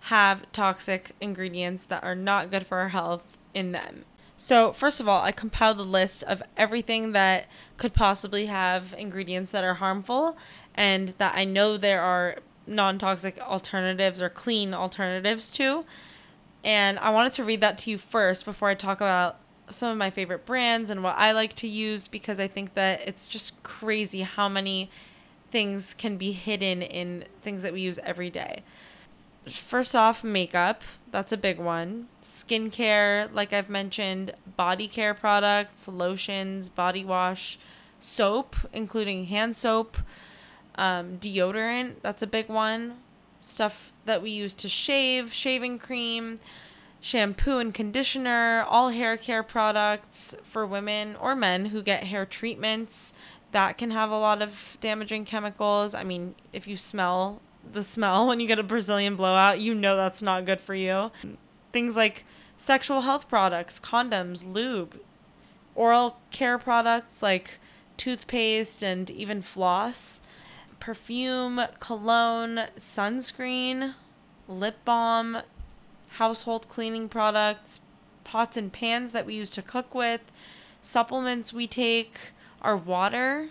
have 0.02 0.52
toxic 0.52 1.12
ingredients 1.20 1.84
that 1.86 2.04
are 2.04 2.16
not 2.16 2.52
good 2.52 2.66
for 2.66 2.78
our 2.78 2.90
health 2.90 3.38
in 3.54 3.72
them. 3.72 4.06
So, 4.38 4.72
first 4.72 5.02
of 5.02 5.08
all, 5.08 5.22
I 5.22 5.34
compiled 5.34 5.80
a 5.80 5.84
list 5.84 6.24
of 6.24 6.42
everything 6.56 7.12
that 7.12 7.48
could 7.76 7.94
possibly 7.94 8.46
have 8.46 8.96
ingredients 8.98 9.52
that 9.52 9.66
are 9.66 9.76
harmful 9.76 10.38
and 10.74 11.10
that 11.18 11.36
I 11.36 11.44
know 11.44 11.76
there 11.76 12.02
are 12.02 12.38
non 12.66 13.00
toxic 13.00 13.38
alternatives 13.42 14.22
or 14.22 14.30
clean 14.30 14.74
alternatives 14.74 15.52
to. 15.52 15.84
And 16.64 17.00
I 17.00 17.10
wanted 17.10 17.34
to 17.34 17.44
read 17.44 17.60
that 17.62 17.78
to 17.80 17.92
you 17.92 17.98
first 17.98 18.46
before 18.46 18.70
I 18.70 18.76
talk 18.76 19.02
about 19.02 19.40
some 19.70 19.92
of 19.92 19.98
my 19.98 20.10
favorite 20.10 20.46
brands 20.46 20.90
and 20.90 21.04
what 21.04 21.16
I 21.18 21.34
like 21.34 21.54
to 21.56 21.68
use 21.68 22.08
because 22.08 22.40
I 22.40 22.48
think 22.48 22.76
that 22.76 23.06
it's 23.06 23.28
just 23.28 23.62
crazy 23.64 24.22
how 24.22 24.48
many 24.48 24.90
things 25.52 25.94
can 25.94 26.18
be 26.18 26.32
hidden 26.32 26.82
in 26.82 27.26
things 27.42 27.62
that 27.64 27.74
we 27.74 27.82
use 27.82 28.00
every 28.04 28.30
day 28.30 28.64
first 29.52 29.96
off, 29.96 30.24
makeup. 30.24 30.84
That's 31.12 31.32
a 31.32 31.38
big 31.38 31.60
one. 31.60 32.08
Skincare, 32.24 33.34
like 33.34 33.54
I've 33.54 33.70
mentioned, 33.70 34.32
body 34.58 34.88
care 34.88 35.14
products, 35.14 35.88
lotions, 35.88 36.70
body 36.70 37.04
wash, 37.04 37.60
soap, 38.00 38.56
including 38.74 39.26
hand 39.26 39.56
soap, 39.56 39.98
um, 40.76 41.18
deodorant. 41.18 41.96
That's 42.02 42.22
a 42.22 42.28
big 42.28 42.50
one. 42.50 42.98
Stuff 43.40 43.94
that 44.06 44.22
we 44.22 44.32
use 44.32 44.54
to 44.56 44.70
shave, 44.70 45.34
shaving 45.34 45.80
cream, 45.80 46.40
shampoo 47.00 47.60
and 47.60 47.74
conditioner, 47.74 48.64
all 48.68 48.90
hair 48.90 49.18
care 49.18 49.44
products 49.44 50.36
for 50.44 50.66
women 50.66 51.16
or 51.16 51.36
men 51.36 51.68
who 51.68 51.82
get 51.82 52.06
hair 52.06 52.26
treatments. 52.26 53.14
That 53.52 53.78
can 53.78 53.92
have 53.92 54.12
a 54.12 54.20
lot 54.20 54.42
of 54.42 54.78
damaging 54.82 55.26
chemicals. 55.26 55.94
I 55.94 56.04
mean, 56.04 56.36
if 56.54 56.68
you 56.68 56.78
smell 56.78 57.42
the 57.72 57.84
smell 57.84 58.28
when 58.28 58.40
you 58.40 58.48
get 58.48 58.60
a 58.60 58.64
Brazilian 58.64 59.16
blowout, 59.16 59.60
you 59.60 59.74
know 59.74 59.96
that's 59.96 60.22
not 60.22 60.46
good 60.46 60.62
for 60.62 60.76
you. 60.76 61.12
Things 61.72 61.96
like 61.96 62.26
sexual 62.58 63.02
health 63.02 63.30
products, 63.30 63.80
condoms, 63.80 64.46
lube, 64.46 65.00
oral 65.76 66.18
care 66.32 66.58
products 66.58 67.22
like 67.22 67.60
toothpaste 67.98 68.84
and 68.84 69.10
even 69.10 69.42
floss, 69.42 70.22
perfume, 70.80 71.62
cologne, 71.80 72.68
sunscreen, 72.78 73.94
lip 74.48 74.78
balm, 74.86 75.42
household 76.12 76.68
cleaning 76.70 77.08
products, 77.08 77.80
pots 78.24 78.58
and 78.58 78.72
pans 78.72 79.12
that 79.12 79.26
we 79.26 79.36
use 79.36 79.52
to 79.52 79.62
cook 79.62 79.94
with, 79.94 80.22
supplements 80.82 81.54
we 81.54 81.68
take, 81.68 82.20
our 82.62 82.76
water, 82.76 83.50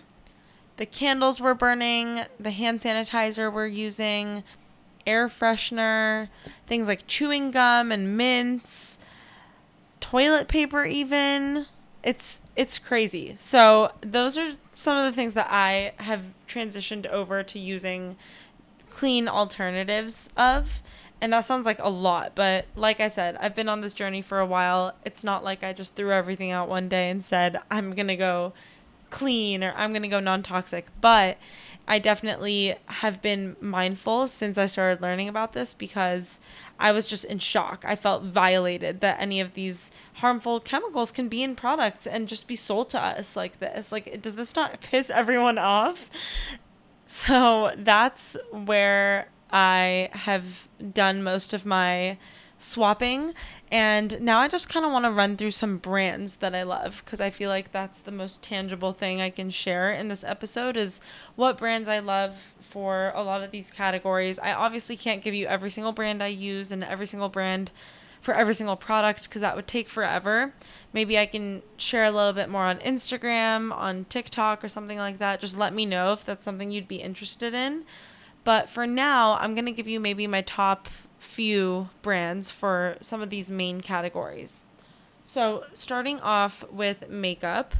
the 0.79 0.85
candles 0.85 1.41
we're 1.41 1.53
burning, 1.53 2.21
the 2.39 2.51
hand 2.51 2.79
sanitizer 2.79 3.51
we're 3.51 3.67
using, 3.67 4.45
air 5.05 5.27
freshener, 5.27 6.29
things 6.67 6.87
like 6.87 7.05
chewing 7.05 7.51
gum 7.51 7.91
and 7.91 8.15
mints, 8.15 8.97
toilet 9.99 10.47
paper 10.47 10.85
even. 10.85 11.65
It's 12.01 12.41
it's 12.55 12.79
crazy. 12.79 13.35
So 13.41 13.91
those 13.99 14.37
are 14.37 14.53
some 14.71 14.97
of 14.97 15.03
the 15.03 15.11
things 15.11 15.33
that 15.33 15.49
I 15.51 15.91
have 15.97 16.23
transitioned 16.47 17.05
over 17.07 17.43
to 17.43 17.59
using 17.59 18.15
clean 18.89 19.27
alternatives 19.27 20.29
of. 20.37 20.81
And 21.19 21.33
that 21.33 21.45
sounds 21.45 21.65
like 21.65 21.79
a 21.79 21.89
lot, 21.89 22.31
but 22.35 22.67
like 22.77 23.01
I 23.01 23.09
said, 23.09 23.35
I've 23.41 23.53
been 23.53 23.67
on 23.67 23.81
this 23.81 23.93
journey 23.93 24.21
for 24.21 24.39
a 24.39 24.45
while. 24.45 24.95
It's 25.03 25.25
not 25.25 25.43
like 25.43 25.61
I 25.61 25.73
just 25.73 25.95
threw 25.95 26.13
everything 26.13 26.51
out 26.51 26.69
one 26.69 26.87
day 26.87 27.09
and 27.09 27.21
said, 27.21 27.59
I'm 27.69 27.93
going 27.93 28.07
to 28.07 28.15
go 28.15 28.53
clean 29.09 29.63
or 29.63 29.73
I'm 29.75 29.91
going 29.91 30.03
to 30.03 30.07
go 30.07 30.19
non 30.19 30.43
toxic. 30.43 30.87
But 31.01 31.37
I 31.87 31.97
definitely 31.97 32.75
have 32.85 33.19
been 33.19 33.55
mindful 33.59 34.27
since 34.27 34.59
I 34.59 34.67
started 34.67 35.01
learning 35.01 35.27
about 35.27 35.53
this 35.53 35.73
because 35.73 36.39
I 36.79 36.91
was 36.91 37.07
just 37.07 37.25
in 37.25 37.39
shock. 37.39 37.83
I 37.87 37.95
felt 37.95 38.23
violated 38.23 39.01
that 39.01 39.19
any 39.19 39.41
of 39.41 39.55
these 39.55 39.91
harmful 40.13 40.59
chemicals 40.59 41.11
can 41.11 41.29
be 41.29 41.41
in 41.41 41.55
products 41.55 42.05
and 42.05 42.27
just 42.27 42.45
be 42.45 42.55
sold 42.55 42.91
to 42.91 43.01
us 43.01 43.35
like 43.35 43.59
this. 43.59 43.91
Like, 43.91 44.21
does 44.21 44.35
this 44.35 44.55
not 44.55 44.81
piss 44.81 45.09
everyone 45.09 45.57
off? 45.57 46.11
So 47.07 47.71
that's 47.75 48.37
where 48.51 49.29
I 49.51 50.09
have 50.11 50.69
done 50.93 51.23
most 51.23 51.55
of 51.55 51.65
my 51.65 52.19
swapping. 52.59 53.33
And 53.71 54.21
now 54.21 54.39
I 54.39 54.47
just 54.47 54.69
kind 54.69 54.85
of 54.85 54.91
want 54.91 55.05
to 55.05 55.11
run 55.11 55.37
through 55.37 55.51
some 55.51 55.77
brands 55.77 56.35
that 56.35 56.53
I 56.53 56.63
love 56.63 57.01
because 57.03 57.19
I 57.19 57.31
feel 57.31 57.49
like 57.49 57.71
that's 57.71 58.01
the 58.01 58.11
most 58.11 58.43
tangible 58.43 58.93
thing 58.93 59.21
I 59.21 59.31
can 59.31 59.49
share 59.49 59.91
in 59.91 60.09
this 60.09 60.23
episode 60.23 60.77
is 60.77 61.01
what 61.35 61.57
brands 61.57 61.87
I 61.87 61.99
love 61.99 62.53
for 62.59 63.11
a 63.15 63.23
lot 63.23 63.41
of 63.41 63.49
these 63.49 63.71
categories. 63.71 64.37
I 64.37 64.53
obviously 64.53 64.97
can't 64.97 65.23
give 65.23 65.33
you 65.33 65.47
every 65.47 65.71
single 65.71 65.93
brand 65.93 66.21
I 66.21 66.27
use 66.27 66.71
and 66.71 66.83
every 66.83 67.07
single 67.07 67.29
brand 67.29 67.71
for 68.21 68.33
every 68.33 68.53
single 68.53 68.75
product 68.75 69.23
because 69.23 69.41
that 69.41 69.55
would 69.55 69.67
take 69.67 69.87
forever. 69.87 70.53
Maybe 70.91 71.17
I 71.17 71.25
can 71.25 71.61
share 71.77 72.03
a 72.03 72.11
little 72.11 72.33
bit 72.33 72.49
more 72.49 72.63
on 72.63 72.79
Instagram, 72.79 73.71
on 73.71 74.05
TikTok, 74.05 74.63
or 74.63 74.67
something 74.67 74.97
like 74.97 75.19
that. 75.19 75.39
Just 75.39 75.57
let 75.57 75.73
me 75.73 75.85
know 75.85 76.11
if 76.11 76.25
that's 76.25 76.43
something 76.43 76.69
you'd 76.69 76.87
be 76.87 76.97
interested 76.97 77.53
in. 77.53 77.85
But 78.43 78.69
for 78.69 78.85
now, 78.85 79.37
I'm 79.39 79.53
going 79.55 79.65
to 79.65 79.71
give 79.71 79.87
you 79.87 79.99
maybe 79.99 80.27
my 80.27 80.41
top 80.41 80.89
few 81.19 81.89
brands 82.01 82.49
for 82.49 82.97
some 83.01 83.21
of 83.21 83.29
these 83.29 83.51
main 83.51 83.81
categories. 83.81 84.63
So, 85.23 85.65
starting 85.73 86.19
off 86.21 86.65
with 86.71 87.09
makeup, 87.09 87.75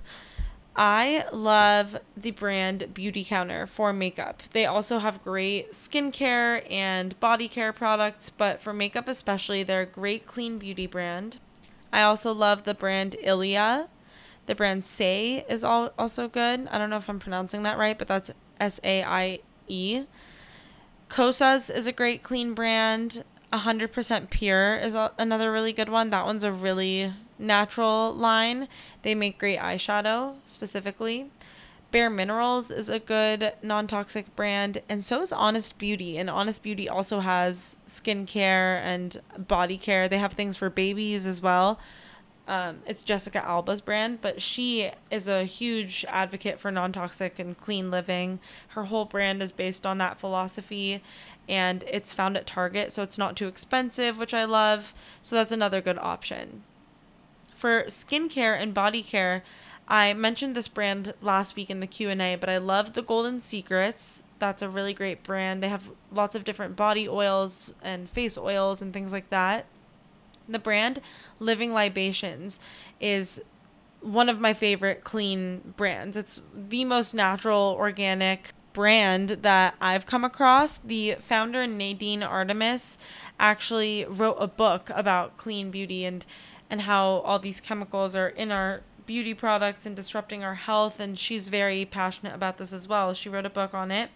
I 0.75 1.25
love 1.33 1.97
the 2.15 2.31
brand 2.31 2.89
Beautycounter 2.93 3.67
for 3.67 3.91
makeup. 3.91 4.43
They 4.53 4.65
also 4.65 4.99
have 4.99 5.23
great 5.23 5.71
skincare 5.71 6.69
and 6.71 7.19
body 7.19 7.47
care 7.47 7.73
products, 7.73 8.29
but 8.29 8.61
for 8.61 8.71
makeup 8.71 9.07
especially, 9.07 9.63
they're 9.63 9.81
a 9.81 9.85
great 9.85 10.25
clean 10.25 10.57
beauty 10.57 10.85
brand. 10.87 11.37
I 11.91 12.03
also 12.03 12.33
love 12.33 12.63
the 12.63 12.73
brand 12.73 13.15
Ilia. 13.21 13.89
The 14.45 14.55
brand 14.55 14.83
Saie 14.83 15.43
is 15.49 15.63
also 15.63 16.27
good. 16.27 16.67
I 16.69 16.77
don't 16.77 16.89
know 16.89 16.97
if 16.97 17.09
I'm 17.09 17.19
pronouncing 17.19 17.63
that 17.63 17.77
right, 17.77 17.97
but 17.97 18.07
that's 18.07 18.31
S 18.59 18.79
A 18.83 19.03
I 19.03 19.39
E. 19.67 20.05
Kosas 21.09 21.73
is 21.73 21.87
a 21.87 21.91
great 21.91 22.23
clean 22.23 22.53
brand. 22.53 23.23
100% 23.51 24.29
Pure 24.29 24.77
is 24.77 24.93
a- 24.93 25.11
another 25.17 25.51
really 25.51 25.73
good 25.73 25.89
one. 25.89 26.11
That 26.11 26.25
one's 26.25 26.43
a 26.43 26.51
really 26.51 27.13
natural 27.39 28.13
line. 28.13 28.67
They 29.01 29.15
make 29.15 29.39
great 29.39 29.59
eyeshadow 29.59 30.35
specifically. 30.45 31.31
Bare 31.91 32.11
Minerals 32.11 32.69
is 32.69 32.87
a 32.87 32.99
good 32.99 33.53
non 33.63 33.87
toxic 33.87 34.35
brand, 34.35 34.83
and 34.87 35.03
so 35.03 35.21
is 35.23 35.33
Honest 35.33 35.79
Beauty. 35.79 36.19
And 36.19 36.29
Honest 36.29 36.61
Beauty 36.61 36.87
also 36.87 37.21
has 37.21 37.79
skincare 37.87 38.79
and 38.81 39.19
body 39.35 39.77
care. 39.79 40.07
They 40.07 40.19
have 40.19 40.33
things 40.33 40.55
for 40.55 40.69
babies 40.69 41.25
as 41.25 41.41
well. 41.41 41.79
Um, 42.49 42.79
it's 42.87 43.03
Jessica 43.03 43.45
Alba's 43.45 43.79
brand, 43.79 44.21
but 44.21 44.41
she 44.41 44.89
is 45.11 45.27
a 45.27 45.43
huge 45.43 46.03
advocate 46.09 46.59
for 46.59 46.71
non 46.71 46.91
toxic 46.91 47.37
and 47.37 47.55
clean 47.55 47.91
living. 47.91 48.39
Her 48.69 48.85
whole 48.85 49.05
brand 49.05 49.43
is 49.43 49.51
based 49.51 49.85
on 49.85 49.99
that 49.99 50.19
philosophy, 50.19 51.03
and 51.47 51.83
it's 51.87 52.11
found 52.11 52.35
at 52.35 52.47
Target, 52.47 52.91
so 52.91 53.03
it's 53.03 53.19
not 53.19 53.35
too 53.37 53.47
expensive, 53.47 54.17
which 54.17 54.33
I 54.33 54.45
love. 54.45 54.95
So 55.21 55.35
that's 55.35 55.51
another 55.51 55.79
good 55.79 55.99
option. 55.99 56.63
For 57.53 57.83
skincare 57.83 58.59
and 58.59 58.73
body 58.73 59.03
care, 59.03 59.43
I 59.87 60.13
mentioned 60.15 60.55
this 60.55 60.67
brand 60.67 61.13
last 61.21 61.55
week 61.55 61.69
in 61.69 61.81
the 61.81 61.87
Q&A, 61.87 62.35
but 62.35 62.49
I 62.49 62.57
love 62.57 62.93
the 62.93 63.03
Golden 63.03 63.41
Secrets. 63.41 64.23
That's 64.39 64.63
a 64.63 64.69
really 64.69 64.95
great 64.95 65.21
brand. 65.21 65.61
They 65.61 65.69
have 65.69 65.91
lots 66.11 66.33
of 66.33 66.45
different 66.45 66.75
body 66.75 67.07
oils 67.07 67.69
and 67.83 68.09
face 68.09 68.39
oils 68.39 68.81
and 68.81 68.91
things 68.91 69.11
like 69.11 69.29
that. 69.29 69.67
The 70.49 70.59
brand 70.59 70.99
Living 71.39 71.73
Libations 71.73 72.59
is 72.99 73.41
one 74.01 74.29
of 74.29 74.39
my 74.39 74.53
favorite 74.53 75.03
clean 75.03 75.73
brands. 75.77 76.17
It's 76.17 76.41
the 76.53 76.85
most 76.85 77.13
natural, 77.13 77.75
organic 77.77 78.53
brand 78.73 79.29
that 79.41 79.75
I've 79.81 80.05
come 80.05 80.23
across. 80.23 80.77
The 80.77 81.17
founder, 81.19 81.67
Nadine 81.67 82.23
Artemis, 82.23 82.97
actually 83.39 84.05
wrote 84.05 84.37
a 84.39 84.47
book 84.47 84.89
about 84.93 85.37
clean 85.37 85.71
beauty 85.71 86.05
and 86.05 86.25
and 86.71 86.81
how 86.81 87.05
all 87.25 87.39
these 87.39 87.59
chemicals 87.59 88.15
are 88.15 88.27
in 88.27 88.51
our 88.51 88.81
beauty 89.07 89.33
products 89.33 89.87
and 89.87 89.95
disrupting 89.95 90.43
our 90.43 90.53
health 90.53 90.99
and 90.99 91.17
she's 91.17 91.47
very 91.47 91.83
passionate 91.83 92.35
about 92.35 92.59
this 92.59 92.71
as 92.71 92.87
well. 92.87 93.11
She 93.15 93.27
wrote 93.27 93.47
a 93.47 93.49
book 93.49 93.73
on 93.73 93.89
it. 93.89 94.11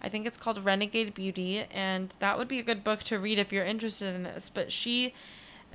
I 0.00 0.08
think 0.08 0.26
it's 0.26 0.38
called 0.38 0.64
Renegade 0.64 1.12
Beauty 1.12 1.66
and 1.70 2.14
that 2.18 2.38
would 2.38 2.48
be 2.48 2.58
a 2.58 2.62
good 2.62 2.82
book 2.82 3.02
to 3.04 3.18
read 3.18 3.38
if 3.38 3.52
you're 3.52 3.66
interested 3.66 4.14
in 4.14 4.22
this. 4.22 4.48
But 4.48 4.72
she 4.72 5.12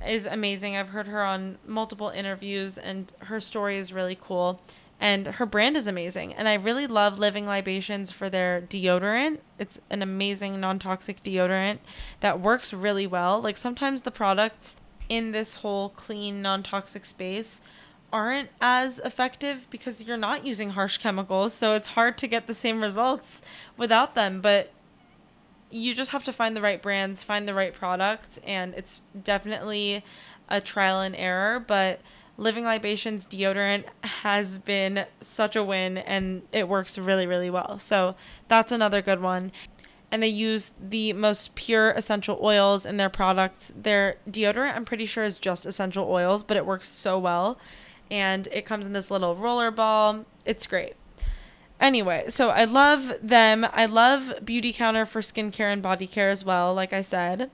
is 0.06 0.26
amazing. 0.26 0.76
I've 0.76 0.90
heard 0.90 1.08
her 1.08 1.22
on 1.22 1.58
multiple 1.66 2.10
interviews, 2.10 2.78
and 2.78 3.10
her 3.20 3.40
story 3.40 3.78
is 3.78 3.92
really 3.92 4.18
cool. 4.20 4.60
And 5.00 5.26
her 5.26 5.46
brand 5.46 5.76
is 5.76 5.86
amazing. 5.86 6.32
And 6.34 6.48
I 6.48 6.54
really 6.54 6.86
love 6.86 7.18
Living 7.18 7.46
Libations 7.46 8.10
for 8.10 8.30
their 8.30 8.62
deodorant. 8.62 9.38
It's 9.58 9.78
an 9.90 10.02
amazing 10.02 10.60
non 10.60 10.78
toxic 10.78 11.22
deodorant 11.22 11.78
that 12.20 12.40
works 12.40 12.72
really 12.72 13.06
well. 13.06 13.40
Like 13.40 13.56
sometimes 13.56 14.02
the 14.02 14.10
products 14.10 14.76
in 15.08 15.32
this 15.32 15.56
whole 15.56 15.90
clean, 15.90 16.40
non 16.40 16.62
toxic 16.62 17.04
space 17.04 17.60
aren't 18.12 18.48
as 18.60 19.00
effective 19.00 19.66
because 19.70 20.04
you're 20.04 20.16
not 20.16 20.46
using 20.46 20.70
harsh 20.70 20.98
chemicals. 20.98 21.52
So 21.52 21.74
it's 21.74 21.88
hard 21.88 22.16
to 22.18 22.28
get 22.28 22.46
the 22.46 22.54
same 22.54 22.80
results 22.80 23.42
without 23.76 24.14
them. 24.14 24.40
But 24.40 24.70
you 25.74 25.92
just 25.92 26.12
have 26.12 26.24
to 26.24 26.32
find 26.32 26.56
the 26.56 26.60
right 26.60 26.80
brands, 26.80 27.24
find 27.24 27.48
the 27.48 27.54
right 27.54 27.74
product, 27.74 28.38
and 28.46 28.74
it's 28.74 29.00
definitely 29.24 30.04
a 30.48 30.60
trial 30.60 31.00
and 31.00 31.16
error. 31.16 31.58
But 31.58 32.00
Living 32.38 32.64
Libations 32.64 33.26
deodorant 33.26 33.84
has 34.02 34.58
been 34.58 35.06
such 35.20 35.56
a 35.56 35.64
win 35.64 35.98
and 35.98 36.42
it 36.52 36.68
works 36.68 36.96
really, 36.96 37.26
really 37.26 37.50
well. 37.50 37.80
So 37.80 38.14
that's 38.46 38.70
another 38.70 39.02
good 39.02 39.20
one. 39.20 39.50
And 40.12 40.22
they 40.22 40.28
use 40.28 40.70
the 40.80 41.12
most 41.12 41.56
pure 41.56 41.90
essential 41.90 42.38
oils 42.40 42.86
in 42.86 42.96
their 42.96 43.08
products. 43.08 43.72
Their 43.76 44.18
deodorant, 44.30 44.76
I'm 44.76 44.84
pretty 44.84 45.06
sure, 45.06 45.24
is 45.24 45.40
just 45.40 45.66
essential 45.66 46.08
oils, 46.08 46.44
but 46.44 46.56
it 46.56 46.66
works 46.66 46.88
so 46.88 47.18
well. 47.18 47.58
And 48.12 48.46
it 48.52 48.64
comes 48.64 48.86
in 48.86 48.92
this 48.92 49.10
little 49.10 49.34
roller 49.34 49.72
ball. 49.72 50.24
It's 50.44 50.68
great. 50.68 50.94
Anyway, 51.80 52.26
so 52.28 52.50
I 52.50 52.64
love 52.64 53.12
them. 53.22 53.66
I 53.72 53.86
love 53.86 54.32
Beautycounter 54.42 55.06
for 55.06 55.20
skincare 55.20 55.72
and 55.72 55.82
body 55.82 56.06
care 56.06 56.30
as 56.30 56.44
well, 56.44 56.72
like 56.72 56.92
I 56.92 57.02
said. 57.02 57.50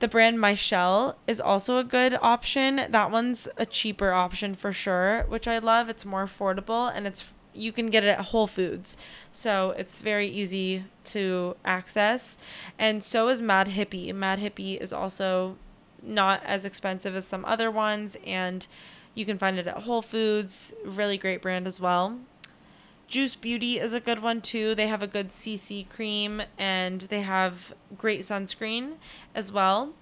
The 0.00 0.08
brand 0.08 0.40
Michelle 0.40 1.18
is 1.26 1.40
also 1.40 1.78
a 1.78 1.84
good 1.84 2.16
option. 2.22 2.86
That 2.88 3.10
one's 3.10 3.48
a 3.56 3.66
cheaper 3.66 4.12
option 4.12 4.54
for 4.54 4.72
sure, 4.72 5.24
which 5.28 5.48
I 5.48 5.58
love. 5.58 5.88
It's 5.88 6.04
more 6.04 6.24
affordable 6.24 6.92
and 6.94 7.06
it's 7.06 7.32
you 7.52 7.72
can 7.72 7.90
get 7.90 8.04
it 8.04 8.08
at 8.08 8.26
Whole 8.26 8.46
Foods. 8.46 8.96
So 9.32 9.70
it's 9.72 10.00
very 10.00 10.28
easy 10.28 10.84
to 11.06 11.56
access. 11.64 12.38
And 12.78 13.02
so 13.02 13.26
is 13.28 13.42
Mad 13.42 13.68
Hippie. 13.68 14.14
Mad 14.14 14.38
Hippie 14.38 14.80
is 14.80 14.92
also 14.92 15.56
not 16.00 16.40
as 16.44 16.64
expensive 16.64 17.16
as 17.16 17.26
some 17.26 17.44
other 17.44 17.70
ones 17.70 18.16
and 18.24 18.66
you 19.14 19.24
can 19.24 19.36
find 19.36 19.58
it 19.58 19.66
at 19.66 19.78
Whole 19.78 20.02
Foods. 20.02 20.72
Really 20.84 21.18
great 21.18 21.42
brand 21.42 21.66
as 21.66 21.80
well. 21.80 22.20
Juice 23.08 23.36
Beauty 23.36 23.78
is 23.78 23.94
a 23.94 24.00
good 24.00 24.20
one 24.20 24.42
too. 24.42 24.74
They 24.74 24.86
have 24.86 25.02
a 25.02 25.06
good 25.06 25.30
CC 25.30 25.88
cream 25.88 26.42
and 26.58 27.00
they 27.02 27.22
have 27.22 27.72
great 27.96 28.20
sunscreen 28.20 28.96
as 29.34 29.50
well. 29.50 29.94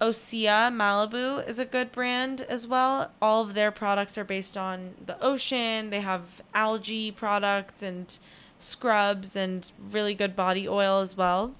Osea 0.00 0.72
Malibu 0.72 1.46
is 1.46 1.58
a 1.58 1.64
good 1.64 1.90
brand 1.90 2.42
as 2.42 2.68
well. 2.68 3.10
All 3.20 3.42
of 3.42 3.54
their 3.54 3.72
products 3.72 4.16
are 4.16 4.24
based 4.24 4.56
on 4.56 4.94
the 5.04 5.20
ocean. 5.20 5.90
They 5.90 6.02
have 6.02 6.40
algae 6.54 7.10
products 7.10 7.82
and 7.82 8.16
scrubs 8.60 9.34
and 9.34 9.72
really 9.90 10.14
good 10.14 10.36
body 10.36 10.68
oil 10.68 11.00
as 11.00 11.16
well. 11.16 11.56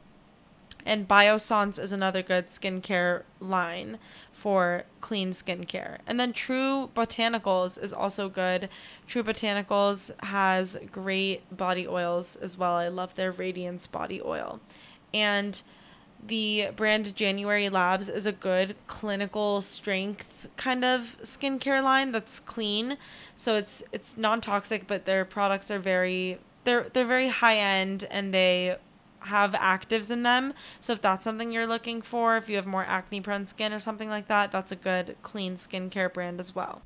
And 0.87 1.09
Biossance 1.09 1.83
is 1.83 1.92
another 1.92 2.23
good 2.23 2.49
skincare 2.49 3.23
line 3.40 3.99
for 4.33 4.85
clean 5.01 5.31
skincare. 5.31 5.99
And 6.07 6.20
then 6.20 6.33
True 6.33 6.90
Botanicals 6.94 7.83
is 7.83 7.92
also 7.92 8.29
good. 8.29 8.68
True 9.07 9.23
Botanicals 9.23 10.11
has 10.25 10.77
great 10.92 11.57
body 11.57 11.88
oils 11.88 12.37
as 12.37 12.59
well. 12.59 12.75
I 12.75 12.88
love 12.88 13.14
their 13.14 13.33
Radiance 13.33 13.87
body 13.87 14.20
oil. 14.23 14.61
And 15.14 15.62
the 16.27 16.68
brand 16.75 17.14
January 17.14 17.68
Labs 17.68 18.09
is 18.09 18.27
a 18.27 18.33
good 18.33 18.77
clinical 18.87 19.61
strength 19.62 20.49
kind 20.57 20.85
of 20.85 21.16
skincare 21.23 21.83
line 21.83 22.12
that's 22.12 22.40
clean. 22.40 22.97
So 23.37 23.57
it's 23.57 23.83
it's 23.92 24.16
non-toxic, 24.16 24.87
but 24.87 25.05
their 25.05 25.25
products 25.25 25.70
are 25.70 25.79
very 25.79 26.38
they're 26.64 26.88
they're 26.92 27.07
very 27.07 27.29
high 27.29 27.59
end 27.59 28.07
and 28.11 28.33
they 28.33 28.77
have 29.25 29.53
actives 29.53 30.11
in 30.11 30.23
them. 30.23 30.55
So 30.81 30.93
if 30.93 31.03
that's 31.03 31.25
something 31.25 31.53
you're 31.53 31.67
looking 31.67 32.03
for, 32.03 32.37
if 32.37 32.49
you 32.49 32.57
have 32.57 32.67
more 32.67 32.85
acne 32.85 33.21
prone 33.21 33.45
skin 33.45 33.73
or 33.73 33.79
something 33.79 34.09
like 34.09 34.29
that, 34.29 34.53
that's 34.53 34.73
a 34.73 34.77
good 34.77 35.17
clean 35.23 35.57
skincare 35.57 36.13
brand 36.13 36.41
as 36.41 36.55
well. 36.55 36.83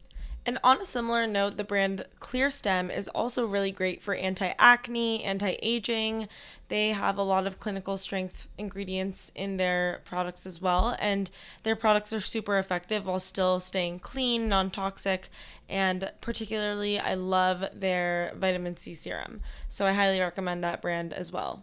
And 0.49 0.59
on 0.65 0.81
a 0.81 0.87
similar 0.87 1.27
note, 1.27 1.59
the 1.59 1.63
brand 1.65 2.07
Clearstem 2.21 2.91
is 2.97 3.07
also 3.09 3.45
really 3.45 3.71
great 3.71 4.01
for 4.01 4.15
anti 4.15 4.55
acne, 4.59 5.23
anti 5.23 5.59
aging. 5.61 6.27
They 6.69 6.89
have 6.93 7.19
a 7.19 7.23
lot 7.23 7.47
of 7.47 7.61
clinical 7.61 7.99
strength 7.99 8.49
ingredients 8.57 9.31
in 9.35 9.59
their 9.59 10.01
products 10.07 10.47
as 10.47 10.59
well. 10.59 10.97
And 11.01 11.31
their 11.65 11.77
products 11.77 12.15
are 12.15 12.21
super 12.21 12.59
effective 12.59 13.05
while 13.05 13.19
still 13.19 13.61
staying 13.61 13.99
clean, 13.99 14.49
non 14.49 14.71
toxic. 14.71 15.29
And 15.69 16.11
particularly, 16.23 16.99
I 16.99 17.13
love 17.13 17.65
their 17.75 18.33
vitamin 18.35 18.79
C 18.79 18.95
serum. 18.95 19.43
So 19.69 19.85
I 19.85 19.93
highly 19.93 20.19
recommend 20.19 20.65
that 20.65 20.81
brand 20.81 21.13
as 21.13 21.31
well. 21.31 21.63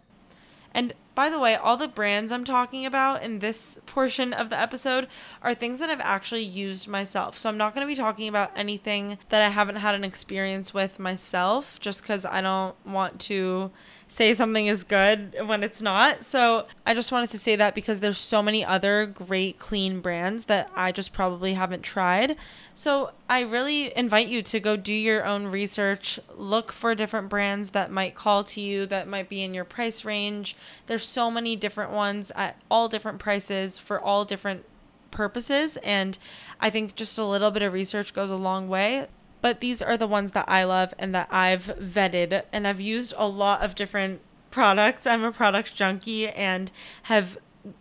And 0.76 0.92
by 1.14 1.30
the 1.30 1.40
way, 1.40 1.56
all 1.56 1.78
the 1.78 1.88
brands 1.88 2.30
I'm 2.30 2.44
talking 2.44 2.84
about 2.84 3.22
in 3.22 3.38
this 3.38 3.78
portion 3.86 4.34
of 4.34 4.50
the 4.50 4.60
episode 4.60 5.08
are 5.40 5.54
things 5.54 5.78
that 5.78 5.88
I've 5.88 6.00
actually 6.00 6.42
used 6.42 6.86
myself. 6.86 7.38
So 7.38 7.48
I'm 7.48 7.56
not 7.56 7.74
going 7.74 7.86
to 7.86 7.90
be 7.90 7.96
talking 7.96 8.28
about 8.28 8.52
anything 8.54 9.16
that 9.30 9.40
I 9.40 9.48
haven't 9.48 9.76
had 9.76 9.94
an 9.94 10.04
experience 10.04 10.74
with 10.74 10.98
myself 10.98 11.80
just 11.80 12.02
because 12.02 12.26
I 12.26 12.42
don't 12.42 12.76
want 12.84 13.18
to 13.22 13.70
say 14.08 14.32
something 14.32 14.66
is 14.66 14.84
good 14.84 15.34
when 15.46 15.62
it's 15.62 15.82
not. 15.82 16.24
So 16.24 16.66
I 16.84 16.94
just 16.94 17.10
wanted 17.10 17.30
to 17.30 17.38
say 17.38 17.56
that 17.56 17.74
because 17.74 18.00
there's 18.00 18.18
so 18.18 18.42
many 18.42 18.64
other 18.64 19.06
great 19.06 19.58
clean 19.58 20.00
brands 20.00 20.44
that 20.44 20.70
I 20.74 20.92
just 20.92 21.12
probably 21.12 21.54
haven't 21.54 21.82
tried. 21.82 22.36
So 22.74 23.12
I 23.28 23.40
really 23.40 23.96
invite 23.96 24.28
you 24.28 24.42
to 24.42 24.60
go 24.60 24.76
do 24.76 24.92
your 24.92 25.24
own 25.24 25.46
research, 25.46 26.20
look 26.36 26.72
for 26.72 26.94
different 26.94 27.28
brands 27.28 27.70
that 27.70 27.90
might 27.90 28.14
call 28.14 28.44
to 28.44 28.60
you 28.60 28.86
that 28.86 29.08
might 29.08 29.28
be 29.28 29.42
in 29.42 29.54
your 29.54 29.64
price 29.64 30.04
range. 30.04 30.56
There's 30.86 31.04
so 31.04 31.30
many 31.30 31.56
different 31.56 31.90
ones 31.90 32.30
at 32.36 32.60
all 32.70 32.88
different 32.88 33.18
prices 33.18 33.76
for 33.76 34.00
all 34.00 34.24
different 34.24 34.64
purposes 35.10 35.78
and 35.78 36.18
I 36.60 36.68
think 36.68 36.94
just 36.94 37.16
a 37.16 37.24
little 37.24 37.50
bit 37.50 37.62
of 37.62 37.72
research 37.72 38.12
goes 38.12 38.28
a 38.28 38.36
long 38.36 38.68
way 38.68 39.06
but 39.46 39.60
these 39.60 39.80
are 39.80 39.96
the 39.96 40.08
ones 40.08 40.32
that 40.32 40.44
I 40.48 40.64
love 40.64 40.92
and 40.98 41.14
that 41.14 41.28
I've 41.30 41.66
vetted 41.80 42.42
and 42.50 42.66
I've 42.66 42.80
used 42.80 43.14
a 43.16 43.28
lot 43.28 43.62
of 43.62 43.76
different 43.76 44.20
products. 44.50 45.06
I'm 45.06 45.22
a 45.22 45.30
product 45.30 45.72
junkie 45.72 46.28
and 46.28 46.72
have 47.04 47.38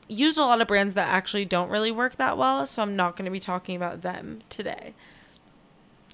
used 0.08 0.38
a 0.38 0.42
lot 0.42 0.62
of 0.62 0.68
brands 0.68 0.94
that 0.94 1.08
actually 1.08 1.44
don't 1.44 1.70
really 1.70 1.90
work 1.90 2.18
that 2.18 2.38
well, 2.38 2.68
so 2.68 2.84
I'm 2.84 2.96
not 2.96 3.16
going 3.16 3.26
to 3.26 3.32
be 3.32 3.40
talking 3.40 3.76
about 3.76 4.04
them 4.04 4.42
today. 4.48 4.94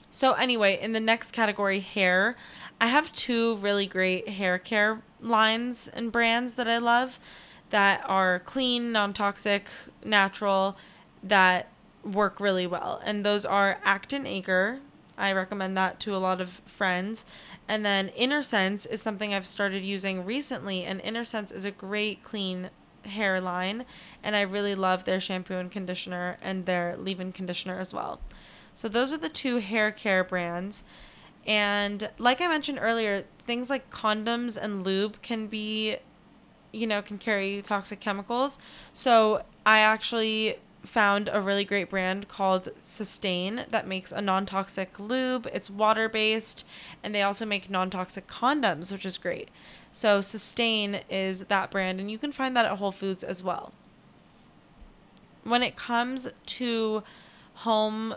So, 0.10 0.32
anyway, 0.32 0.80
in 0.82 0.94
the 0.94 1.02
next 1.02 1.32
category, 1.32 1.82
hair, 1.82 2.38
I 2.80 2.88
have 2.88 3.12
two 3.12 3.58
really 3.58 3.88
great 3.88 4.30
hair 4.30 4.58
care 4.58 5.02
lines 5.20 5.90
and 5.90 6.14
brands 6.14 6.54
that 6.54 6.70
I 6.70 6.78
love 6.78 7.20
that 7.72 8.06
are 8.08 8.40
clean, 8.40 8.94
non 8.94 9.12
toxic, 9.12 9.68
natural, 10.02 10.78
that 11.22 11.68
work 12.06 12.40
really 12.40 12.68
well. 12.68 13.02
And 13.04 13.26
those 13.26 13.44
are 13.44 13.80
Act+Acre, 13.84 14.80
I 15.22 15.32
recommend 15.32 15.78
that 15.78 16.00
to 16.02 16.16
a 16.16 16.18
lot 16.18 16.42
of 16.42 16.62
friends. 16.66 17.26
And 17.68 17.86
then 17.86 18.10
Innersense 18.20 18.90
is 18.90 19.02
something 19.02 19.34
I've 19.34 19.46
started 19.46 19.84
using 19.84 20.26
recently, 20.26 20.84
and 20.84 21.00
Innersense 21.02 21.54
is 21.54 21.64
a 21.64 21.72
great 21.72 22.24
clean 22.24 22.72
hair 23.06 23.40
line, 23.40 23.86
and 24.24 24.36
I 24.36 24.42
really 24.42 24.76
love 24.76 25.06
their 25.06 25.20
shampoo 25.20 25.56
and 25.56 25.72
conditioner 25.72 26.38
and 26.42 26.66
their 26.66 26.96
leave-in 26.98 27.32
conditioner 27.32 27.80
as 27.80 27.94
well. 27.94 28.20
So 28.74 28.88
those 28.88 29.12
are 29.12 29.18
the 29.18 29.30
two 29.30 29.58
hair 29.58 29.92
care 29.92 30.24
brands. 30.24 30.84
And 31.46 32.10
like 32.18 32.42
I 32.42 32.48
mentioned 32.48 32.80
earlier, 32.82 33.26
things 33.46 33.70
like 33.70 33.90
condoms 33.92 34.58
and 34.58 34.84
lube 34.86 35.22
can 35.22 35.48
be, 35.48 35.98
you 36.72 36.88
know, 36.88 37.02
can 37.02 37.18
carry 37.18 37.62
toxic 37.62 38.00
chemicals. 38.00 38.60
So 38.94 39.44
I 39.66 39.80
actually 39.80 40.58
found 40.84 41.30
a 41.32 41.42
really 41.42 41.64
great 41.64 41.90
brand 41.90 42.28
called 42.28 42.70
Sustain 42.82 43.66
that 43.70 43.88
makes 43.88 44.12
a 44.12 44.22
non 44.22 44.46
toxic 44.46 45.00
lube. 45.00 45.48
It's 45.54 45.70
water 45.70 46.10
based, 46.10 46.66
and 47.04 47.14
they 47.14 47.22
also 47.22 47.46
make 47.46 47.70
non 47.70 47.90
toxic 47.90 48.28
condoms, 48.28 48.92
which 48.92 49.06
is 49.06 49.18
great. 49.18 49.50
So, 49.92 50.22
Sustain 50.22 51.02
is 51.10 51.42
that 51.46 51.72
brand, 51.72 52.00
and 52.00 52.10
you 52.10 52.18
can 52.18 52.32
find 52.32 52.56
that 52.56 52.66
at 52.66 52.78
Whole 52.78 52.92
Foods 52.92 53.24
as 53.24 53.44
well. 53.44 53.74
When 55.44 55.64
it 55.64 55.76
comes 55.76 56.28
to 56.46 57.04
home 57.56 58.16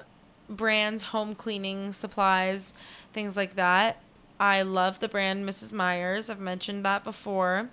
brands, 0.48 1.05
home 1.05 1.35
cleaning 1.35 1.92
supplies, 1.92 2.72
things 3.12 3.37
like 3.37 3.57
that, 3.57 4.00
I 4.38 4.62
love 4.62 5.00
the 5.00 5.09
brand 5.09 5.48
Mrs. 5.48 5.72
Meyer's. 5.72 6.29
I've 6.29 6.40
mentioned 6.40 6.85
that 6.85 7.05
before. 7.05 7.70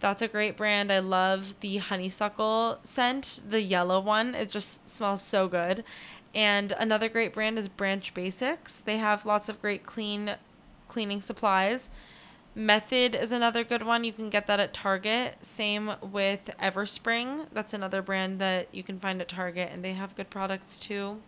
That's 0.00 0.22
a 0.22 0.28
great 0.28 0.56
brand. 0.56 0.92
I 0.92 0.98
love 0.98 1.56
the 1.60 1.78
honeysuckle 1.78 2.78
scent, 2.82 3.40
the 3.48 3.62
yellow 3.62 3.98
one. 3.98 4.34
It 4.34 4.50
just 4.50 4.88
smells 4.88 5.22
so 5.22 5.48
good. 5.48 5.84
And 6.34 6.72
another 6.72 7.08
great 7.08 7.32
brand 7.32 7.58
is 7.58 7.68
Branch 7.68 8.12
Basics. 8.12 8.80
They 8.80 8.98
have 8.98 9.24
lots 9.24 9.48
of 9.48 9.60
great 9.62 9.86
clean 9.86 10.36
cleaning 10.86 11.22
supplies. 11.22 11.88
Method 12.54 13.14
is 13.14 13.32
another 13.32 13.64
good 13.64 13.84
one. 13.84 14.04
You 14.04 14.12
can 14.12 14.30
get 14.30 14.46
that 14.46 14.60
at 14.60 14.74
Target. 14.74 15.38
Same 15.42 15.92
with 16.00 16.50
Everspring. 16.60 17.46
That's 17.52 17.74
another 17.74 18.02
brand 18.02 18.38
that 18.38 18.68
you 18.72 18.82
can 18.82 18.98
find 18.98 19.20
at 19.20 19.28
Target 19.28 19.70
and 19.72 19.84
they 19.84 19.94
have 19.94 20.16
good 20.16 20.30
products 20.30 20.78
too. 20.78 21.22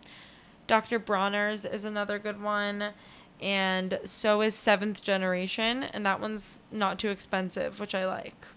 Dr. 0.67 0.99
Bronner's 0.99 1.65
is 1.65 1.85
another 1.85 2.19
good 2.19 2.41
one. 2.41 2.93
And 3.41 3.99
so 4.05 4.41
is 4.41 4.53
Seventh 4.53 5.01
Generation, 5.01 5.83
and 5.83 6.05
that 6.05 6.19
one's 6.19 6.61
not 6.71 6.99
too 6.99 7.09
expensive, 7.09 7.79
which 7.79 7.95
I 7.95 8.05
like. 8.05 8.47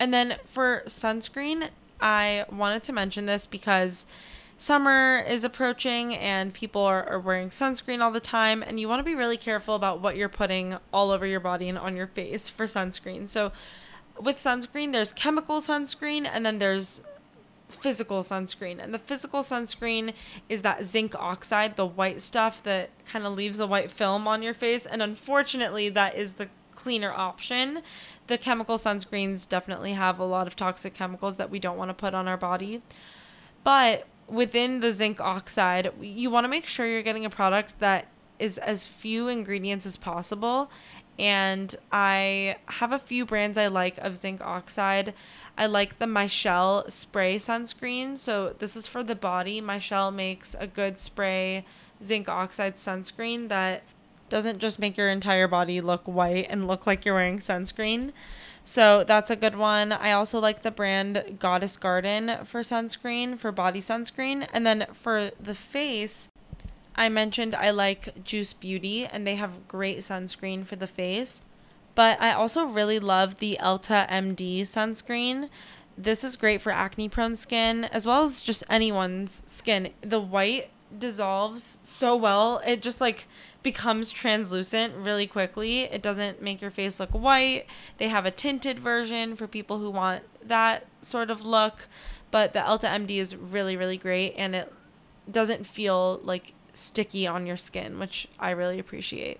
And 0.00 0.14
then 0.14 0.36
for 0.44 0.82
sunscreen, 0.86 1.70
I 2.00 2.44
wanted 2.50 2.82
to 2.84 2.92
mention 2.92 3.26
this 3.26 3.46
because 3.46 4.06
summer 4.56 5.24
is 5.26 5.44
approaching 5.44 6.14
and 6.16 6.52
people 6.52 6.82
are, 6.82 7.08
are 7.08 7.20
wearing 7.20 7.48
sunscreen 7.48 8.00
all 8.00 8.10
the 8.10 8.20
time 8.20 8.62
and 8.62 8.78
you 8.78 8.88
want 8.88 9.00
to 9.00 9.04
be 9.04 9.14
really 9.14 9.36
careful 9.36 9.74
about 9.74 10.00
what 10.00 10.16
you're 10.16 10.28
putting 10.28 10.76
all 10.92 11.10
over 11.10 11.26
your 11.26 11.40
body 11.40 11.68
and 11.68 11.78
on 11.78 11.96
your 11.96 12.08
face 12.08 12.48
for 12.48 12.66
sunscreen. 12.66 13.28
So 13.28 13.52
with 14.20 14.36
sunscreen, 14.36 14.92
there's 14.92 15.12
chemical 15.12 15.60
sunscreen 15.60 16.28
and 16.30 16.44
then 16.44 16.58
there's 16.58 17.02
physical 17.68 18.22
sunscreen. 18.22 18.82
And 18.82 18.92
the 18.92 18.98
physical 18.98 19.42
sunscreen 19.42 20.14
is 20.48 20.62
that 20.62 20.84
zinc 20.84 21.14
oxide, 21.16 21.76
the 21.76 21.86
white 21.86 22.20
stuff 22.20 22.62
that 22.64 22.90
kind 23.04 23.24
of 23.24 23.34
leaves 23.34 23.60
a 23.60 23.66
white 23.66 23.90
film 23.90 24.26
on 24.26 24.42
your 24.42 24.54
face. 24.54 24.86
And 24.86 25.02
unfortunately, 25.02 25.88
that 25.90 26.16
is 26.16 26.34
the 26.34 26.48
cleaner 26.88 27.12
option. 27.12 27.82
The 28.28 28.38
chemical 28.38 28.78
sunscreens 28.78 29.46
definitely 29.46 29.92
have 29.92 30.18
a 30.18 30.24
lot 30.24 30.46
of 30.46 30.56
toxic 30.56 30.94
chemicals 30.94 31.36
that 31.36 31.50
we 31.50 31.58
don't 31.58 31.76
want 31.76 31.90
to 31.90 31.94
put 31.94 32.14
on 32.14 32.26
our 32.26 32.38
body. 32.38 32.80
But 33.62 34.06
within 34.26 34.80
the 34.80 34.90
zinc 34.92 35.20
oxide, 35.20 35.92
you 36.00 36.30
want 36.30 36.44
to 36.44 36.48
make 36.48 36.64
sure 36.64 36.86
you're 36.86 37.02
getting 37.02 37.26
a 37.26 37.30
product 37.30 37.78
that 37.80 38.06
is 38.38 38.56
as 38.56 38.86
few 38.86 39.28
ingredients 39.28 39.84
as 39.84 39.98
possible. 39.98 40.70
And 41.18 41.76
I 41.92 42.56
have 42.64 42.92
a 42.92 42.98
few 42.98 43.26
brands 43.26 43.58
I 43.58 43.66
like 43.66 43.98
of 43.98 44.16
zinc 44.16 44.40
oxide. 44.40 45.12
I 45.58 45.66
like 45.66 45.98
the 45.98 46.06
Michelle 46.06 46.88
spray 46.88 47.36
sunscreen. 47.36 48.16
So 48.16 48.54
this 48.58 48.76
is 48.76 48.86
for 48.86 49.02
the 49.02 49.14
body. 49.14 49.60
Michelle 49.60 50.10
makes 50.10 50.56
a 50.58 50.66
good 50.66 50.98
spray 50.98 51.66
zinc 52.02 52.30
oxide 52.30 52.76
sunscreen 52.76 53.50
that 53.50 53.82
doesn't 54.28 54.58
just 54.58 54.78
make 54.78 54.96
your 54.96 55.08
entire 55.08 55.48
body 55.48 55.80
look 55.80 56.04
white 56.04 56.46
and 56.48 56.66
look 56.68 56.86
like 56.86 57.04
you're 57.04 57.14
wearing 57.14 57.38
sunscreen. 57.38 58.12
So 58.64 59.02
that's 59.02 59.30
a 59.30 59.36
good 59.36 59.56
one. 59.56 59.92
I 59.92 60.12
also 60.12 60.38
like 60.38 60.62
the 60.62 60.70
brand 60.70 61.38
Goddess 61.38 61.76
Garden 61.76 62.44
for 62.44 62.60
sunscreen, 62.60 63.38
for 63.38 63.50
body 63.50 63.80
sunscreen. 63.80 64.46
And 64.52 64.66
then 64.66 64.86
for 64.92 65.30
the 65.40 65.54
face, 65.54 66.28
I 66.94 67.08
mentioned 67.08 67.54
I 67.54 67.70
like 67.70 68.24
Juice 68.24 68.52
Beauty 68.52 69.06
and 69.06 69.26
they 69.26 69.36
have 69.36 69.66
great 69.68 70.00
sunscreen 70.00 70.66
for 70.66 70.76
the 70.76 70.86
face. 70.86 71.42
But 71.94 72.20
I 72.20 72.32
also 72.32 72.64
really 72.64 72.98
love 72.98 73.38
the 73.38 73.58
EltaMD 73.60 74.60
sunscreen. 74.62 75.48
This 75.96 76.22
is 76.22 76.36
great 76.36 76.60
for 76.60 76.70
acne 76.70 77.08
prone 77.08 77.36
skin 77.36 77.84
as 77.86 78.06
well 78.06 78.22
as 78.22 78.42
just 78.42 78.62
anyone's 78.68 79.42
skin. 79.46 79.90
The 80.02 80.20
white 80.20 80.70
dissolves 80.96 81.78
so 81.82 82.16
well. 82.16 82.60
It 82.66 82.82
just 82.82 83.00
like 83.00 83.26
becomes 83.68 84.10
translucent 84.10 84.94
really 84.96 85.26
quickly. 85.26 85.82
It 85.82 86.00
doesn't 86.00 86.40
make 86.40 86.62
your 86.62 86.70
face 86.70 86.98
look 86.98 87.10
white. 87.10 87.66
They 87.98 88.08
have 88.08 88.24
a 88.24 88.30
tinted 88.30 88.78
version 88.78 89.36
for 89.36 89.46
people 89.46 89.78
who 89.78 89.90
want 89.90 90.22
that 90.42 90.86
sort 91.02 91.28
of 91.28 91.44
look, 91.44 91.86
but 92.30 92.54
the 92.54 92.60
EltaMD 92.60 93.18
is 93.18 93.36
really 93.36 93.76
really 93.76 93.98
great 93.98 94.32
and 94.38 94.54
it 94.54 94.72
doesn't 95.30 95.66
feel 95.66 96.18
like 96.24 96.54
sticky 96.72 97.26
on 97.26 97.46
your 97.46 97.58
skin, 97.58 97.98
which 97.98 98.26
I 98.38 98.52
really 98.52 98.78
appreciate. 98.78 99.38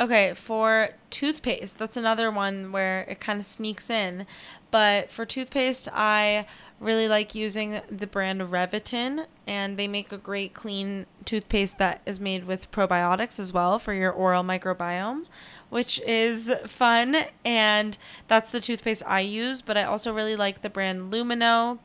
Okay, 0.00 0.32
for 0.34 0.90
toothpaste, 1.10 1.76
that's 1.76 1.96
another 1.96 2.30
one 2.30 2.70
where 2.70 3.00
it 3.08 3.18
kind 3.18 3.40
of 3.40 3.46
sneaks 3.46 3.90
in. 3.90 4.26
But 4.70 5.10
for 5.10 5.26
toothpaste, 5.26 5.88
I 5.92 6.46
really 6.78 7.08
like 7.08 7.34
using 7.34 7.80
the 7.90 8.06
brand 8.06 8.40
Revitin, 8.40 9.26
and 9.44 9.76
they 9.76 9.88
make 9.88 10.12
a 10.12 10.18
great 10.18 10.54
clean 10.54 11.06
toothpaste 11.24 11.78
that 11.78 12.00
is 12.06 12.20
made 12.20 12.44
with 12.44 12.70
probiotics 12.70 13.40
as 13.40 13.52
well 13.52 13.80
for 13.80 13.92
your 13.92 14.12
oral 14.12 14.44
microbiome, 14.44 15.24
which 15.68 16.00
is 16.06 16.52
fun. 16.66 17.24
And 17.44 17.98
that's 18.28 18.52
the 18.52 18.60
toothpaste 18.60 19.02
I 19.04 19.20
use, 19.20 19.62
but 19.62 19.76
I 19.76 19.82
also 19.82 20.12
really 20.12 20.36
like 20.36 20.62
the 20.62 20.70
brand 20.70 21.12
Lumineux, 21.12 21.80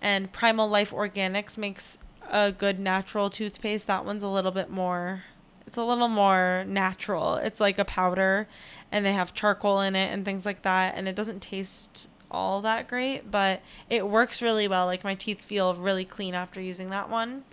and 0.00 0.32
Primal 0.32 0.68
Life 0.68 0.92
Organics 0.92 1.58
makes 1.58 1.98
a 2.30 2.52
good 2.52 2.78
natural 2.78 3.28
toothpaste. 3.28 3.86
That 3.86 4.06
one's 4.06 4.22
a 4.22 4.28
little 4.28 4.52
bit 4.52 4.70
more 4.70 5.24
it's 5.70 5.76
a 5.76 5.84
little 5.84 6.08
more 6.08 6.64
natural. 6.66 7.36
It's 7.36 7.60
like 7.60 7.78
a 7.78 7.84
powder 7.84 8.48
and 8.90 9.06
they 9.06 9.12
have 9.12 9.34
charcoal 9.34 9.80
in 9.80 9.94
it 9.94 10.12
and 10.12 10.24
things 10.24 10.44
like 10.44 10.62
that 10.62 10.96
and 10.96 11.06
it 11.06 11.14
doesn't 11.14 11.38
taste 11.38 12.08
all 12.28 12.60
that 12.62 12.88
great, 12.88 13.30
but 13.30 13.60
it 13.88 14.08
works 14.08 14.42
really 14.42 14.66
well. 14.66 14.86
Like 14.86 15.04
my 15.04 15.14
teeth 15.14 15.40
feel 15.40 15.76
really 15.76 16.04
clean 16.04 16.34
after 16.34 16.60
using 16.60 16.90
that 16.90 17.08
one. 17.08 17.44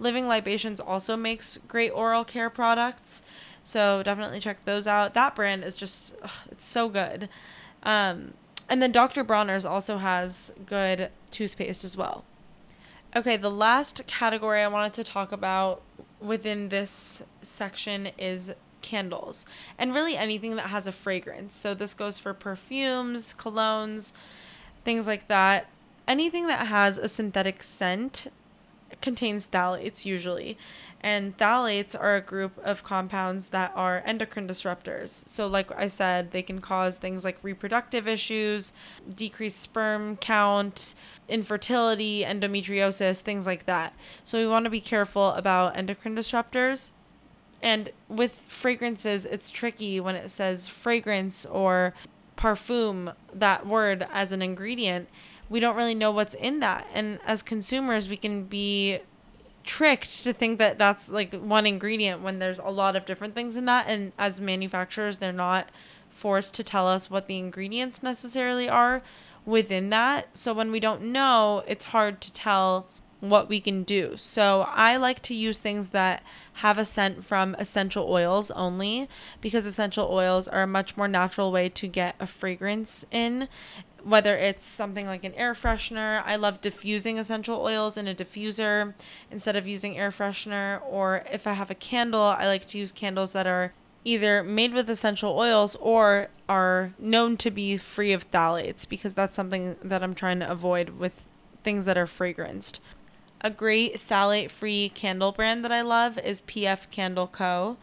Living 0.00 0.26
Libations 0.26 0.80
also 0.80 1.18
makes 1.18 1.58
great 1.68 1.90
oral 1.90 2.24
care 2.24 2.48
products. 2.48 3.20
So 3.62 4.02
definitely 4.02 4.40
check 4.40 4.64
those 4.64 4.86
out. 4.86 5.12
That 5.12 5.36
brand 5.36 5.62
is 5.62 5.76
just 5.76 6.14
ugh, 6.22 6.30
it's 6.50 6.66
so 6.66 6.88
good. 6.88 7.28
Um, 7.82 8.32
and 8.70 8.80
then 8.80 8.90
Dr. 8.90 9.22
Bronner's 9.22 9.66
also 9.66 9.98
has 9.98 10.50
good 10.64 11.10
toothpaste 11.30 11.84
as 11.84 11.94
well. 11.94 12.24
Okay, 13.14 13.36
the 13.36 13.50
last 13.50 14.06
category 14.06 14.62
I 14.62 14.68
wanted 14.68 14.94
to 14.94 15.04
talk 15.04 15.30
about 15.30 15.82
within 16.20 16.68
this 16.68 17.22
section 17.42 18.08
is 18.18 18.52
candles 18.82 19.46
and 19.78 19.94
really 19.94 20.16
anything 20.16 20.56
that 20.56 20.66
has 20.68 20.86
a 20.86 20.92
fragrance. 20.92 21.54
So 21.56 21.74
this 21.74 21.94
goes 21.94 22.18
for 22.18 22.32
perfumes, 22.32 23.34
colognes, 23.36 24.12
things 24.84 25.06
like 25.06 25.28
that. 25.28 25.68
Anything 26.06 26.46
that 26.46 26.68
has 26.68 26.98
a 26.98 27.08
synthetic 27.08 27.62
scent 27.62 28.28
contains 29.00 29.46
phthalates 29.46 30.04
usually. 30.04 30.58
And 31.00 31.36
phthalates 31.36 31.94
are 31.98 32.16
a 32.16 32.20
group 32.20 32.58
of 32.64 32.82
compounds 32.82 33.48
that 33.48 33.70
are 33.76 34.02
endocrine 34.04 34.48
disruptors. 34.48 35.28
So, 35.28 35.46
like 35.46 35.70
I 35.70 35.88
said, 35.88 36.32
they 36.32 36.42
can 36.42 36.60
cause 36.60 36.96
things 36.96 37.22
like 37.22 37.38
reproductive 37.42 38.08
issues, 38.08 38.72
decreased 39.14 39.60
sperm 39.60 40.16
count, 40.16 40.94
infertility, 41.28 42.24
endometriosis, 42.24 43.20
things 43.20 43.46
like 43.46 43.66
that. 43.66 43.92
So, 44.24 44.38
we 44.38 44.46
want 44.46 44.64
to 44.64 44.70
be 44.70 44.80
careful 44.80 45.30
about 45.32 45.76
endocrine 45.76 46.16
disruptors. 46.16 46.92
And 47.62 47.90
with 48.08 48.42
fragrances, 48.48 49.26
it's 49.26 49.50
tricky 49.50 50.00
when 50.00 50.16
it 50.16 50.30
says 50.30 50.66
fragrance 50.66 51.46
or 51.46 51.94
parfum, 52.36 53.14
that 53.32 53.66
word 53.66 54.06
as 54.12 54.32
an 54.32 54.42
ingredient. 54.42 55.08
We 55.48 55.60
don't 55.60 55.76
really 55.76 55.94
know 55.94 56.10
what's 56.10 56.34
in 56.34 56.60
that. 56.60 56.86
And 56.92 57.18
as 57.26 57.42
consumers, 57.42 58.08
we 58.08 58.16
can 58.16 58.44
be 58.44 59.00
tricked 59.64 60.22
to 60.24 60.32
think 60.32 60.58
that 60.58 60.78
that's 60.78 61.10
like 61.10 61.34
one 61.34 61.66
ingredient 61.66 62.22
when 62.22 62.38
there's 62.38 62.58
a 62.60 62.70
lot 62.70 62.96
of 62.96 63.04
different 63.04 63.34
things 63.34 63.56
in 63.56 63.64
that 63.64 63.84
and 63.88 64.12
as 64.16 64.40
manufacturers 64.40 65.18
they're 65.18 65.32
not 65.32 65.68
forced 66.08 66.54
to 66.54 66.62
tell 66.62 66.86
us 66.86 67.10
what 67.10 67.26
the 67.26 67.36
ingredients 67.36 68.00
necessarily 68.00 68.68
are 68.68 69.02
within 69.44 69.90
that 69.90 70.28
so 70.34 70.54
when 70.54 70.70
we 70.70 70.78
don't 70.78 71.02
know 71.02 71.64
it's 71.66 71.86
hard 71.86 72.20
to 72.20 72.32
tell 72.32 72.86
what 73.20 73.48
we 73.48 73.60
can 73.60 73.82
do. 73.82 74.16
So 74.16 74.66
I 74.68 74.96
like 74.96 75.20
to 75.22 75.34
use 75.34 75.58
things 75.58 75.90
that 75.90 76.22
have 76.54 76.78
a 76.78 76.84
scent 76.84 77.24
from 77.24 77.54
essential 77.58 78.10
oils 78.10 78.50
only 78.50 79.08
because 79.40 79.66
essential 79.66 80.08
oils 80.10 80.46
are 80.48 80.62
a 80.62 80.66
much 80.66 80.96
more 80.96 81.08
natural 81.08 81.50
way 81.50 81.68
to 81.70 81.88
get 81.88 82.16
a 82.20 82.26
fragrance 82.26 83.04
in 83.10 83.48
whether 84.06 84.36
it's 84.36 84.64
something 84.64 85.06
like 85.06 85.24
an 85.24 85.34
air 85.34 85.52
freshener. 85.52 86.22
I 86.24 86.36
love 86.36 86.60
diffusing 86.60 87.18
essential 87.18 87.60
oils 87.60 87.96
in 87.96 88.06
a 88.06 88.14
diffuser 88.14 88.94
instead 89.32 89.56
of 89.56 89.66
using 89.66 89.98
air 89.98 90.10
freshener. 90.10 90.80
Or 90.88 91.24
if 91.32 91.44
I 91.44 91.54
have 91.54 91.72
a 91.72 91.74
candle, 91.74 92.22
I 92.22 92.46
like 92.46 92.66
to 92.68 92.78
use 92.78 92.92
candles 92.92 93.32
that 93.32 93.48
are 93.48 93.72
either 94.04 94.44
made 94.44 94.72
with 94.72 94.88
essential 94.88 95.36
oils 95.36 95.74
or 95.80 96.28
are 96.48 96.92
known 97.00 97.36
to 97.38 97.50
be 97.50 97.76
free 97.76 98.12
of 98.12 98.30
phthalates 98.30 98.88
because 98.88 99.14
that's 99.14 99.34
something 99.34 99.74
that 99.82 100.04
I'm 100.04 100.14
trying 100.14 100.38
to 100.38 100.48
avoid 100.48 100.90
with 100.90 101.26
things 101.64 101.84
that 101.86 101.98
are 101.98 102.06
fragranced. 102.06 102.78
A 103.40 103.50
great 103.50 103.98
phthalate 103.98 104.52
free 104.52 104.88
candle 104.88 105.32
brand 105.32 105.64
that 105.64 105.72
I 105.72 105.80
love 105.80 106.16
is 106.20 106.40
PF 106.42 106.90
Candle 106.90 107.26
Co. 107.26 107.76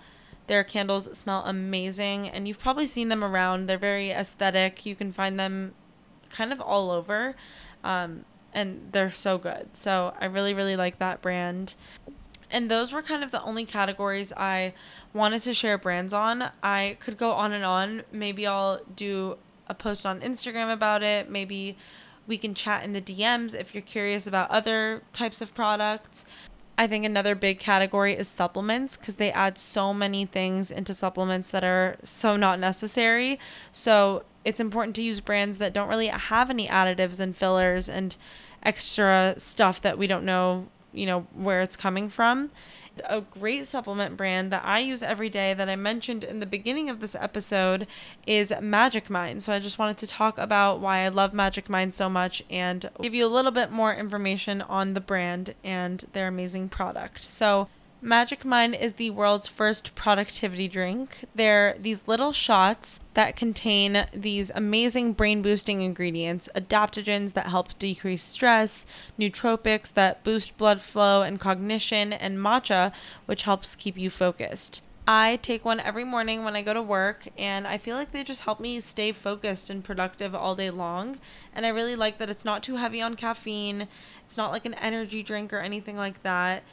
Their 0.47 0.63
candles 0.63 1.17
smell 1.17 1.43
amazing, 1.45 2.29
and 2.29 2.47
you've 2.47 2.59
probably 2.59 2.87
seen 2.87 3.09
them 3.09 3.23
around. 3.23 3.67
They're 3.67 3.77
very 3.77 4.11
aesthetic. 4.11 4.85
You 4.85 4.95
can 4.95 5.11
find 5.11 5.37
them 5.37 5.73
kind 6.33 6.51
of 6.51 6.59
all 6.59 6.91
over, 6.91 7.35
um, 7.83 8.25
and 8.53 8.89
they're 8.91 9.11
so 9.11 9.37
good. 9.37 9.69
So 9.73 10.13
I 10.19 10.25
really, 10.25 10.53
really 10.53 10.75
like 10.75 10.99
that 10.99 11.21
brand. 11.21 11.75
And 12.51 12.69
those 12.69 12.93
were 12.93 13.01
kind 13.01 13.23
of 13.23 13.31
the 13.31 13.41
only 13.41 13.65
categories 13.65 14.31
I 14.35 14.73
wanted 15.13 15.41
to 15.43 15.53
share 15.53 15.77
brands 15.77 16.13
on. 16.13 16.51
I 16.61 16.97
could 16.99 17.17
go 17.17 17.31
on 17.31 17.51
and 17.51 17.65
on. 17.65 18.03
Maybe 18.11 18.45
I'll 18.45 18.81
do 18.95 19.37
a 19.67 19.73
post 19.73 20.05
on 20.05 20.19
Instagram 20.21 20.71
about 20.71 21.01
it. 21.01 21.29
Maybe 21.31 21.77
we 22.27 22.37
can 22.37 22.53
chat 22.53 22.83
in 22.83 22.93
the 22.93 23.01
DMs 23.01 23.55
if 23.55 23.73
you're 23.73 23.81
curious 23.81 24.27
about 24.27 24.51
other 24.51 25.01
types 25.13 25.41
of 25.41 25.53
products. 25.53 26.25
I 26.77 26.87
think 26.87 27.05
another 27.05 27.35
big 27.35 27.59
category 27.59 28.13
is 28.13 28.27
supplements 28.27 28.97
because 28.97 29.15
they 29.15 29.31
add 29.31 29.57
so 29.57 29.93
many 29.93 30.25
things 30.25 30.71
into 30.71 30.93
supplements 30.93 31.51
that 31.51 31.63
are 31.63 31.97
so 32.03 32.35
not 32.35 32.59
necessary. 32.59 33.39
So 33.71 34.23
it's 34.45 34.59
important 34.59 34.95
to 34.97 35.03
use 35.03 35.19
brands 35.19 35.57
that 35.57 35.73
don't 35.73 35.89
really 35.89 36.07
have 36.07 36.49
any 36.49 36.67
additives 36.67 37.19
and 37.19 37.35
fillers 37.35 37.87
and 37.87 38.17
extra 38.63 39.35
stuff 39.37 39.81
that 39.81 39.97
we 39.97 40.07
don't 40.07 40.25
know, 40.25 40.67
you 40.93 41.05
know, 41.05 41.27
where 41.33 41.61
it's 41.61 41.75
coming 41.75 42.09
from 42.09 42.49
a 43.05 43.21
great 43.21 43.65
supplement 43.65 44.15
brand 44.15 44.51
that 44.51 44.63
I 44.63 44.79
use 44.79 45.01
every 45.01 45.29
day 45.29 45.53
that 45.53 45.69
I 45.69 45.75
mentioned 45.75 46.23
in 46.23 46.39
the 46.39 46.45
beginning 46.45 46.89
of 46.89 46.99
this 46.99 47.15
episode 47.15 47.87
is 48.27 48.53
Magic 48.61 49.09
Mind. 49.09 49.43
So 49.43 49.51
I 49.51 49.59
just 49.59 49.79
wanted 49.79 49.97
to 49.99 50.07
talk 50.07 50.37
about 50.37 50.79
why 50.79 50.99
I 50.99 51.07
love 51.07 51.33
Magic 51.33 51.69
Mind 51.69 51.93
so 51.93 52.09
much 52.09 52.43
and 52.49 52.89
give 53.01 53.13
you 53.13 53.25
a 53.25 53.27
little 53.27 53.51
bit 53.51 53.71
more 53.71 53.93
information 53.93 54.61
on 54.61 54.93
the 54.93 55.01
brand 55.01 55.55
and 55.63 56.05
their 56.13 56.27
amazing 56.27 56.69
product. 56.69 57.23
So 57.23 57.67
Magic 58.05 58.43
Mind 58.43 58.75
is 58.75 58.93
the 58.93 59.11
world's 59.11 59.47
first 59.47 59.95
productivity 59.95 60.67
drink. 60.67 61.23
They're 61.33 61.73
these 61.79 62.05
little 62.05 62.33
shots 62.33 62.99
that 63.13 63.37
contain 63.37 64.07
these 64.13 64.51
amazing 64.53 65.13
brain 65.13 65.41
boosting 65.41 65.79
ingredients, 65.79 66.49
adaptogens 66.53 67.31
that 67.31 67.45
help 67.45 67.79
decrease 67.79 68.25
stress, 68.25 68.85
nootropics 69.17 69.93
that 69.93 70.21
boost 70.25 70.57
blood 70.57 70.81
flow 70.81 71.21
and 71.21 71.39
cognition, 71.39 72.11
and 72.11 72.37
matcha, 72.37 72.91
which 73.25 73.43
helps 73.43 73.73
keep 73.73 73.97
you 73.97 74.09
focused. 74.09 74.81
I 75.07 75.39
take 75.41 75.63
one 75.63 75.79
every 75.79 76.03
morning 76.03 76.43
when 76.43 76.57
I 76.57 76.61
go 76.61 76.73
to 76.73 76.81
work, 76.81 77.29
and 77.37 77.65
I 77.65 77.77
feel 77.77 77.95
like 77.95 78.11
they 78.11 78.25
just 78.25 78.43
help 78.43 78.59
me 78.59 78.81
stay 78.81 79.13
focused 79.13 79.69
and 79.69 79.81
productive 79.81 80.35
all 80.35 80.55
day 80.55 80.71
long. 80.71 81.19
And 81.55 81.65
I 81.65 81.69
really 81.69 81.95
like 81.95 82.17
that 82.17 82.29
it's 82.29 82.43
not 82.43 82.63
too 82.63 82.75
heavy 82.75 83.01
on 83.01 83.15
caffeine, 83.15 83.87
it's 84.25 84.35
not 84.35 84.51
like 84.51 84.65
an 84.65 84.73
energy 84.73 85.23
drink 85.23 85.53
or 85.53 85.59
anything 85.59 85.95
like 85.95 86.21
that 86.23 86.63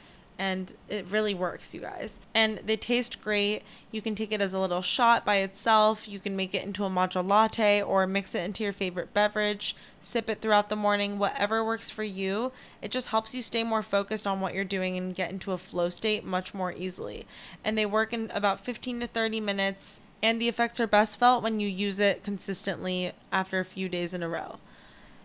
and 0.40 0.72
it 0.88 1.04
really 1.10 1.34
works, 1.34 1.74
you 1.74 1.82
guys. 1.82 2.18
And 2.34 2.60
they 2.64 2.78
taste 2.78 3.20
great. 3.20 3.62
You 3.92 4.00
can 4.00 4.14
take 4.14 4.32
it 4.32 4.40
as 4.40 4.54
a 4.54 4.58
little 4.58 4.80
shot 4.80 5.22
by 5.22 5.36
itself. 5.36 6.08
You 6.08 6.18
can 6.18 6.34
make 6.34 6.54
it 6.54 6.64
into 6.64 6.86
a 6.86 6.88
matcha 6.88 7.22
latte 7.22 7.82
or 7.82 8.06
mix 8.06 8.34
it 8.34 8.42
into 8.42 8.64
your 8.64 8.72
favorite 8.72 9.12
beverage. 9.12 9.76
Sip 10.00 10.30
it 10.30 10.40
throughout 10.40 10.70
the 10.70 10.76
morning, 10.76 11.18
whatever 11.18 11.62
works 11.62 11.90
for 11.90 12.04
you. 12.04 12.52
It 12.80 12.90
just 12.90 13.08
helps 13.08 13.34
you 13.34 13.42
stay 13.42 13.62
more 13.62 13.82
focused 13.82 14.26
on 14.26 14.40
what 14.40 14.54
you're 14.54 14.64
doing 14.64 14.96
and 14.96 15.14
get 15.14 15.30
into 15.30 15.52
a 15.52 15.58
flow 15.58 15.90
state 15.90 16.24
much 16.24 16.54
more 16.54 16.72
easily. 16.72 17.26
And 17.62 17.76
they 17.76 17.84
work 17.84 18.14
in 18.14 18.30
about 18.32 18.64
15 18.64 19.00
to 19.00 19.06
30 19.06 19.40
minutes, 19.40 20.00
and 20.22 20.40
the 20.40 20.48
effects 20.48 20.80
are 20.80 20.86
best 20.86 21.20
felt 21.20 21.42
when 21.42 21.60
you 21.60 21.68
use 21.68 22.00
it 22.00 22.24
consistently 22.24 23.12
after 23.30 23.60
a 23.60 23.64
few 23.66 23.90
days 23.90 24.14
in 24.14 24.22
a 24.22 24.28
row. 24.28 24.58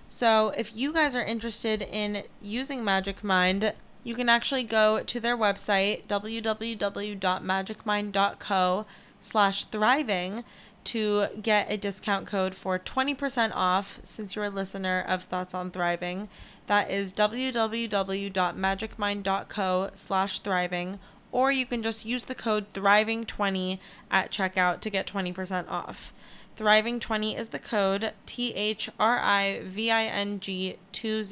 So, 0.09 0.49
if 0.49 0.76
you 0.76 0.91
guys 0.91 1.16
are 1.16 1.24
interested 1.24 1.82
in 1.82 2.24
using 2.41 2.84
Magic 2.84 3.24
Mind, 3.24 3.74
you 4.06 4.16
can 4.16 4.30
actually 4.30 4.64
go 4.64 5.01
to 5.01 5.20
their 5.20 5.36
website, 5.36 6.06
www.magicmind.co 6.06 8.86
slash 9.20 9.66
thriving 9.66 10.45
to 10.84 11.26
get 11.41 11.72
a 11.72 11.78
discount 11.78 12.28
code 12.28 12.53
for 12.53 12.78
20% 12.78 13.51
off 13.56 13.99
since 14.03 14.36
you're 14.36 14.45
a 14.45 14.51
listener 14.51 15.03
of 15.08 15.24
Thoughts 15.24 15.56
on 15.56 15.72
Thriving. 15.72 16.30
That 16.68 16.91
is 16.91 17.12
www.magicmind.co 17.14 19.89
slash 19.95 20.39
thriving, 20.39 20.99
or 21.32 21.51
you 21.51 21.66
can 21.66 21.82
just 21.82 22.06
use 22.06 22.26
the 22.26 22.36
code 22.36 22.72
thriving20 22.74 23.80
at 24.12 24.32
checkout 24.32 24.82
to 24.82 24.91
get 24.91 25.08
20% 25.08 25.68
off. 25.68 26.14
Thriving20 26.56 27.36
is 27.38 27.49
the 27.49 27.60
code 27.60 28.14
T 28.28 28.53
H 28.53 28.88
R 28.99 29.20
I 29.20 29.62
V 29.66 29.89
I 29.89 30.06
N 30.06 30.39
G 30.39 30.78
20 30.93 31.24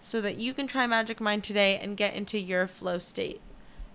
so 0.00 0.20
that 0.20 0.36
you 0.36 0.54
can 0.54 0.66
try 0.66 0.86
Magic 0.86 1.20
Mind 1.20 1.44
today 1.44 1.78
and 1.78 1.96
get 1.96 2.14
into 2.14 2.38
your 2.38 2.66
flow 2.66 2.98
state. 2.98 3.40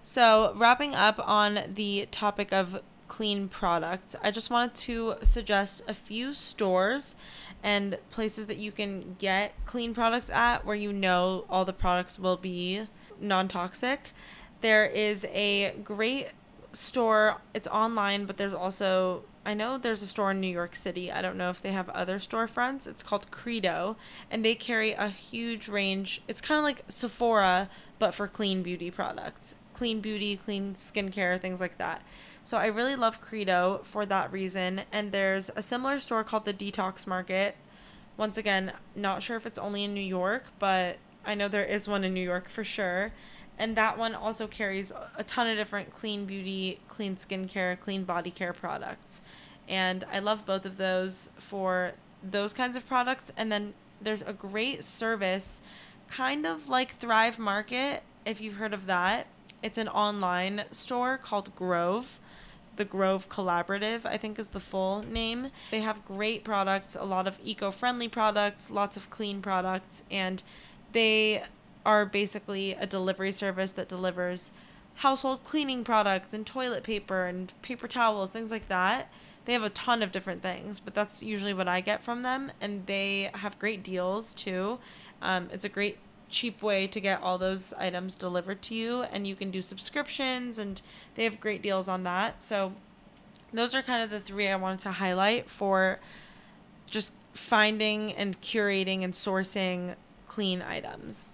So, 0.03 0.53
wrapping 0.55 0.95
up 0.95 1.19
on 1.19 1.59
the 1.75 2.07
topic 2.09 2.51
of 2.51 2.81
clean 3.07 3.47
products, 3.47 4.15
I 4.23 4.31
just 4.31 4.49
wanted 4.49 4.73
to 4.75 5.15
suggest 5.21 5.83
a 5.87 5.93
few 5.93 6.33
stores 6.33 7.15
and 7.61 7.97
places 8.09 8.47
that 8.47 8.57
you 8.57 8.71
can 8.71 9.15
get 9.19 9.53
clean 9.65 9.93
products 9.93 10.29
at 10.29 10.65
where 10.65 10.75
you 10.75 10.91
know 10.91 11.45
all 11.49 11.65
the 11.65 11.73
products 11.73 12.17
will 12.17 12.37
be 12.37 12.87
non 13.19 13.47
toxic. 13.47 14.11
There 14.61 14.85
is 14.85 15.25
a 15.25 15.75
great 15.83 16.29
store, 16.73 17.41
it's 17.53 17.67
online, 17.67 18.25
but 18.25 18.37
there's 18.37 18.53
also 18.53 19.23
I 19.43 19.55
know 19.55 19.77
there's 19.77 20.03
a 20.03 20.07
store 20.07 20.31
in 20.31 20.39
New 20.39 20.47
York 20.47 20.75
City. 20.75 21.11
I 21.11 21.21
don't 21.21 21.37
know 21.37 21.49
if 21.49 21.61
they 21.61 21.71
have 21.71 21.89
other 21.89 22.19
storefronts. 22.19 22.85
It's 22.85 23.01
called 23.01 23.31
Credo, 23.31 23.97
and 24.29 24.45
they 24.45 24.53
carry 24.53 24.91
a 24.91 25.09
huge 25.09 25.67
range. 25.67 26.21
It's 26.27 26.41
kind 26.41 26.59
of 26.59 26.63
like 26.63 26.83
Sephora, 26.89 27.69
but 27.97 28.13
for 28.13 28.27
clean 28.27 28.61
beauty 28.61 28.91
products, 28.91 29.55
clean 29.73 29.99
beauty, 29.99 30.37
clean 30.37 30.75
skincare, 30.75 31.39
things 31.39 31.59
like 31.59 31.79
that. 31.79 32.03
So 32.43 32.57
I 32.57 32.67
really 32.67 32.95
love 32.95 33.19
Credo 33.19 33.81
for 33.83 34.05
that 34.05 34.31
reason. 34.31 34.81
And 34.91 35.11
there's 35.11 35.49
a 35.55 35.63
similar 35.63 35.99
store 35.99 36.23
called 36.23 36.45
the 36.45 36.53
Detox 36.53 37.07
Market. 37.07 37.55
Once 38.17 38.37
again, 38.37 38.73
not 38.95 39.23
sure 39.23 39.37
if 39.37 39.47
it's 39.47 39.57
only 39.59 39.83
in 39.83 39.93
New 39.95 40.01
York, 40.01 40.45
but 40.59 40.97
I 41.25 41.33
know 41.33 41.47
there 41.47 41.65
is 41.65 41.87
one 41.87 42.03
in 42.03 42.13
New 42.13 42.23
York 42.23 42.47
for 42.47 42.63
sure 42.63 43.11
and 43.61 43.77
that 43.77 43.95
one 43.95 44.15
also 44.15 44.47
carries 44.47 44.91
a 45.15 45.23
ton 45.23 45.47
of 45.47 45.55
different 45.55 45.93
clean 45.93 46.25
beauty, 46.25 46.79
clean 46.87 47.15
skincare, 47.15 47.79
clean 47.79 48.03
body 48.03 48.31
care 48.31 48.53
products. 48.53 49.21
And 49.69 50.03
I 50.11 50.17
love 50.17 50.47
both 50.47 50.65
of 50.65 50.77
those 50.77 51.29
for 51.37 51.91
those 52.23 52.53
kinds 52.53 52.75
of 52.75 52.87
products. 52.87 53.31
And 53.37 53.51
then 53.51 53.75
there's 54.01 54.23
a 54.23 54.33
great 54.33 54.83
service, 54.83 55.61
kind 56.09 56.47
of 56.47 56.69
like 56.69 56.95
Thrive 56.95 57.37
Market, 57.37 58.01
if 58.25 58.41
you've 58.41 58.55
heard 58.55 58.73
of 58.73 58.87
that. 58.87 59.27
It's 59.61 59.77
an 59.77 59.89
online 59.89 60.63
store 60.71 61.19
called 61.19 61.55
Grove. 61.55 62.19
The 62.77 62.85
Grove 62.85 63.29
Collaborative, 63.29 64.07
I 64.07 64.17
think, 64.17 64.39
is 64.39 64.47
the 64.47 64.59
full 64.59 65.03
name. 65.03 65.51
They 65.69 65.81
have 65.81 66.03
great 66.03 66.43
products, 66.43 66.95
a 66.99 67.03
lot 67.03 67.27
of 67.27 67.37
eco 67.43 67.69
friendly 67.69 68.07
products, 68.07 68.71
lots 68.71 68.97
of 68.97 69.11
clean 69.11 69.39
products, 69.39 70.01
and 70.09 70.41
they 70.93 71.43
are 71.85 72.05
basically 72.05 72.73
a 72.73 72.85
delivery 72.85 73.31
service 73.31 73.71
that 73.73 73.87
delivers 73.87 74.51
household 74.95 75.43
cleaning 75.43 75.83
products 75.83 76.33
and 76.33 76.45
toilet 76.45 76.83
paper 76.83 77.25
and 77.25 77.53
paper 77.61 77.87
towels, 77.87 78.29
things 78.29 78.51
like 78.51 78.67
that. 78.67 79.11
They 79.45 79.53
have 79.53 79.63
a 79.63 79.69
ton 79.69 80.03
of 80.03 80.11
different 80.11 80.43
things, 80.43 80.79
but 80.79 80.93
that's 80.93 81.23
usually 81.23 81.53
what 81.53 81.67
I 81.67 81.81
get 81.81 82.03
from 82.03 82.21
them. 82.21 82.51
And 82.61 82.85
they 82.85 83.31
have 83.33 83.57
great 83.57 83.83
deals 83.83 84.33
too. 84.33 84.79
Um, 85.21 85.49
it's 85.51 85.65
a 85.65 85.69
great, 85.69 85.97
cheap 86.29 86.61
way 86.61 86.87
to 86.87 86.99
get 86.99 87.21
all 87.21 87.37
those 87.37 87.73
items 87.73 88.15
delivered 88.15 88.61
to 88.63 88.75
you. 88.75 89.01
And 89.03 89.25
you 89.25 89.35
can 89.35 89.49
do 89.49 89.61
subscriptions, 89.61 90.59
and 90.59 90.81
they 91.15 91.23
have 91.23 91.39
great 91.39 91.61
deals 91.61 91.87
on 91.87 92.03
that. 92.03 92.41
So, 92.41 92.73
those 93.53 93.75
are 93.75 93.81
kind 93.81 94.01
of 94.01 94.09
the 94.09 94.19
three 94.19 94.47
I 94.47 94.55
wanted 94.55 94.79
to 94.81 94.91
highlight 94.91 95.49
for 95.49 95.99
just 96.89 97.13
finding 97.33 98.13
and 98.13 98.39
curating 98.41 99.03
and 99.03 99.13
sourcing 99.13 99.95
clean 100.27 100.61
items. 100.61 101.33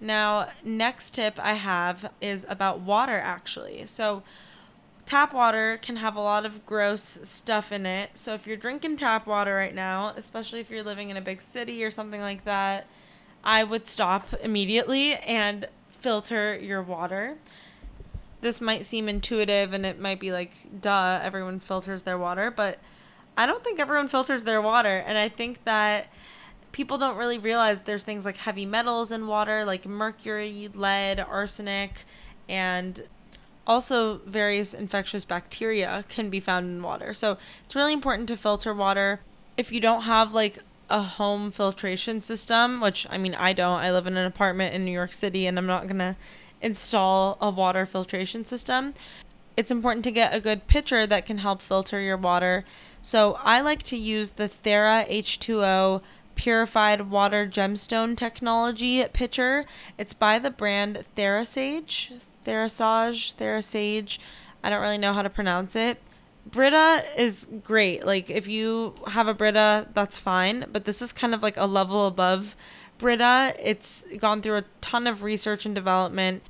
Now, 0.00 0.48
next 0.64 1.12
tip 1.12 1.38
I 1.42 1.54
have 1.54 2.12
is 2.20 2.46
about 2.48 2.80
water 2.80 3.18
actually. 3.18 3.84
So, 3.86 4.22
tap 5.06 5.32
water 5.32 5.78
can 5.80 5.96
have 5.96 6.14
a 6.14 6.20
lot 6.20 6.46
of 6.46 6.64
gross 6.66 7.18
stuff 7.22 7.72
in 7.72 7.86
it. 7.86 8.10
So, 8.14 8.34
if 8.34 8.46
you're 8.46 8.56
drinking 8.56 8.96
tap 8.96 9.26
water 9.26 9.54
right 9.54 9.74
now, 9.74 10.12
especially 10.16 10.60
if 10.60 10.70
you're 10.70 10.84
living 10.84 11.10
in 11.10 11.16
a 11.16 11.20
big 11.20 11.42
city 11.42 11.82
or 11.82 11.90
something 11.90 12.20
like 12.20 12.44
that, 12.44 12.86
I 13.42 13.64
would 13.64 13.86
stop 13.86 14.28
immediately 14.42 15.14
and 15.14 15.66
filter 16.00 16.56
your 16.56 16.82
water. 16.82 17.36
This 18.40 18.60
might 18.60 18.84
seem 18.84 19.08
intuitive 19.08 19.72
and 19.72 19.84
it 19.84 19.98
might 19.98 20.20
be 20.20 20.30
like, 20.30 20.52
duh, 20.80 21.20
everyone 21.22 21.58
filters 21.58 22.04
their 22.04 22.18
water, 22.18 22.52
but 22.52 22.78
I 23.36 23.46
don't 23.46 23.64
think 23.64 23.80
everyone 23.80 24.08
filters 24.08 24.44
their 24.44 24.62
water. 24.62 25.02
And 25.06 25.18
I 25.18 25.28
think 25.28 25.64
that 25.64 26.08
people 26.72 26.98
don't 26.98 27.16
really 27.16 27.38
realize 27.38 27.80
there's 27.80 28.04
things 28.04 28.24
like 28.24 28.36
heavy 28.38 28.66
metals 28.66 29.10
in 29.10 29.26
water, 29.26 29.64
like 29.64 29.86
mercury, 29.86 30.68
lead, 30.74 31.20
arsenic, 31.20 32.04
and 32.48 33.02
also 33.66 34.18
various 34.26 34.72
infectious 34.72 35.24
bacteria 35.24 36.04
can 36.08 36.30
be 36.30 36.40
found 36.40 36.66
in 36.66 36.82
water. 36.82 37.12
So 37.12 37.36
it's 37.64 37.76
really 37.76 37.92
important 37.92 38.28
to 38.28 38.36
filter 38.36 38.72
water. 38.72 39.20
If 39.56 39.70
you 39.70 39.80
don't 39.80 40.02
have 40.02 40.32
like 40.32 40.60
a 40.88 41.02
home 41.02 41.50
filtration 41.50 42.20
system, 42.20 42.80
which 42.80 43.06
I 43.10 43.18
mean, 43.18 43.34
I 43.34 43.52
don't, 43.52 43.80
I 43.80 43.92
live 43.92 44.06
in 44.06 44.16
an 44.16 44.24
apartment 44.24 44.74
in 44.74 44.84
New 44.84 44.92
York 44.92 45.12
City 45.12 45.46
and 45.46 45.58
I'm 45.58 45.66
not 45.66 45.86
going 45.86 45.98
to 45.98 46.16
install 46.62 47.36
a 47.40 47.50
water 47.50 47.84
filtration 47.84 48.46
system. 48.46 48.94
It's 49.56 49.70
important 49.70 50.04
to 50.04 50.10
get 50.10 50.34
a 50.34 50.40
good 50.40 50.66
pitcher 50.66 51.06
that 51.06 51.26
can 51.26 51.38
help 51.38 51.60
filter 51.60 52.00
your 52.00 52.16
water. 52.16 52.64
So 53.02 53.38
I 53.42 53.60
like 53.60 53.82
to 53.84 53.96
use 53.96 54.32
the 54.32 54.48
Thera 54.48 55.08
H2O 55.10 56.00
purified 56.38 57.10
water 57.10 57.46
gemstone 57.46 58.16
technology 58.16 59.04
pitcher. 59.12 59.66
It's 59.98 60.14
by 60.14 60.38
the 60.38 60.50
brand 60.50 61.04
TheraSage, 61.16 62.22
TheraSage, 62.46 63.34
TheraSage. 63.34 64.18
I 64.62 64.70
don't 64.70 64.80
really 64.80 64.98
know 64.98 65.12
how 65.12 65.22
to 65.22 65.28
pronounce 65.28 65.74
it. 65.74 65.98
Brita 66.46 67.04
is 67.16 67.48
great. 67.64 68.06
Like 68.06 68.30
if 68.30 68.46
you 68.46 68.94
have 69.08 69.26
a 69.26 69.34
Brita, 69.34 69.88
that's 69.92 70.16
fine, 70.16 70.66
but 70.72 70.84
this 70.84 71.02
is 71.02 71.12
kind 71.12 71.34
of 71.34 71.42
like 71.42 71.56
a 71.56 71.66
level 71.66 72.06
above 72.06 72.54
Brita. 72.98 73.56
It's 73.60 74.04
gone 74.18 74.40
through 74.40 74.58
a 74.58 74.64
ton 74.80 75.08
of 75.08 75.24
research 75.24 75.66
and 75.66 75.74
development 75.74 76.42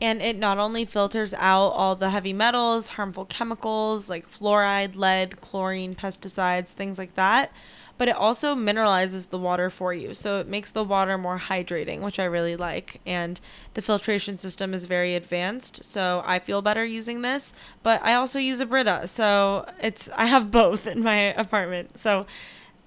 and 0.00 0.20
it 0.22 0.36
not 0.36 0.58
only 0.58 0.84
filters 0.84 1.32
out 1.34 1.68
all 1.68 1.94
the 1.94 2.10
heavy 2.10 2.32
metals, 2.32 2.88
harmful 2.88 3.24
chemicals 3.24 4.08
like 4.08 4.30
fluoride, 4.30 4.96
lead, 4.96 5.40
chlorine, 5.40 5.94
pesticides, 5.94 6.68
things 6.68 6.98
like 6.98 7.14
that, 7.14 7.52
but 7.98 8.08
it 8.08 8.16
also 8.16 8.54
mineralizes 8.54 9.28
the 9.28 9.38
water 9.38 9.70
for 9.70 9.92
you. 9.94 10.14
So 10.14 10.38
it 10.38 10.48
makes 10.48 10.70
the 10.70 10.84
water 10.84 11.16
more 11.16 11.38
hydrating, 11.38 12.00
which 12.00 12.18
I 12.18 12.24
really 12.24 12.56
like. 12.56 13.00
And 13.06 13.40
the 13.74 13.82
filtration 13.82 14.38
system 14.38 14.74
is 14.74 14.86
very 14.86 15.14
advanced, 15.14 15.84
so 15.84 16.22
I 16.24 16.38
feel 16.38 16.62
better 16.62 16.84
using 16.84 17.22
this. 17.22 17.52
But 17.82 18.02
I 18.02 18.14
also 18.14 18.38
use 18.38 18.60
a 18.60 18.66
Brita, 18.66 19.08
so 19.08 19.66
it's 19.80 20.08
I 20.16 20.26
have 20.26 20.50
both 20.50 20.86
in 20.86 21.02
my 21.02 21.16
apartment. 21.34 21.98
So 21.98 22.26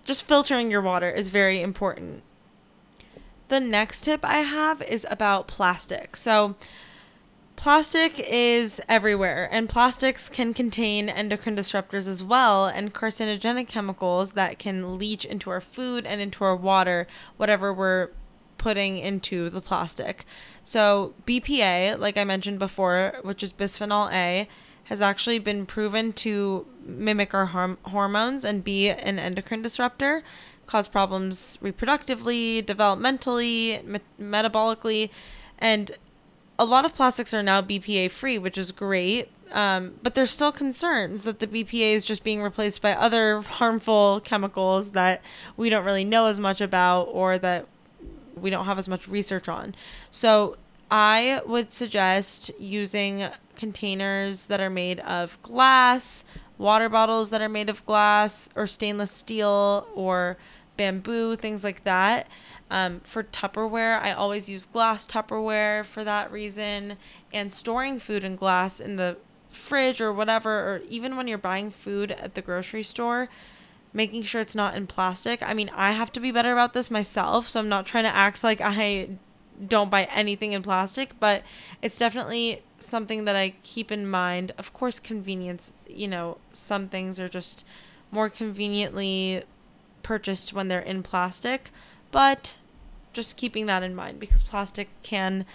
just 0.04 0.28
filtering 0.28 0.70
your 0.70 0.82
water 0.82 1.10
is 1.10 1.30
very 1.30 1.62
important. 1.62 2.24
The 3.48 3.60
next 3.60 4.02
tip 4.02 4.26
I 4.26 4.40
have 4.40 4.82
is 4.82 5.06
about 5.10 5.48
plastic. 5.48 6.18
So 6.18 6.56
Plastic 7.66 8.20
is 8.20 8.80
everywhere, 8.88 9.50
and 9.52 9.68
plastics 9.68 10.30
can 10.30 10.54
contain 10.54 11.10
endocrine 11.10 11.56
disruptors 11.56 12.08
as 12.08 12.24
well 12.24 12.68
and 12.68 12.94
carcinogenic 12.94 13.68
chemicals 13.68 14.34
that 14.34 14.60
can 14.60 15.00
leach 15.00 15.26
into 15.26 15.50
our 15.50 15.60
food 15.60 16.06
and 16.06 16.22
into 16.22 16.44
our 16.44 16.56
water, 16.56 17.08
whatever 17.38 17.74
we're 17.74 18.10
putting 18.60 19.00
into 19.00 19.50
the 19.50 19.62
plastic. 19.62 20.28
So, 20.64 21.16
BPA, 21.26 21.98
like 21.98 22.18
I 22.18 22.24
mentioned 22.24 22.60
before, 22.60 23.16
which 23.24 23.42
is 23.42 23.52
bisphenol 23.52 24.14
A, 24.14 24.48
has 24.84 25.02
actually 25.02 25.40
been 25.40 25.66
proven 25.66 26.14
to 26.14 26.68
mimic 26.86 27.34
our 27.34 27.48
horm- 27.48 27.78
hormones 27.86 28.46
and 28.46 28.64
be 28.64 28.92
an 28.92 29.18
endocrine 29.18 29.64
disruptor, 29.64 30.22
cause 30.68 30.88
problems 30.88 31.58
reproductively, 31.64 32.64
developmentally, 32.64 33.84
me- 33.84 34.02
metabolically, 34.22 35.10
and 35.58 35.98
a 36.58 36.66
lot 36.66 36.86
of 36.86 36.94
plastics 36.94 37.34
are 37.34 37.44
now 37.44 37.62
BPA 37.62 38.12
free, 38.12 38.38
which 38.38 38.58
is 38.58 38.72
great. 38.72 39.30
Um, 39.52 39.96
but 40.02 40.16
there's 40.16 40.32
still 40.32 40.52
concerns 40.52 41.24
that 41.24 41.40
the 41.40 41.48
BPA 41.48 41.94
is 41.94 42.04
just 42.04 42.24
being 42.24 42.42
replaced 42.42 42.82
by 42.82 42.94
other 42.94 43.42
harmful 43.42 44.22
chemicals 44.24 44.90
that 44.90 45.22
we 45.56 45.70
don't 45.70 45.86
really 45.86 46.04
know 46.04 46.26
as 46.26 46.40
much 46.40 46.62
about 46.62 47.04
or 47.04 47.38
that 47.38 47.68
we 48.36 48.50
don't 48.50 48.66
have 48.66 48.78
as 48.78 48.88
much 48.88 49.08
research 49.08 49.48
on. 49.48 49.76
So 50.12 50.58
I 50.90 51.42
would 51.46 51.72
suggest 51.72 52.52
using 52.60 53.28
containers 53.56 54.48
that 54.48 54.60
are 54.60 54.70
made 54.70 55.00
of 55.02 55.42
glass, 55.42 56.26
water 56.58 56.90
bottles 56.90 57.30
that 57.30 57.42
are 57.42 57.50
made 57.50 57.70
of 57.70 57.86
glass 57.86 58.50
or 58.56 58.68
stainless 58.68 59.12
steel 59.12 59.88
or 59.96 60.38
bamboo, 60.78 61.36
things 61.36 61.64
like 61.64 61.84
that. 61.84 62.28
Um, 62.70 63.02
for 63.02 63.24
Tupperware, 63.24 64.00
I 64.02 64.12
always 64.12 64.50
use 64.50 64.66
glass 64.66 65.06
Tupperware 65.06 65.86
for 65.86 66.04
that 66.04 66.32
reason. 66.32 66.98
And 67.34 67.52
storing 67.52 68.00
food 68.00 68.24
in 68.24 68.36
glass 68.36 68.80
in 68.80 68.96
the 68.96 69.18
fridge 69.50 70.02
or 70.02 70.12
whatever, 70.12 70.52
or 70.52 70.82
even 70.90 71.16
when 71.16 71.28
you're 71.28 71.38
buying 71.38 71.72
food 71.72 72.12
at 72.12 72.36
the 72.36 72.42
grocery 72.42 72.84
store, 72.84 73.30
making 73.94 74.24
sure 74.24 74.42
it's 74.42 74.56
not 74.56 74.76
in 74.76 74.88
plastic. 74.88 75.42
I 75.42 75.54
mean, 75.54 75.72
I 75.74 75.94
have 75.94 76.12
to 76.14 76.20
be 76.20 76.32
better 76.32 76.52
about 76.52 76.74
this 76.74 76.92
myself, 76.92 77.48
so 77.48 77.60
I'm 77.60 77.70
not 77.70 77.86
trying 77.86 78.04
to 78.04 78.16
act 78.16 78.44
like 78.44 78.60
I 78.62 79.10
don't 79.66 79.90
buy 79.90 80.04
anything 80.06 80.52
in 80.52 80.62
plastic, 80.62 81.18
but 81.20 81.44
it's 81.82 81.98
definitely 81.98 82.62
something 82.78 83.24
that 83.26 83.38
I 83.38 83.54
keep 83.64 83.92
in 83.92 84.06
mind. 84.06 84.52
Of 84.58 84.74
course, 84.74 85.00
convenience, 85.00 85.72
you 85.88 86.10
know, 86.10 86.38
some 86.52 86.90
things 86.90 87.20
are 87.20 87.30
just 87.30 87.66
more 88.12 88.30
conveniently 88.30 89.44
purchased 90.06 90.54
when 90.54 90.68
they're 90.68 90.80
in 90.80 91.02
plastic, 91.02 91.72
but 92.12 92.58
just 93.12 93.38
keeping 93.38 93.66
that 93.66 93.82
in 93.82 93.96
mind 93.96 94.20
because 94.20 94.44
plastic 94.44 94.88
can 95.02 95.46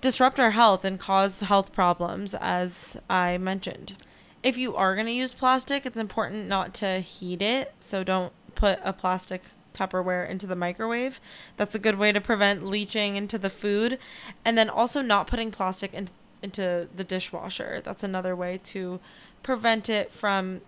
disrupt 0.00 0.40
our 0.40 0.50
health 0.50 0.84
and 0.84 0.98
cause 0.98 1.40
health 1.40 1.72
problems, 1.72 2.34
as 2.34 2.96
I 3.08 3.38
mentioned. 3.38 3.94
If 4.42 4.58
you 4.58 4.74
are 4.74 4.96
going 4.96 5.06
to 5.06 5.12
use 5.12 5.32
plastic, 5.32 5.86
it's 5.86 5.96
important 5.96 6.48
not 6.48 6.74
to 6.74 6.98
heat 6.98 7.40
it. 7.40 7.72
So 7.78 8.02
don't 8.02 8.32
put 8.56 8.80
a 8.82 8.92
plastic 8.92 9.42
Tupperware 9.74 10.28
into 10.28 10.48
the 10.48 10.56
microwave. 10.56 11.20
That's 11.56 11.76
a 11.76 11.78
good 11.78 11.98
way 11.98 12.10
to 12.10 12.20
prevent 12.20 12.66
leaching 12.66 13.14
into 13.14 13.38
the 13.38 13.50
food. 13.50 13.98
And 14.44 14.58
then 14.58 14.68
also 14.68 15.02
not 15.02 15.28
putting 15.28 15.52
plastic 15.52 15.94
in, 15.94 16.08
into 16.42 16.88
the 16.96 17.04
dishwasher. 17.04 17.80
That's 17.84 18.02
another 18.02 18.34
way 18.34 18.58
to 18.64 18.98
prevent 19.44 19.88
it 19.88 20.10
from 20.10 20.62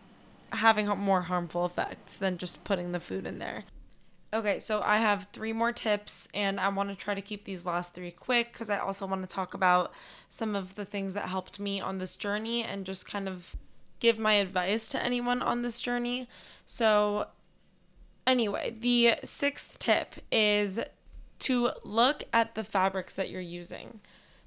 having 0.52 0.86
more 0.86 1.22
harmful 1.22 1.64
effects 1.64 2.16
than 2.16 2.38
just 2.38 2.64
putting 2.64 2.92
the 2.92 3.00
food 3.00 3.26
in 3.26 3.38
there. 3.38 3.64
Okay, 4.32 4.60
so 4.60 4.80
I 4.84 4.98
have 4.98 5.26
three 5.32 5.52
more 5.52 5.72
tips, 5.72 6.28
and 6.32 6.60
I 6.60 6.68
want 6.68 6.88
to 6.88 6.94
try 6.94 7.14
to 7.14 7.20
keep 7.20 7.44
these 7.44 7.66
last 7.66 7.94
three 7.94 8.12
quick 8.12 8.52
because 8.52 8.70
I 8.70 8.78
also 8.78 9.04
want 9.04 9.22
to 9.22 9.28
talk 9.28 9.54
about 9.54 9.92
some 10.28 10.54
of 10.54 10.76
the 10.76 10.84
things 10.84 11.14
that 11.14 11.28
helped 11.28 11.58
me 11.58 11.80
on 11.80 11.98
this 11.98 12.14
journey 12.14 12.62
and 12.62 12.86
just 12.86 13.06
kind 13.06 13.28
of 13.28 13.56
give 13.98 14.20
my 14.20 14.34
advice 14.34 14.88
to 14.88 15.02
anyone 15.02 15.42
on 15.42 15.62
this 15.62 15.80
journey. 15.80 16.28
So, 16.64 17.26
anyway, 18.24 18.76
the 18.78 19.16
sixth 19.24 19.80
tip 19.80 20.14
is 20.30 20.78
to 21.40 21.72
look 21.82 22.22
at 22.32 22.54
the 22.54 22.62
fabrics 22.62 23.16
that 23.16 23.30
you're 23.30 23.40
using. 23.40 24.00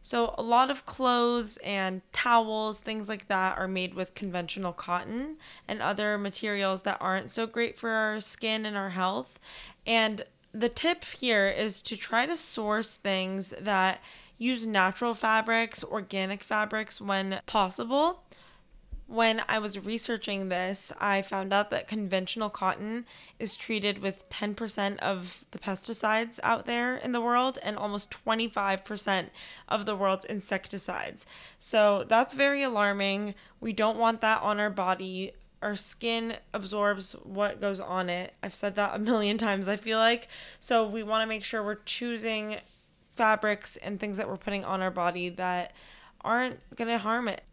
So, 0.06 0.36
a 0.38 0.44
lot 0.44 0.70
of 0.70 0.86
clothes 0.86 1.58
and 1.64 2.02
towels, 2.12 2.80
things 2.80 3.08
like 3.08 3.30
that, 3.30 3.58
are 3.58 3.70
made 3.70 3.94
with 3.94 4.16
conventional 4.16 4.74
cotton 4.74 5.38
and 5.66 5.82
other 5.82 6.18
materials 6.18 6.82
that 6.82 6.98
aren't 7.00 7.32
so 7.32 7.48
great 7.48 7.78
for 7.78 7.90
our 7.90 8.20
skin 8.20 8.66
and 8.66 8.76
our 8.76 8.90
health. 8.90 9.40
And 9.88 10.26
the 10.52 10.68
tip 10.68 11.06
here 11.06 11.48
is 11.48 11.82
to 11.84 11.96
try 11.96 12.26
to 12.26 12.36
source 12.36 12.98
things 12.98 13.54
that 13.60 14.02
use 14.38 14.68
natural 14.68 15.14
fabrics, 15.14 15.86
organic 15.86 16.44
fabrics 16.44 17.00
when 17.00 17.40
possible 17.46 18.24
when 19.08 19.42
I 19.48 19.60
was 19.60 19.86
researching 19.86 20.50
this, 20.50 20.92
I 21.00 21.22
found 21.22 21.54
out 21.54 21.70
that 21.72 21.88
conventional 21.88 22.50
cotton 22.50 23.06
is 23.38 23.56
treated 23.56 24.00
with 24.00 24.28
10% 24.30 24.98
of 25.00 25.46
the 25.52 25.60
pesticides 25.60 26.40
out 26.42 26.66
there 26.66 26.96
in 26.96 27.12
the 27.12 27.22
world 27.22 27.60
and 27.62 27.78
almost 27.78 28.16
25% 28.26 29.30
of 29.68 29.86
the 29.86 29.96
world's 29.96 30.26
insecticides. 30.26 31.26
So 31.60 32.06
that's 32.06 32.34
very 32.34 32.64
alarming. 32.64 33.36
We 33.60 33.74
don't 33.74 33.98
want 33.98 34.22
that 34.22 34.42
on 34.42 34.60
our 34.60 34.70
body. 34.70 35.34
Our 35.62 35.76
skin 35.76 36.38
absorbs 36.54 37.12
what 37.24 37.62
goes 37.62 37.80
on 37.80 38.10
it. 38.10 38.34
I've 38.42 38.54
said 38.54 38.76
that 38.76 38.96
a 38.96 39.00
million 39.00 39.38
times, 39.38 39.68
I 39.68 39.76
feel 39.76 39.98
like. 39.98 40.28
So 40.60 40.88
we 40.88 41.04
want 41.04 41.24
to 41.24 41.28
make 41.28 41.44
sure 41.44 41.62
we're 41.62 41.76
choosing 41.76 42.58
fabrics 43.16 43.76
and 43.78 44.00
things 44.00 44.18
that 44.18 44.28
we're 44.28 44.38
putting 44.38 44.66
on 44.66 44.82
our 44.82 44.92
body 44.92 45.30
that 45.30 45.74
aren't 46.22 46.60
going 46.76 46.90
to 46.90 46.98
harm 46.98 47.28
it. 47.28 47.44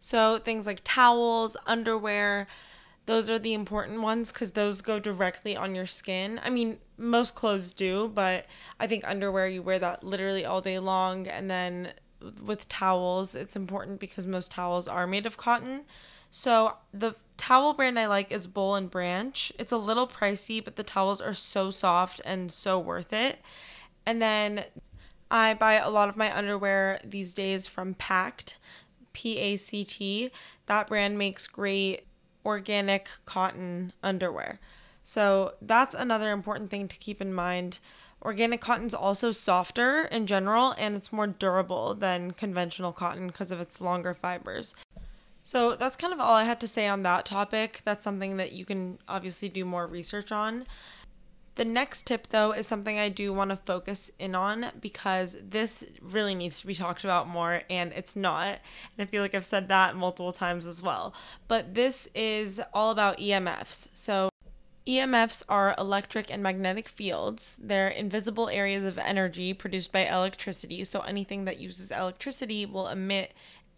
So 0.00 0.38
things 0.38 0.66
like 0.66 0.80
towels, 0.82 1.56
underwear, 1.66 2.48
those 3.06 3.28
are 3.28 3.38
the 3.38 3.54
important 3.54 4.02
ones 4.02 4.32
because 4.32 4.52
those 4.52 4.80
go 4.80 4.98
directly 4.98 5.56
on 5.56 5.74
your 5.74 5.86
skin. 5.86 6.40
I 6.42 6.50
mean, 6.50 6.78
most 6.96 7.34
clothes 7.34 7.74
do, 7.74 8.08
but 8.08 8.46
I 8.78 8.86
think 8.86 9.04
underwear, 9.06 9.46
you 9.46 9.62
wear 9.62 9.78
that 9.78 10.02
literally 10.02 10.44
all 10.44 10.60
day 10.60 10.78
long. 10.78 11.26
And 11.26 11.50
then 11.50 11.92
with 12.42 12.68
towels, 12.68 13.34
it's 13.34 13.56
important 13.56 14.00
because 14.00 14.26
most 14.26 14.50
towels 14.50 14.88
are 14.88 15.06
made 15.06 15.26
of 15.26 15.36
cotton. 15.36 15.82
So 16.30 16.74
the 16.94 17.14
towel 17.36 17.74
brand 17.74 17.98
I 17.98 18.06
like 18.06 18.30
is 18.32 18.46
Boll 18.46 18.76
and 18.76 18.90
Branch. 18.90 19.52
It's 19.58 19.72
a 19.72 19.76
little 19.76 20.06
pricey, 20.06 20.64
but 20.64 20.76
the 20.76 20.84
towels 20.84 21.20
are 21.20 21.34
so 21.34 21.70
soft 21.70 22.20
and 22.24 22.50
so 22.50 22.78
worth 22.78 23.12
it. 23.12 23.40
And 24.06 24.22
then 24.22 24.64
I 25.30 25.54
buy 25.54 25.74
a 25.74 25.90
lot 25.90 26.08
of 26.08 26.16
my 26.16 26.36
underwear 26.36 27.00
these 27.04 27.34
days 27.34 27.66
from 27.66 27.94
Pact. 29.12 30.32
That 30.66 30.86
brand 30.88 31.18
makes 31.18 31.46
great 31.46 32.06
organic 32.44 33.08
cotton 33.26 33.92
underwear. 34.02 34.60
So 35.04 35.54
that's 35.60 35.94
another 35.94 36.30
important 36.30 36.70
thing 36.70 36.88
to 36.88 36.96
keep 36.96 37.20
in 37.20 37.34
mind. 37.34 37.78
Organic 38.22 38.60
cotton's 38.60 38.94
also 38.94 39.32
softer 39.32 40.02
in 40.04 40.26
general 40.26 40.74
and 40.78 40.94
it's 40.94 41.12
more 41.12 41.26
durable 41.26 41.94
than 41.94 42.32
conventional 42.32 42.92
cotton 42.92 43.28
because 43.28 43.50
of 43.50 43.60
its 43.60 43.80
longer 43.80 44.14
fibers. 44.14 44.74
So 45.42 45.74
that's 45.74 45.96
kind 45.96 46.12
of 46.12 46.20
all 46.20 46.34
I 46.34 46.44
had 46.44 46.60
to 46.60 46.68
say 46.68 46.86
on 46.86 47.02
that 47.02 47.24
topic. 47.24 47.80
That's 47.84 48.04
something 48.04 48.36
that 48.36 48.52
you 48.52 48.64
can 48.64 48.98
obviously 49.08 49.48
do 49.48 49.64
more 49.64 49.86
research 49.86 50.30
on. 50.30 50.66
The 51.60 51.66
next 51.66 52.06
tip, 52.06 52.28
though, 52.28 52.52
is 52.52 52.66
something 52.66 52.98
I 52.98 53.10
do 53.10 53.34
want 53.34 53.50
to 53.50 53.56
focus 53.56 54.10
in 54.18 54.34
on 54.34 54.72
because 54.80 55.36
this 55.42 55.84
really 56.00 56.34
needs 56.34 56.58
to 56.62 56.66
be 56.66 56.74
talked 56.74 57.04
about 57.04 57.28
more, 57.28 57.60
and 57.68 57.92
it's 57.92 58.16
not. 58.16 58.46
And 58.96 59.00
I 59.00 59.04
feel 59.04 59.20
like 59.20 59.34
I've 59.34 59.44
said 59.44 59.68
that 59.68 59.94
multiple 59.94 60.32
times 60.32 60.66
as 60.66 60.80
well. 60.80 61.12
But 61.48 61.74
this 61.74 62.08
is 62.14 62.62
all 62.72 62.90
about 62.90 63.18
EMFs. 63.18 63.88
So, 63.92 64.30
EMFs 64.86 65.42
are 65.50 65.74
electric 65.76 66.32
and 66.32 66.42
magnetic 66.42 66.88
fields. 66.88 67.58
They're 67.62 67.88
invisible 67.88 68.48
areas 68.48 68.82
of 68.82 68.96
energy 68.96 69.52
produced 69.52 69.92
by 69.92 70.06
electricity. 70.06 70.82
So, 70.84 71.00
anything 71.00 71.44
that 71.44 71.60
uses 71.60 71.90
electricity 71.90 72.64
will 72.64 72.88
emit 72.88 73.34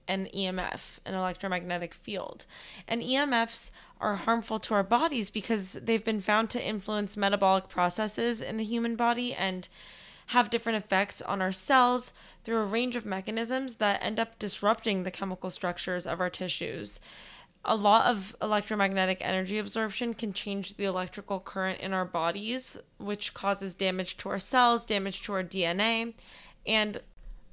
an 0.08 0.28
EMF, 0.34 0.98
an 1.04 1.14
electromagnetic 1.14 1.94
field. 1.94 2.46
And 2.86 3.02
EMFs 3.02 3.70
are 4.00 4.16
harmful 4.16 4.58
to 4.60 4.74
our 4.74 4.82
bodies 4.82 5.30
because 5.30 5.74
they've 5.74 6.04
been 6.04 6.20
found 6.20 6.50
to 6.50 6.64
influence 6.64 7.16
metabolic 7.16 7.68
processes 7.68 8.40
in 8.40 8.56
the 8.56 8.64
human 8.64 8.96
body 8.96 9.32
and 9.32 9.68
have 10.26 10.50
different 10.50 10.82
effects 10.82 11.20
on 11.22 11.42
our 11.42 11.52
cells 11.52 12.12
through 12.44 12.58
a 12.58 12.64
range 12.64 12.96
of 12.96 13.06
mechanisms 13.06 13.76
that 13.76 14.02
end 14.02 14.18
up 14.18 14.38
disrupting 14.38 15.02
the 15.02 15.10
chemical 15.10 15.50
structures 15.50 16.06
of 16.06 16.20
our 16.20 16.30
tissues. 16.30 17.00
A 17.64 17.76
lot 17.76 18.06
of 18.06 18.34
electromagnetic 18.42 19.18
energy 19.20 19.58
absorption 19.58 20.14
can 20.14 20.32
change 20.32 20.76
the 20.76 20.84
electrical 20.84 21.38
current 21.38 21.80
in 21.80 21.92
our 21.92 22.04
bodies, 22.04 22.76
which 22.98 23.34
causes 23.34 23.76
damage 23.76 24.16
to 24.18 24.28
our 24.30 24.40
cells, 24.40 24.84
damage 24.84 25.22
to 25.22 25.32
our 25.34 25.44
DNA, 25.44 26.14
and 26.66 27.00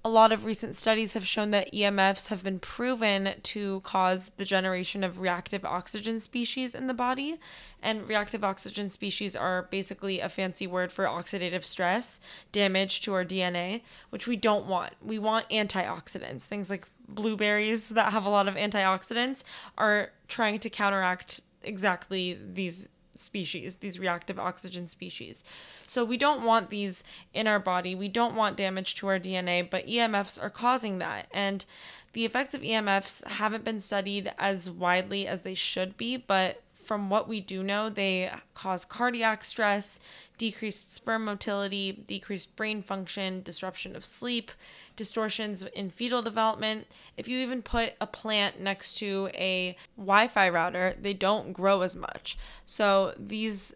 a 0.09 0.11
lot 0.11 0.31
of 0.31 0.43
recent 0.43 0.75
studies 0.75 1.13
have 1.13 1.27
shown 1.27 1.51
that 1.51 1.71
EMFs 1.71 2.29
have 2.29 2.43
been 2.43 2.57
proven 2.57 3.35
to 3.43 3.79
cause 3.81 4.31
the 4.37 4.43
generation 4.43 5.03
of 5.03 5.19
reactive 5.19 5.63
oxygen 5.63 6.19
species 6.19 6.73
in 6.73 6.87
the 6.87 6.95
body. 6.95 7.39
And 7.83 8.07
reactive 8.07 8.43
oxygen 8.43 8.89
species 8.89 9.35
are 9.35 9.67
basically 9.69 10.19
a 10.19 10.27
fancy 10.27 10.65
word 10.65 10.91
for 10.91 11.05
oxidative 11.05 11.63
stress, 11.63 12.19
damage 12.51 13.01
to 13.01 13.13
our 13.13 13.23
DNA, 13.23 13.81
which 14.09 14.25
we 14.25 14.35
don't 14.35 14.65
want. 14.65 14.93
We 14.99 15.19
want 15.19 15.47
antioxidants. 15.49 16.41
Things 16.41 16.71
like 16.71 16.87
blueberries 17.07 17.89
that 17.89 18.11
have 18.11 18.25
a 18.25 18.29
lot 18.29 18.47
of 18.47 18.55
antioxidants 18.55 19.43
are 19.77 20.09
trying 20.27 20.57
to 20.57 20.71
counteract 20.71 21.41
exactly 21.61 22.35
these 22.51 22.89
species, 23.19 23.77
these 23.77 23.99
reactive 23.99 24.39
oxygen 24.39 24.87
species. 24.87 25.43
So 25.87 26.03
we 26.03 26.17
don't 26.17 26.43
want 26.43 26.69
these 26.69 27.03
in 27.33 27.47
our 27.47 27.59
body. 27.59 27.95
We 27.95 28.07
don't 28.07 28.35
want 28.35 28.57
damage 28.57 28.95
to 28.95 29.07
our 29.07 29.19
DNA, 29.19 29.69
but 29.69 29.87
EMFs 29.87 30.41
are 30.41 30.49
causing 30.49 30.99
that. 30.99 31.27
And 31.31 31.65
the 32.13 32.25
effects 32.25 32.55
of 32.55 32.61
EMFs 32.61 33.25
haven't 33.27 33.63
been 33.63 33.79
studied 33.79 34.31
as 34.37 34.69
widely 34.69 35.27
as 35.27 35.41
they 35.41 35.53
should 35.53 35.97
be, 35.97 36.17
but 36.17 36.63
from 36.73 37.09
what 37.09 37.27
we 37.27 37.39
do 37.39 37.61
know, 37.61 37.87
they 37.87 38.31
cause 38.55 38.83
cardiac 38.83 39.43
stress, 39.43 39.99
decreased 40.39 40.91
sperm 40.91 41.25
motility, 41.25 41.91
decreased 41.91 42.55
brain 42.55 42.81
function, 42.81 43.43
disruption 43.43 43.95
of 43.95 44.03
sleep, 44.03 44.51
distortions 44.99 45.63
in 45.63 45.89
fetal 45.89 46.21
development. 46.21 46.85
If 47.17 47.27
you 47.27 47.39
even 47.39 47.63
put 47.63 47.93
a 47.99 48.05
plant 48.05 48.59
next 48.59 48.99
to 48.99 49.29
a 49.33 49.75
Wi 49.97 50.27
Fi 50.27 50.49
router, 50.49 50.95
they 51.01 51.13
don't 51.15 51.53
grow 51.53 51.81
as 51.81 51.95
much. 51.95 52.37
So 52.65 53.15
these 53.17 53.73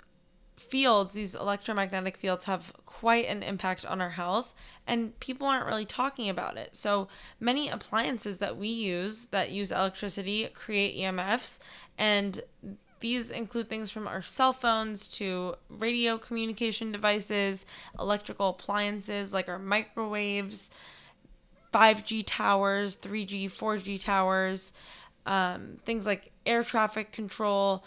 fields, 0.55 1.13
these 1.13 1.33
electromagnetic 1.33 2.17
fields, 2.17 2.43
have 2.43 2.73
quite 2.85 3.25
an 3.25 3.41
impact 3.41 3.85
on 3.85 4.01
our 4.01 4.11
health, 4.11 4.53
and 4.85 5.17
people 5.19 5.47
aren't 5.47 5.65
really 5.65 5.85
talking 5.85 6.29
about 6.29 6.57
it. 6.57 6.75
So 6.75 7.07
many 7.39 7.69
appliances 7.69 8.37
that 8.39 8.57
we 8.57 8.67
use 8.67 9.25
that 9.31 9.49
use 9.49 9.71
electricity 9.71 10.47
create 10.53 10.97
EMFs, 10.97 11.59
and 11.97 12.41
these 12.99 13.31
include 13.31 13.67
things 13.67 13.91
from 13.91 14.07
our 14.07 14.21
cell 14.21 14.53
phones 14.53 15.09
to 15.09 15.55
radio 15.67 16.17
communication 16.17 16.91
devices, 16.91 17.65
electrical 17.99 18.49
appliances 18.49 19.33
like 19.33 19.49
our 19.49 19.59
microwaves, 19.59 20.69
5G 21.73 22.23
towers, 22.25 22.95
3G, 22.95 23.45
4G 23.45 24.01
towers, 24.01 24.73
um, 25.25 25.77
things 25.83 26.05
like 26.05 26.31
air 26.45 26.63
traffic 26.63 27.11
control, 27.11 27.83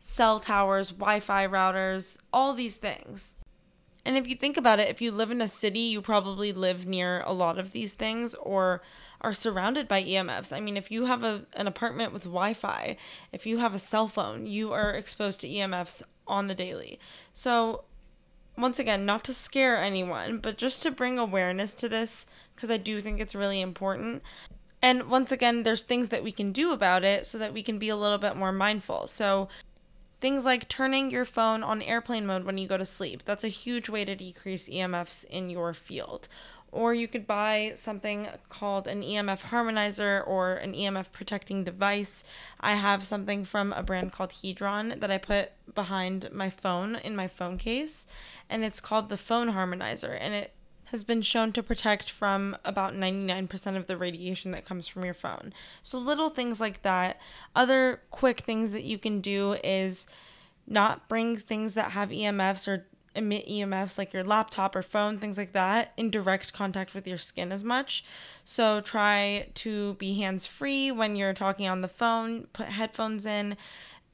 cell 0.00 0.40
towers, 0.40 0.90
Wi 0.90 1.20
Fi 1.20 1.46
routers, 1.46 2.18
all 2.32 2.54
these 2.54 2.76
things. 2.76 3.34
And 4.04 4.16
if 4.16 4.26
you 4.26 4.34
think 4.34 4.56
about 4.56 4.80
it, 4.80 4.88
if 4.88 5.00
you 5.00 5.12
live 5.12 5.30
in 5.30 5.40
a 5.40 5.48
city, 5.48 5.78
you 5.78 6.02
probably 6.02 6.52
live 6.52 6.86
near 6.86 7.22
a 7.22 7.32
lot 7.32 7.58
of 7.58 7.70
these 7.70 7.94
things 7.94 8.34
or 8.34 8.82
are 9.20 9.32
surrounded 9.32 9.86
by 9.86 10.02
EMFs. 10.02 10.52
I 10.52 10.58
mean, 10.58 10.76
if 10.76 10.90
you 10.90 11.04
have 11.04 11.22
a, 11.22 11.46
an 11.54 11.68
apartment 11.68 12.12
with 12.12 12.24
Wi 12.24 12.54
Fi, 12.54 12.96
if 13.30 13.46
you 13.46 13.58
have 13.58 13.74
a 13.74 13.78
cell 13.78 14.08
phone, 14.08 14.46
you 14.46 14.72
are 14.72 14.90
exposed 14.90 15.40
to 15.42 15.48
EMFs 15.48 16.02
on 16.26 16.48
the 16.48 16.54
daily. 16.54 16.98
So, 17.32 17.84
once 18.56 18.78
again, 18.78 19.06
not 19.06 19.24
to 19.24 19.34
scare 19.34 19.76
anyone, 19.76 20.38
but 20.38 20.58
just 20.58 20.82
to 20.82 20.90
bring 20.90 21.18
awareness 21.18 21.74
to 21.74 21.88
this, 21.88 22.26
because 22.54 22.70
I 22.70 22.76
do 22.76 23.00
think 23.00 23.20
it's 23.20 23.34
really 23.34 23.60
important. 23.60 24.22
And 24.80 25.08
once 25.08 25.32
again, 25.32 25.62
there's 25.62 25.82
things 25.82 26.08
that 26.10 26.24
we 26.24 26.32
can 26.32 26.52
do 26.52 26.72
about 26.72 27.04
it 27.04 27.26
so 27.26 27.38
that 27.38 27.52
we 27.52 27.62
can 27.62 27.78
be 27.78 27.88
a 27.88 27.96
little 27.96 28.18
bit 28.18 28.36
more 28.36 28.52
mindful. 28.52 29.06
So, 29.06 29.48
Things 30.22 30.44
like 30.44 30.68
turning 30.68 31.10
your 31.10 31.24
phone 31.24 31.64
on 31.64 31.82
airplane 31.82 32.26
mode 32.26 32.44
when 32.44 32.56
you 32.56 32.68
go 32.68 32.76
to 32.76 32.86
sleep. 32.86 33.24
That's 33.24 33.42
a 33.42 33.48
huge 33.48 33.88
way 33.88 34.04
to 34.04 34.14
decrease 34.14 34.68
EMFs 34.68 35.24
in 35.24 35.50
your 35.50 35.74
field. 35.74 36.28
Or 36.72 36.94
you 36.94 37.06
could 37.06 37.26
buy 37.26 37.72
something 37.74 38.28
called 38.48 38.88
an 38.88 39.02
EMF 39.02 39.42
harmonizer 39.42 40.26
or 40.26 40.54
an 40.54 40.72
EMF 40.72 41.12
protecting 41.12 41.64
device. 41.64 42.24
I 42.60 42.74
have 42.74 43.04
something 43.04 43.44
from 43.44 43.74
a 43.74 43.82
brand 43.82 44.12
called 44.12 44.30
Hedron 44.30 44.98
that 45.00 45.10
I 45.10 45.18
put 45.18 45.52
behind 45.74 46.30
my 46.32 46.48
phone 46.48 46.96
in 46.96 47.14
my 47.14 47.28
phone 47.28 47.58
case, 47.58 48.06
and 48.48 48.64
it's 48.64 48.80
called 48.80 49.10
the 49.10 49.18
phone 49.18 49.52
harmonizer. 49.52 50.16
And 50.18 50.32
it 50.32 50.54
has 50.86 51.04
been 51.04 51.22
shown 51.22 51.52
to 51.52 51.62
protect 51.62 52.10
from 52.10 52.56
about 52.64 52.94
99% 52.94 53.76
of 53.76 53.86
the 53.86 53.96
radiation 53.96 54.50
that 54.52 54.64
comes 54.64 54.88
from 54.88 55.04
your 55.04 55.14
phone. 55.14 55.52
So, 55.82 55.98
little 55.98 56.30
things 56.30 56.60
like 56.60 56.82
that. 56.82 57.18
Other 57.56 58.02
quick 58.10 58.40
things 58.40 58.72
that 58.72 58.82
you 58.82 58.98
can 58.98 59.20
do 59.20 59.54
is 59.64 60.06
not 60.66 61.08
bring 61.08 61.36
things 61.36 61.74
that 61.74 61.92
have 61.92 62.10
EMFs 62.10 62.68
or 62.68 62.86
emit 63.14 63.46
EMFs 63.48 63.98
like 63.98 64.12
your 64.12 64.24
laptop 64.24 64.74
or 64.74 64.82
phone, 64.82 65.18
things 65.18 65.38
like 65.38 65.52
that, 65.52 65.92
in 65.96 66.10
direct 66.10 66.52
contact 66.52 66.94
with 66.94 67.06
your 67.06 67.18
skin 67.18 67.52
as 67.52 67.64
much. 67.64 68.04
So, 68.44 68.80
try 68.80 69.48
to 69.54 69.94
be 69.94 70.14
hands 70.14 70.46
free 70.46 70.90
when 70.90 71.16
you're 71.16 71.34
talking 71.34 71.68
on 71.68 71.80
the 71.80 71.88
phone, 71.88 72.46
put 72.52 72.66
headphones 72.66 73.26
in 73.26 73.56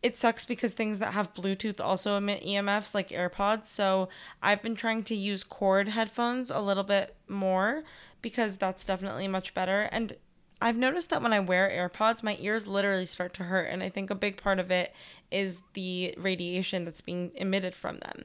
it 0.03 0.17
sucks 0.17 0.45
because 0.45 0.75
things 0.75 1.01
that 1.01 1.13
have 1.13 1.35
Bluetooth 1.35 1.81
also 1.81 2.17
emit 2.17 2.45
EMFs 2.45 2.95
like 2.95 3.09
AirPods. 3.09 3.67
So 3.67 4.09
I've 4.43 4.63
been 4.63 4.77
trying 4.77 5.03
to 5.05 5.15
use 5.15 5.43
cord 5.43 5.89
headphones 5.89 6.51
a 6.51 6.61
little 6.61 6.85
bit 6.85 7.17
more 7.27 7.83
because 8.23 8.57
that's 8.57 8.85
definitely 8.85 9.27
much 9.27 9.55
better. 9.55 9.89
And 9.91 10.17
I've 10.61 10.77
noticed 10.77 11.11
that 11.11 11.23
when 11.23 11.33
I 11.33 11.41
wear 11.41 11.69
AirPods, 11.69 12.23
my 12.23 12.37
ears 12.41 12.67
literally 12.67 13.07
start 13.07 13.35
to 13.35 13.45
hurt. 13.45 13.69
And 13.71 13.83
I 13.83 13.89
think 13.89 14.11
a 14.11 14.15
big 14.15 14.41
part 14.41 14.61
of 14.61 14.71
it 14.71 14.93
is 15.31 15.63
the 15.75 16.15
radiation 16.17 16.85
that's 16.85 17.01
being 17.01 17.33
emitted 17.35 17.75
from 17.75 17.99
them. 17.99 18.25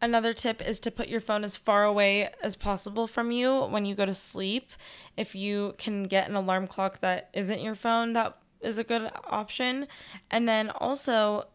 Another 0.00 0.34
tip 0.34 0.60
is 0.60 0.78
to 0.80 0.90
put 0.90 1.08
your 1.08 1.20
phone 1.20 1.42
as 1.42 1.56
far 1.56 1.84
away 1.84 2.28
as 2.42 2.54
possible 2.54 3.06
from 3.06 3.30
you 3.30 3.64
when 3.64 3.84
you 3.84 3.94
go 3.94 4.04
to 4.04 4.14
sleep. 4.14 4.70
If 5.16 5.34
you 5.34 5.74
can 5.78 6.04
get 6.04 6.28
an 6.28 6.36
alarm 6.36 6.66
clock 6.66 7.00
that 7.00 7.30
isn't 7.32 7.62
your 7.62 7.74
phone, 7.74 8.12
that 8.12 8.36
is 8.60 8.76
a 8.76 8.84
good 8.84 9.10
option. 9.24 9.86
And 10.30 10.46
then 10.48 10.68
also 10.70 11.48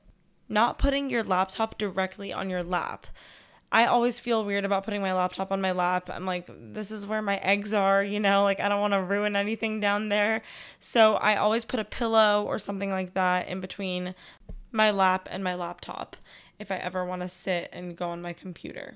not 0.50 0.80
putting 0.80 1.10
your 1.10 1.24
laptop 1.24 1.78
directly 1.78 2.34
on 2.34 2.50
your 2.50 2.64
lap. 2.64 3.06
I 3.72 3.86
always 3.86 4.20
feel 4.20 4.44
weird 4.44 4.66
about 4.66 4.84
putting 4.84 5.02
my 5.02 5.14
laptop 5.14 5.52
on 5.52 5.62
my 5.62 5.72
lap. 5.72 6.10
I'm 6.10 6.26
like, 6.26 6.50
this 6.74 6.92
is 6.92 7.08
where 7.08 7.22
my 7.22 7.38
eggs 7.38 7.74
are, 7.74 8.04
you 8.04 8.20
know, 8.20 8.44
like 8.44 8.60
I 8.60 8.68
don't 8.68 8.82
want 8.82 8.94
to 8.94 9.02
ruin 9.02 9.36
anything 9.36 9.80
down 9.80 10.10
there. 10.10 10.42
So 10.80 11.14
I 11.14 11.38
always 11.38 11.64
put 11.64 11.80
a 11.80 11.86
pillow 11.86 12.44
or 12.44 12.60
something 12.60 12.90
like 12.90 13.14
that 13.14 13.48
in 13.48 13.62
between 13.62 14.14
my 14.74 14.92
lap 14.92 15.30
and 15.32 15.44
my 15.44 15.54
laptop 15.54 16.18
if 16.62 16.72
I 16.72 16.78
ever 16.78 17.04
want 17.04 17.22
to 17.24 17.30
sit 17.30 17.70
and 17.74 17.98
go 17.98 18.10
on 18.10 18.22
my 18.22 18.32
computer 18.32 18.96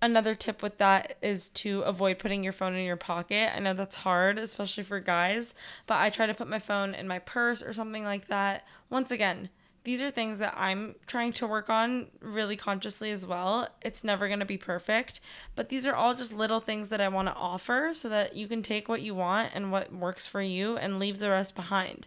another 0.00 0.34
tip 0.34 0.62
with 0.62 0.78
that 0.78 1.16
is 1.22 1.48
to 1.48 1.82
avoid 1.82 2.18
putting 2.18 2.44
your 2.44 2.52
phone 2.52 2.74
in 2.74 2.84
your 2.84 2.96
pocket. 2.96 3.54
I 3.54 3.58
know 3.58 3.74
that's 3.74 3.96
hard, 3.96 4.38
especially 4.38 4.84
for 4.84 5.00
guys, 5.00 5.54
but 5.86 5.98
I 5.98 6.10
try 6.10 6.26
to 6.26 6.34
put 6.34 6.48
my 6.48 6.58
phone 6.58 6.94
in 6.94 7.08
my 7.08 7.18
purse 7.18 7.62
or 7.62 7.72
something 7.72 8.04
like 8.04 8.28
that. 8.28 8.66
Once 8.90 9.10
again, 9.10 9.48
these 9.84 10.02
are 10.02 10.10
things 10.10 10.38
that 10.38 10.54
I'm 10.56 10.96
trying 11.06 11.32
to 11.34 11.46
work 11.46 11.70
on 11.70 12.08
really 12.20 12.56
consciously 12.56 13.10
as 13.10 13.24
well. 13.24 13.68
It's 13.80 14.04
never 14.04 14.26
going 14.26 14.40
to 14.40 14.44
be 14.44 14.58
perfect, 14.58 15.20
but 15.56 15.68
these 15.68 15.86
are 15.86 15.94
all 15.94 16.14
just 16.14 16.32
little 16.32 16.60
things 16.60 16.88
that 16.88 17.00
I 17.00 17.08
want 17.08 17.28
to 17.28 17.34
offer 17.34 17.92
so 17.94 18.08
that 18.08 18.36
you 18.36 18.48
can 18.48 18.62
take 18.62 18.88
what 18.88 19.02
you 19.02 19.14
want 19.14 19.52
and 19.54 19.72
what 19.72 19.92
works 19.92 20.26
for 20.26 20.42
you 20.42 20.76
and 20.76 20.98
leave 20.98 21.18
the 21.18 21.30
rest 21.30 21.54
behind. 21.54 22.06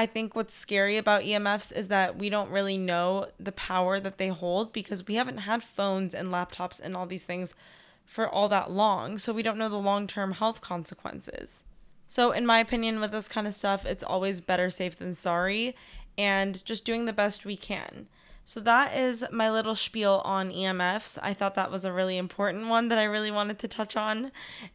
I 0.00 0.06
think 0.06 0.34
what's 0.34 0.54
scary 0.54 0.96
about 0.96 1.24
EMFs 1.24 1.76
is 1.76 1.88
that 1.88 2.16
we 2.16 2.30
don't 2.30 2.50
really 2.50 2.78
know 2.78 3.26
the 3.38 3.52
power 3.52 4.00
that 4.00 4.16
they 4.16 4.28
hold 4.28 4.72
because 4.72 5.06
we 5.06 5.16
haven't 5.16 5.40
had 5.40 5.62
phones 5.62 6.14
and 6.14 6.28
laptops 6.28 6.80
and 6.80 6.96
all 6.96 7.04
these 7.04 7.24
things 7.24 7.54
for 8.06 8.26
all 8.26 8.48
that 8.48 8.70
long. 8.70 9.18
So 9.18 9.34
we 9.34 9.42
don't 9.42 9.58
know 9.58 9.68
the 9.68 9.76
long 9.76 10.06
term 10.06 10.32
health 10.32 10.62
consequences. 10.62 11.66
So, 12.08 12.32
in 12.32 12.46
my 12.46 12.60
opinion, 12.60 12.98
with 12.98 13.12
this 13.12 13.28
kind 13.28 13.46
of 13.46 13.52
stuff, 13.52 13.84
it's 13.84 14.02
always 14.02 14.40
better 14.40 14.70
safe 14.70 14.96
than 14.96 15.12
sorry 15.12 15.76
and 16.16 16.64
just 16.64 16.86
doing 16.86 17.04
the 17.04 17.12
best 17.12 17.44
we 17.44 17.58
can. 17.58 18.06
So, 18.44 18.58
that 18.60 18.96
is 18.96 19.24
my 19.30 19.50
little 19.50 19.76
spiel 19.76 20.22
on 20.24 20.50
EMFs. 20.50 21.18
I 21.22 21.34
thought 21.34 21.54
that 21.54 21.70
was 21.70 21.84
a 21.84 21.92
really 21.92 22.18
important 22.18 22.66
one 22.66 22.88
that 22.88 22.98
I 22.98 23.04
really 23.04 23.30
wanted 23.30 23.58
to 23.60 23.68
touch 23.68 23.96
on. 23.96 24.32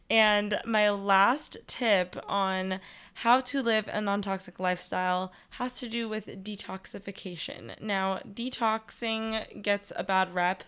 And 0.08 0.58
my 0.64 0.90
last 0.90 1.58
tip 1.66 2.16
on 2.26 2.80
how 3.20 3.40
to 3.40 3.62
live 3.62 3.88
a 3.88 4.00
non 4.00 4.22
toxic 4.22 4.58
lifestyle 4.58 5.32
has 5.50 5.74
to 5.80 5.88
do 5.88 6.08
with 6.08 6.42
detoxification. 6.44 7.80
Now, 7.80 8.20
detoxing 8.26 9.62
gets 9.62 9.92
a 9.96 10.04
bad 10.04 10.34
rep 10.34 10.64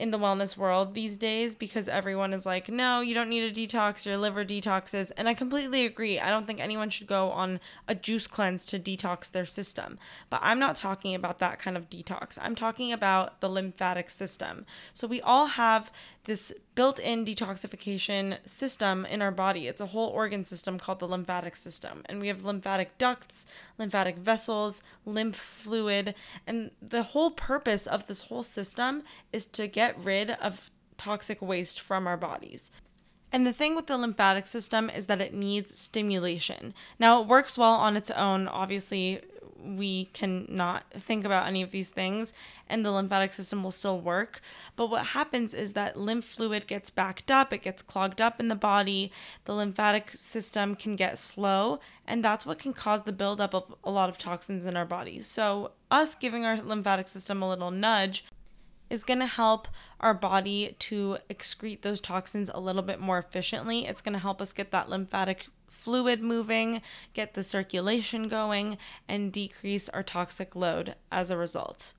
in 0.00 0.10
the 0.10 0.18
wellness 0.18 0.56
world 0.56 0.94
these 0.94 1.18
days 1.18 1.54
because 1.54 1.86
everyone 1.86 2.32
is 2.32 2.46
like, 2.46 2.70
no, 2.70 3.02
you 3.02 3.12
don't 3.12 3.28
need 3.28 3.44
a 3.44 3.52
detox, 3.52 4.06
your 4.06 4.16
liver 4.16 4.46
detoxes. 4.46 5.12
And 5.14 5.28
I 5.28 5.34
completely 5.34 5.84
agree. 5.84 6.18
I 6.18 6.30
don't 6.30 6.46
think 6.46 6.58
anyone 6.58 6.88
should 6.88 7.06
go 7.06 7.30
on 7.30 7.60
a 7.86 7.94
juice 7.94 8.26
cleanse 8.26 8.64
to 8.66 8.78
detox 8.78 9.30
their 9.30 9.44
system. 9.44 9.98
But 10.30 10.40
I'm 10.42 10.58
not 10.58 10.74
talking 10.74 11.14
about 11.14 11.38
that 11.40 11.58
kind 11.58 11.76
of 11.76 11.90
detox. 11.90 12.38
I'm 12.40 12.54
talking 12.54 12.94
about 12.94 13.42
the 13.42 13.50
lymphatic 13.50 14.10
system. 14.10 14.64
So 14.94 15.06
we 15.06 15.20
all 15.20 15.46
have 15.48 15.92
this 16.24 16.52
built 16.74 16.98
in 16.98 17.24
detoxification 17.24 18.38
system 18.46 19.06
in 19.06 19.22
our 19.22 19.30
body. 19.30 19.66
It's 19.66 19.80
a 19.80 19.86
whole 19.86 20.08
organ 20.08 20.44
system 20.44 20.78
called 20.78 21.00
the 21.00 21.08
lymphatic 21.08 21.56
system. 21.56 22.02
And 22.06 22.20
we 22.20 22.28
have 22.28 22.44
lymphatic 22.44 22.98
ducts, 22.98 23.46
lymphatic 23.78 24.18
vessels, 24.18 24.82
lymph 25.04 25.36
fluid. 25.36 26.14
And 26.46 26.70
the 26.80 27.02
whole 27.02 27.30
purpose 27.30 27.86
of 27.86 28.06
this 28.06 28.22
whole 28.22 28.42
system 28.42 29.02
is 29.32 29.46
to 29.46 29.66
get 29.66 29.98
rid 29.98 30.30
of 30.30 30.70
toxic 30.98 31.40
waste 31.40 31.80
from 31.80 32.06
our 32.06 32.16
bodies. 32.16 32.70
And 33.32 33.46
the 33.46 33.52
thing 33.52 33.76
with 33.76 33.86
the 33.86 33.96
lymphatic 33.96 34.46
system 34.46 34.90
is 34.90 35.06
that 35.06 35.20
it 35.20 35.32
needs 35.32 35.78
stimulation. 35.78 36.74
Now, 36.98 37.22
it 37.22 37.28
works 37.28 37.56
well 37.56 37.74
on 37.74 37.96
its 37.96 38.10
own. 38.10 38.48
Obviously, 38.48 39.20
we 39.62 40.06
cannot 40.06 40.84
think 40.92 41.24
about 41.24 41.46
any 41.46 41.62
of 41.62 41.70
these 41.70 41.90
things 41.90 42.32
and 42.68 42.84
the 42.84 42.90
lymphatic 42.90 43.32
system 43.32 43.62
will 43.62 43.72
still 43.72 44.00
work. 44.00 44.40
But 44.76 44.90
what 44.90 45.06
happens 45.06 45.52
is 45.52 45.72
that 45.72 45.98
lymph 45.98 46.24
fluid 46.24 46.66
gets 46.66 46.88
backed 46.88 47.30
up, 47.30 47.52
it 47.52 47.62
gets 47.62 47.82
clogged 47.82 48.20
up 48.20 48.40
in 48.40 48.48
the 48.48 48.54
body, 48.54 49.12
the 49.44 49.54
lymphatic 49.54 50.10
system 50.10 50.76
can 50.76 50.96
get 50.96 51.18
slow, 51.18 51.80
and 52.06 52.24
that's 52.24 52.46
what 52.46 52.58
can 52.58 52.72
cause 52.72 53.02
the 53.02 53.12
buildup 53.12 53.54
of 53.54 53.74
a 53.84 53.90
lot 53.90 54.08
of 54.08 54.18
toxins 54.18 54.64
in 54.64 54.76
our 54.76 54.86
body. 54.86 55.20
So, 55.22 55.72
us 55.90 56.14
giving 56.14 56.44
our 56.44 56.60
lymphatic 56.60 57.08
system 57.08 57.42
a 57.42 57.48
little 57.48 57.72
nudge 57.72 58.24
is 58.90 59.04
going 59.04 59.20
to 59.20 59.26
help 59.26 59.68
our 60.00 60.12
body 60.12 60.74
to 60.80 61.16
excrete 61.30 61.82
those 61.82 62.00
toxins 62.00 62.50
a 62.52 62.60
little 62.60 62.82
bit 62.82 63.00
more 63.00 63.18
efficiently. 63.18 63.86
It's 63.86 64.00
going 64.00 64.12
to 64.12 64.18
help 64.18 64.42
us 64.42 64.52
get 64.52 64.72
that 64.72 64.90
lymphatic 64.90 65.46
fluid 65.80 66.20
moving, 66.22 66.82
get 67.14 67.34
the 67.34 67.42
circulation 67.42 68.28
going, 68.28 68.78
and 69.08 69.32
decrease 69.32 69.88
our 69.88 70.02
toxic 70.02 70.54
load 70.54 70.94
as 71.10 71.30
a 71.30 71.36
result. 71.36 71.94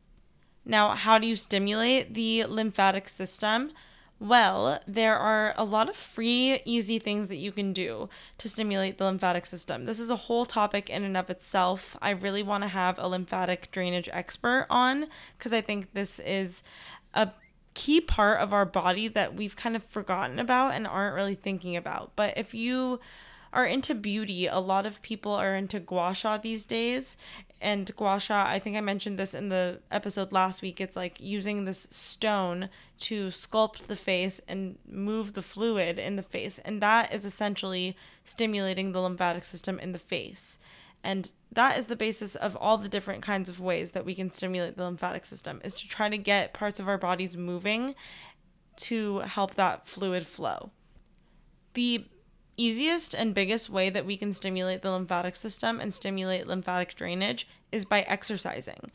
Now, 0.63 0.91
how 0.91 1.17
do 1.17 1.27
you 1.27 1.35
stimulate 1.35 2.13
the 2.13 2.45
lymphatic 2.45 3.09
system? 3.09 3.71
Well, 4.19 4.79
there 4.85 5.17
are 5.17 5.55
a 5.57 5.63
lot 5.63 5.89
of 5.89 5.95
free, 5.95 6.61
easy 6.63 6.99
things 6.99 7.27
that 7.27 7.37
you 7.37 7.51
can 7.51 7.73
do 7.73 8.07
to 8.37 8.47
stimulate 8.47 8.99
the 8.99 9.05
lymphatic 9.05 9.47
system. 9.47 9.85
This 9.85 9.99
is 9.99 10.11
a 10.11 10.15
whole 10.15 10.45
topic 10.45 10.91
in 10.91 11.03
and 11.03 11.17
of 11.17 11.31
itself. 11.31 11.97
I 12.03 12.11
really 12.11 12.43
want 12.43 12.63
to 12.63 12.67
have 12.67 12.99
a 12.99 13.07
lymphatic 13.07 13.71
drainage 13.71 14.09
expert 14.13 14.67
on 14.69 15.07
because 15.35 15.53
I 15.53 15.61
think 15.61 15.93
this 15.93 16.19
is 16.19 16.61
a 17.15 17.31
key 17.73 17.99
part 17.99 18.39
of 18.39 18.53
our 18.53 18.65
body 18.65 19.07
that 19.07 19.33
we've 19.33 19.55
kind 19.55 19.75
of 19.75 19.83
forgotten 19.85 20.37
about 20.37 20.75
and 20.75 20.85
aren't 20.85 21.15
really 21.15 21.33
thinking 21.33 21.75
about. 21.75 22.11
But 22.15 22.37
if 22.37 22.53
you 22.53 22.99
are 23.53 23.65
into 23.65 23.93
beauty. 23.93 24.47
A 24.47 24.59
lot 24.59 24.85
of 24.85 25.01
people 25.01 25.31
are 25.31 25.55
into 25.55 25.79
gua 25.79 26.13
sha 26.13 26.37
these 26.37 26.65
days. 26.65 27.17
And 27.59 27.95
gua 27.95 28.19
sha, 28.19 28.45
I 28.47 28.59
think 28.59 28.75
I 28.77 28.81
mentioned 28.81 29.19
this 29.19 29.33
in 29.33 29.49
the 29.49 29.81
episode 29.91 30.31
last 30.31 30.61
week. 30.61 30.81
It's 30.81 30.95
like 30.95 31.19
using 31.19 31.65
this 31.65 31.87
stone 31.91 32.69
to 32.99 33.27
sculpt 33.27 33.87
the 33.87 33.95
face 33.95 34.39
and 34.47 34.77
move 34.87 35.33
the 35.33 35.41
fluid 35.41 35.99
in 35.99 36.15
the 36.15 36.23
face. 36.23 36.59
And 36.59 36.81
that 36.81 37.13
is 37.13 37.25
essentially 37.25 37.95
stimulating 38.23 38.91
the 38.91 39.01
lymphatic 39.01 39.43
system 39.43 39.79
in 39.79 39.91
the 39.91 39.99
face. 39.99 40.57
And 41.03 41.31
that 41.51 41.77
is 41.77 41.87
the 41.87 41.95
basis 41.95 42.35
of 42.35 42.55
all 42.55 42.77
the 42.77 42.89
different 42.89 43.23
kinds 43.23 43.49
of 43.49 43.59
ways 43.59 43.91
that 43.91 44.05
we 44.05 44.15
can 44.15 44.29
stimulate 44.29 44.77
the 44.77 44.83
lymphatic 44.83 45.25
system 45.25 45.59
is 45.63 45.75
to 45.75 45.87
try 45.87 46.09
to 46.09 46.17
get 46.17 46.53
parts 46.53 46.79
of 46.79 46.87
our 46.87 46.97
bodies 46.97 47.35
moving 47.35 47.95
to 48.77 49.19
help 49.19 49.55
that 49.55 49.87
fluid 49.87 50.25
flow. 50.25 50.71
The 51.73 52.05
easiest 52.61 53.13
and 53.13 53.33
biggest 53.33 53.69
way 53.69 53.89
that 53.89 54.05
we 54.05 54.17
can 54.17 54.31
stimulate 54.33 54.81
the 54.81 54.91
lymphatic 54.91 55.35
system 55.35 55.79
and 55.79 55.93
stimulate 55.93 56.47
lymphatic 56.47 56.95
drainage 56.95 57.47
is 57.71 57.85
by 57.85 58.01
exercising. 58.01 58.91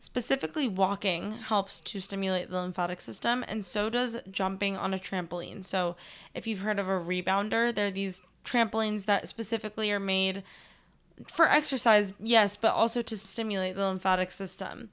Specifically, 0.00 0.68
walking 0.68 1.32
helps 1.32 1.80
to 1.80 2.00
stimulate 2.00 2.50
the 2.50 2.60
lymphatic 2.60 3.00
system, 3.00 3.44
and 3.48 3.64
so 3.64 3.90
does 3.90 4.16
jumping 4.30 4.76
on 4.76 4.94
a 4.94 4.98
trampoline. 4.98 5.64
So, 5.64 5.96
if 6.34 6.46
you've 6.46 6.60
heard 6.60 6.78
of 6.78 6.88
a 6.88 7.00
rebounder, 7.00 7.74
they're 7.74 7.90
these 7.90 8.22
trampolines 8.44 9.06
that 9.06 9.26
specifically 9.26 9.90
are 9.90 9.98
made 9.98 10.44
for 11.26 11.48
exercise, 11.48 12.12
yes, 12.20 12.54
but 12.54 12.74
also 12.74 13.02
to 13.02 13.16
stimulate 13.16 13.74
the 13.74 13.86
lymphatic 13.86 14.30
system. 14.30 14.90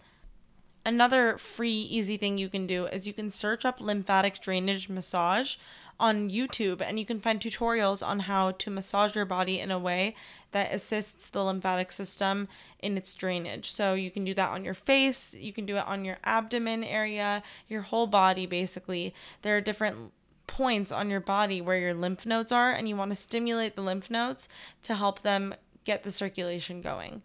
Another 0.86 1.38
free, 1.38 1.82
easy 1.82 2.16
thing 2.18 2.38
you 2.38 2.50
can 2.50 2.68
do 2.68 2.86
is 2.86 3.08
you 3.08 3.14
can 3.14 3.30
search 3.30 3.66
up 3.66 3.82
lymphatic 3.82 4.40
drainage 4.40 4.88
massage 4.88 5.58
on 6.00 6.30
YouTube 6.30 6.82
and 6.82 7.00
you 7.00 7.06
can 7.06 7.20
find 7.20 7.40
tutorials 7.40 8.06
on 8.06 8.22
how 8.22 8.52
to 8.52 8.70
massage 8.70 9.16
your 9.16 9.26
body 9.26 9.60
in 9.60 9.72
a 9.72 9.80
way 9.80 10.16
that 10.52 10.74
assists 10.74 11.30
the 11.30 11.44
lymphatic 11.44 11.92
system 11.92 12.48
in 12.80 12.98
its 12.98 13.14
drainage. 13.14 13.72
So 13.72 13.94
you 13.94 14.12
can 14.12 14.24
do 14.24 14.34
that 14.34 14.50
on 14.50 14.66
your 14.66 14.74
face, 14.74 15.34
you 15.34 15.54
can 15.54 15.66
do 15.66 15.78
it 15.78 15.86
on 15.88 16.06
your 16.06 16.18
abdomen 16.24 16.84
area, 16.84 17.44
your 17.68 17.82
whole 17.82 18.08
body 18.08 18.46
basically. 18.46 19.14
There 19.42 19.56
are 19.58 19.62
different 19.62 20.12
points 20.48 20.92
on 20.92 21.10
your 21.10 21.20
body 21.20 21.62
where 21.62 21.80
your 21.80 21.94
lymph 21.94 22.26
nodes 22.26 22.52
are 22.52 22.72
and 22.72 22.88
you 22.88 22.96
want 22.96 23.12
to 23.12 23.16
stimulate 23.16 23.76
the 23.76 23.82
lymph 23.82 24.10
nodes 24.12 24.48
to 24.84 24.96
help 24.96 25.22
them 25.22 25.56
get 25.84 26.04
the 26.04 26.12
circulation 26.12 26.82
going. 26.82 27.22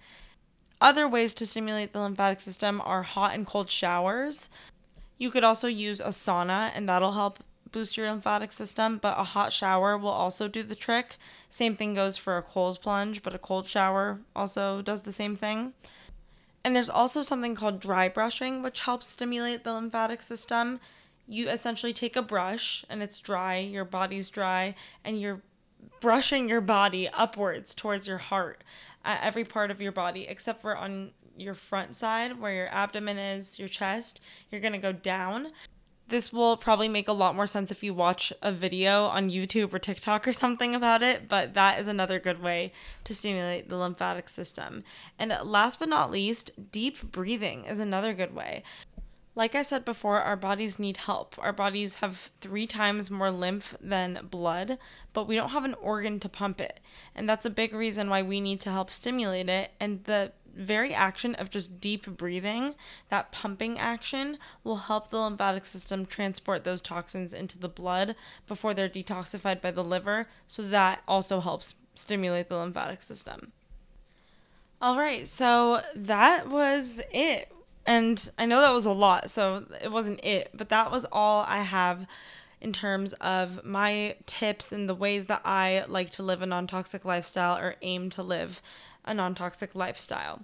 Other 0.80 1.06
ways 1.06 1.34
to 1.34 1.46
stimulate 1.46 1.92
the 1.92 2.00
lymphatic 2.00 2.40
system 2.40 2.80
are 2.84 3.02
hot 3.02 3.34
and 3.34 3.46
cold 3.46 3.70
showers. 3.70 4.48
You 5.18 5.30
could 5.30 5.44
also 5.44 5.68
use 5.68 6.00
a 6.00 6.06
sauna, 6.06 6.70
and 6.74 6.88
that'll 6.88 7.12
help 7.12 7.44
boost 7.72 7.96
your 7.96 8.10
lymphatic 8.10 8.52
system, 8.52 8.98
but 8.98 9.18
a 9.18 9.24
hot 9.24 9.52
shower 9.52 9.96
will 9.96 10.08
also 10.08 10.48
do 10.48 10.62
the 10.62 10.74
trick. 10.74 11.16
Same 11.48 11.74
thing 11.74 11.94
goes 11.94 12.16
for 12.16 12.36
a 12.36 12.42
cold 12.42 12.80
plunge, 12.80 13.22
but 13.22 13.34
a 13.34 13.38
cold 13.38 13.66
shower 13.66 14.20
also 14.34 14.82
does 14.82 15.02
the 15.02 15.12
same 15.12 15.36
thing. 15.36 15.72
And 16.64 16.76
there's 16.76 16.90
also 16.90 17.22
something 17.22 17.54
called 17.54 17.80
dry 17.80 18.08
brushing, 18.08 18.62
which 18.62 18.80
helps 18.80 19.08
stimulate 19.08 19.64
the 19.64 19.72
lymphatic 19.72 20.22
system. 20.22 20.80
You 21.26 21.48
essentially 21.48 21.92
take 21.92 22.16
a 22.16 22.22
brush 22.22 22.84
and 22.90 23.02
it's 23.02 23.18
dry, 23.18 23.58
your 23.58 23.84
body's 23.84 24.28
dry, 24.28 24.74
and 25.04 25.20
you're 25.20 25.42
brushing 26.00 26.48
your 26.48 26.60
body 26.60 27.08
upwards 27.12 27.74
towards 27.74 28.06
your 28.06 28.18
heart 28.18 28.62
at 29.04 29.22
every 29.22 29.44
part 29.44 29.70
of 29.70 29.80
your 29.80 29.92
body, 29.92 30.26
except 30.28 30.60
for 30.60 30.76
on 30.76 31.12
your 31.36 31.54
front 31.54 31.96
side 31.96 32.38
where 32.38 32.52
your 32.52 32.68
abdomen 32.68 33.18
is, 33.18 33.58
your 33.58 33.68
chest. 33.68 34.20
You're 34.50 34.60
going 34.60 34.72
to 34.72 34.78
go 34.78 34.92
down 34.92 35.52
this 36.10 36.32
will 36.32 36.56
probably 36.56 36.88
make 36.88 37.08
a 37.08 37.12
lot 37.12 37.34
more 37.34 37.46
sense 37.46 37.70
if 37.70 37.82
you 37.82 37.94
watch 37.94 38.32
a 38.42 38.52
video 38.52 39.04
on 39.04 39.30
YouTube 39.30 39.72
or 39.72 39.78
TikTok 39.78 40.28
or 40.28 40.32
something 40.32 40.74
about 40.74 41.02
it, 41.02 41.28
but 41.28 41.54
that 41.54 41.80
is 41.80 41.88
another 41.88 42.18
good 42.18 42.42
way 42.42 42.72
to 43.04 43.14
stimulate 43.14 43.68
the 43.68 43.76
lymphatic 43.76 44.28
system. 44.28 44.84
And 45.18 45.36
last 45.42 45.78
but 45.78 45.88
not 45.88 46.10
least, 46.10 46.50
deep 46.70 47.10
breathing 47.10 47.64
is 47.64 47.78
another 47.78 48.12
good 48.12 48.34
way. 48.34 48.62
Like 49.36 49.54
I 49.54 49.62
said 49.62 49.84
before, 49.84 50.20
our 50.20 50.36
bodies 50.36 50.78
need 50.78 50.96
help. 50.96 51.36
Our 51.38 51.52
bodies 51.52 51.96
have 51.96 52.30
three 52.40 52.66
times 52.66 53.10
more 53.10 53.30
lymph 53.30 53.76
than 53.80 54.26
blood, 54.28 54.76
but 55.12 55.28
we 55.28 55.36
don't 55.36 55.50
have 55.50 55.64
an 55.64 55.74
organ 55.74 56.18
to 56.20 56.28
pump 56.28 56.60
it. 56.60 56.80
And 57.14 57.28
that's 57.28 57.46
a 57.46 57.50
big 57.50 57.72
reason 57.72 58.10
why 58.10 58.22
we 58.22 58.40
need 58.40 58.60
to 58.62 58.70
help 58.70 58.90
stimulate 58.90 59.48
it. 59.48 59.70
And 59.78 60.04
the 60.04 60.32
very 60.60 60.94
action 60.94 61.34
of 61.36 61.50
just 61.50 61.80
deep 61.80 62.06
breathing, 62.06 62.74
that 63.08 63.32
pumping 63.32 63.78
action, 63.78 64.38
will 64.62 64.76
help 64.76 65.10
the 65.10 65.18
lymphatic 65.18 65.66
system 65.66 66.06
transport 66.06 66.64
those 66.64 66.82
toxins 66.82 67.32
into 67.32 67.58
the 67.58 67.68
blood 67.68 68.14
before 68.46 68.74
they're 68.74 68.88
detoxified 68.88 69.60
by 69.60 69.70
the 69.70 69.84
liver. 69.84 70.28
So 70.46 70.62
that 70.62 71.02
also 71.08 71.40
helps 71.40 71.74
stimulate 71.94 72.48
the 72.48 72.58
lymphatic 72.58 73.02
system. 73.02 73.52
All 74.82 74.98
right, 74.98 75.28
so 75.28 75.82
that 75.94 76.48
was 76.48 77.00
it. 77.12 77.52
And 77.86 78.30
I 78.38 78.46
know 78.46 78.60
that 78.60 78.72
was 78.72 78.86
a 78.86 78.92
lot, 78.92 79.30
so 79.30 79.64
it 79.82 79.90
wasn't 79.90 80.24
it, 80.24 80.50
but 80.54 80.68
that 80.68 80.90
was 80.90 81.04
all 81.10 81.44
I 81.46 81.62
have 81.62 82.06
in 82.60 82.72
terms 82.72 83.12
of 83.14 83.64
my 83.64 84.16
tips 84.26 84.70
and 84.72 84.88
the 84.88 84.94
ways 84.94 85.26
that 85.26 85.40
I 85.44 85.84
like 85.88 86.10
to 86.12 86.22
live 86.22 86.42
a 86.42 86.46
non 86.46 86.66
toxic 86.66 87.04
lifestyle 87.04 87.58
or 87.58 87.76
aim 87.82 88.10
to 88.10 88.22
live 88.22 88.60
a 89.04 89.14
non 89.14 89.34
toxic 89.34 89.74
lifestyle. 89.74 90.42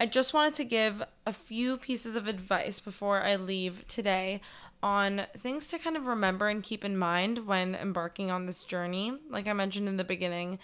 I 0.00 0.06
just 0.06 0.32
wanted 0.32 0.54
to 0.54 0.64
give 0.64 1.02
a 1.26 1.32
few 1.32 1.76
pieces 1.76 2.14
of 2.16 2.26
advice 2.26 2.80
before 2.80 3.22
I 3.22 3.36
leave 3.36 3.86
today 3.88 4.40
on 4.82 5.22
things 5.36 5.66
to 5.68 5.78
kind 5.78 5.96
of 5.96 6.06
remember 6.06 6.48
and 6.48 6.62
keep 6.62 6.84
in 6.84 6.96
mind 6.96 7.46
when 7.46 7.74
embarking 7.74 8.30
on 8.30 8.46
this 8.46 8.62
journey. 8.62 9.12
Like 9.28 9.48
I 9.48 9.52
mentioned 9.52 9.88
in 9.88 9.96
the 9.96 10.04
beginning, 10.04 10.58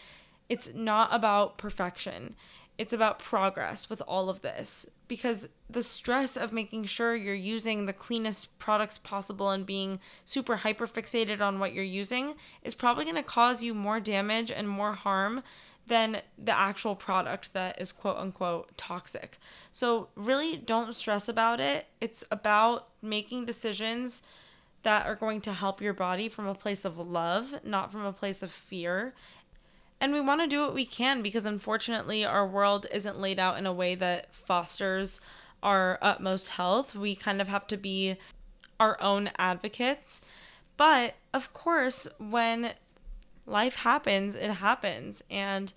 it's 0.49 0.73
not 0.75 1.13
about 1.13 1.59
perfection, 1.59 2.37
it's 2.79 2.93
about 2.93 3.19
progress 3.19 3.89
with 3.89 4.03
all 4.07 4.29
of 4.29 4.43
this 4.43 4.87
because 5.07 5.49
the 5.69 5.83
stress 5.83 6.37
of 6.37 6.53
making 6.53 6.85
sure 6.85 7.15
you're 7.15 7.35
using 7.35 7.87
the 7.87 7.93
cleanest 7.93 8.59
products 8.59 8.99
possible 8.99 9.51
and 9.51 9.67
being 9.67 10.01
super 10.25 10.57
hyper 10.57 10.87
fixated 10.87 11.41
on 11.41 11.59
what 11.59 11.73
you're 11.73 11.85
using 11.85 12.35
is 12.63 12.75
probably 12.75 13.05
going 13.05 13.17
to 13.17 13.23
cause 13.23 13.63
you 13.63 13.75
more 13.75 14.01
damage 14.01 14.51
and 14.51 14.69
more 14.69 14.95
harm 14.95 15.43
than 15.87 16.23
the 16.39 16.57
actual 16.57 16.95
product 16.95 17.53
that 17.53 17.81
is 17.81 17.93
quote 17.93 18.17
unquote 18.17 18.77
toxic. 18.77 19.39
So, 19.73 20.09
really 20.15 20.57
don't 20.57 20.95
stress 20.95 21.29
about 21.29 21.61
it. 21.61 21.87
It's 22.01 22.25
about 22.31 22.89
making 23.03 23.45
decisions 23.45 24.23
that 24.83 25.07
are 25.07 25.17
going 25.17 25.41
to 25.43 25.53
help 25.53 25.81
your 25.81 25.95
body 25.95 26.29
from 26.29 26.47
a 26.47 26.55
place 26.55 26.85
of 26.85 26.99
love, 26.99 27.55
not 27.65 27.91
from 27.91 28.05
a 28.05 28.13
place 28.13 28.43
of 28.43 28.51
fear. 28.51 29.15
And 30.01 30.13
we 30.13 30.21
want 30.21 30.43
to 30.43 30.47
do 30.47 30.61
what 30.61 30.75
we 30.75 30.85
can 30.85 31.23
because 31.23 31.47
unfortunately, 31.47 32.25
our 32.25 32.47
world 32.47 32.87
isn't 32.93 33.19
laid 33.19 33.39
out 33.39 33.59
in 33.59 33.67
a 33.67 33.73
way 33.73 33.95
that 33.95 34.35
fosters 34.35 35.21
our 35.63 35.99
utmost 36.03 36.51
health. 36.51 36.95
We 36.95 37.17
kind 37.17 37.41
of 37.41 37.49
have 37.49 37.67
to 37.69 37.77
be 37.77 38.17
our 38.79 39.01
own 39.01 39.31
advocates. 39.39 40.21
But 40.77 41.15
of 41.33 41.53
course, 41.53 42.07
when 42.19 42.75
life 43.47 43.77
happens, 43.77 44.35
it 44.35 44.51
happens. 44.51 45.23
And 45.31 45.73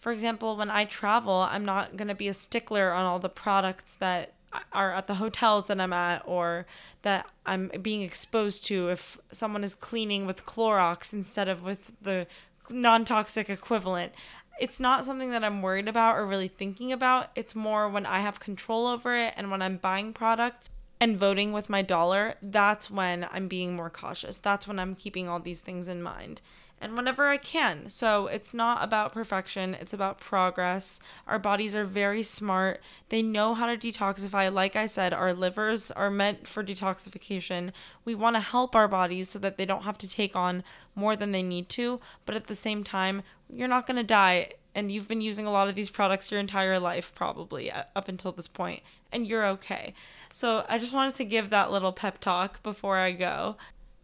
for 0.00 0.12
example, 0.12 0.56
when 0.56 0.70
I 0.70 0.84
travel, 0.84 1.32
I'm 1.32 1.64
not 1.64 1.96
going 1.96 2.08
to 2.08 2.14
be 2.14 2.28
a 2.28 2.34
stickler 2.34 2.92
on 2.92 3.04
all 3.04 3.18
the 3.18 3.28
products 3.28 3.94
that 3.96 4.34
are 4.72 4.92
at 4.92 5.06
the 5.06 5.14
hotels 5.14 5.66
that 5.66 5.80
I'm 5.80 5.92
at 5.92 6.22
or 6.26 6.66
that 7.02 7.26
I'm 7.46 7.70
being 7.80 8.02
exposed 8.02 8.66
to 8.66 8.88
if 8.88 9.18
someone 9.30 9.64
is 9.64 9.74
cleaning 9.74 10.26
with 10.26 10.44
Clorox 10.44 11.12
instead 11.12 11.48
of 11.48 11.62
with 11.62 11.92
the 12.02 12.26
non 12.68 13.04
toxic 13.04 13.48
equivalent. 13.48 14.12
It's 14.60 14.78
not 14.78 15.04
something 15.04 15.30
that 15.30 15.42
I'm 15.42 15.62
worried 15.62 15.88
about 15.88 16.16
or 16.16 16.26
really 16.26 16.48
thinking 16.48 16.92
about. 16.92 17.30
It's 17.34 17.54
more 17.54 17.88
when 17.88 18.04
I 18.04 18.20
have 18.20 18.40
control 18.40 18.86
over 18.86 19.16
it 19.16 19.34
and 19.36 19.50
when 19.50 19.62
I'm 19.62 19.78
buying 19.78 20.12
products 20.12 20.68
and 21.00 21.16
voting 21.16 21.52
with 21.52 21.70
my 21.70 21.82
dollar, 21.82 22.34
that's 22.42 22.90
when 22.90 23.26
I'm 23.32 23.48
being 23.48 23.74
more 23.74 23.90
cautious. 23.90 24.38
That's 24.38 24.68
when 24.68 24.78
I'm 24.78 24.94
keeping 24.94 25.28
all 25.28 25.40
these 25.40 25.60
things 25.60 25.88
in 25.88 26.02
mind 26.02 26.42
and 26.82 26.96
whenever 26.96 27.26
I 27.26 27.36
can. 27.36 27.88
So 27.88 28.26
it's 28.26 28.52
not 28.52 28.82
about 28.82 29.12
perfection, 29.12 29.74
it's 29.74 29.92
about 29.92 30.18
progress. 30.18 31.00
Our 31.26 31.38
bodies 31.38 31.74
are 31.74 31.84
very 31.84 32.22
smart. 32.22 32.82
They 33.08 33.22
know 33.22 33.54
how 33.54 33.66
to 33.66 33.78
detoxify. 33.78 34.52
Like 34.52 34.74
I 34.74 34.88
said, 34.88 35.14
our 35.14 35.32
livers 35.32 35.90
are 35.92 36.10
meant 36.10 36.48
for 36.48 36.64
detoxification. 36.64 37.70
We 38.04 38.14
want 38.16 38.36
to 38.36 38.40
help 38.40 38.74
our 38.74 38.88
bodies 38.88 39.30
so 39.30 39.38
that 39.38 39.56
they 39.56 39.64
don't 39.64 39.84
have 39.84 39.98
to 39.98 40.08
take 40.08 40.34
on 40.34 40.64
more 40.94 41.14
than 41.14 41.32
they 41.32 41.42
need 41.42 41.68
to, 41.70 42.00
but 42.26 42.34
at 42.34 42.48
the 42.48 42.54
same 42.54 42.82
time, 42.82 43.22
you're 43.48 43.68
not 43.68 43.86
going 43.86 43.96
to 43.96 44.02
die 44.02 44.50
and 44.74 44.90
you've 44.90 45.08
been 45.08 45.20
using 45.20 45.46
a 45.46 45.52
lot 45.52 45.68
of 45.68 45.74
these 45.74 45.90
products 45.90 46.30
your 46.30 46.40
entire 46.40 46.78
life 46.78 47.14
probably 47.14 47.70
uh, 47.70 47.84
up 47.94 48.08
until 48.08 48.32
this 48.32 48.48
point 48.48 48.82
and 49.12 49.26
you're 49.26 49.46
okay. 49.46 49.94
So 50.32 50.64
I 50.68 50.78
just 50.78 50.94
wanted 50.94 51.14
to 51.16 51.24
give 51.24 51.50
that 51.50 51.70
little 51.70 51.92
pep 51.92 52.18
talk 52.18 52.62
before 52.62 52.96
I 52.96 53.12
go 53.12 53.56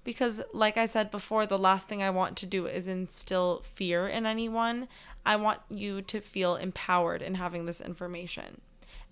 because 0.08 0.40
like 0.54 0.78
I 0.78 0.86
said 0.86 1.10
before 1.10 1.44
the 1.44 1.58
last 1.58 1.86
thing 1.86 2.02
I 2.02 2.08
want 2.08 2.38
to 2.38 2.46
do 2.46 2.66
is 2.66 2.88
instill 2.88 3.62
fear 3.74 4.08
in 4.08 4.24
anyone. 4.24 4.88
I 5.26 5.36
want 5.36 5.60
you 5.68 6.00
to 6.00 6.22
feel 6.22 6.56
empowered 6.56 7.20
in 7.20 7.34
having 7.34 7.66
this 7.66 7.78
information. 7.78 8.62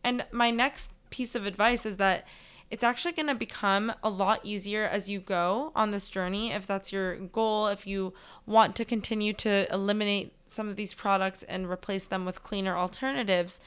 And 0.02 0.24
my 0.32 0.50
next 0.50 0.92
piece 1.10 1.34
of 1.34 1.44
advice 1.44 1.84
is 1.84 1.98
that 1.98 2.26
it's 2.70 2.82
actually 2.82 3.12
going 3.12 3.26
to 3.26 3.34
become 3.34 3.92
a 4.02 4.08
lot 4.08 4.40
easier 4.42 4.86
as 4.86 5.10
you 5.10 5.20
go 5.20 5.70
on 5.76 5.90
this 5.90 6.08
journey 6.08 6.50
if 6.50 6.66
that's 6.66 6.94
your 6.94 7.16
goal 7.16 7.66
if 7.66 7.86
you 7.86 8.14
want 8.46 8.74
to 8.76 8.84
continue 8.86 9.34
to 9.34 9.70
eliminate 9.70 10.32
some 10.46 10.66
of 10.66 10.76
these 10.76 10.94
products 10.94 11.42
and 11.42 11.68
replace 11.68 12.06
them 12.06 12.24
with 12.24 12.42
cleaner 12.42 12.74
alternatives 12.74 13.60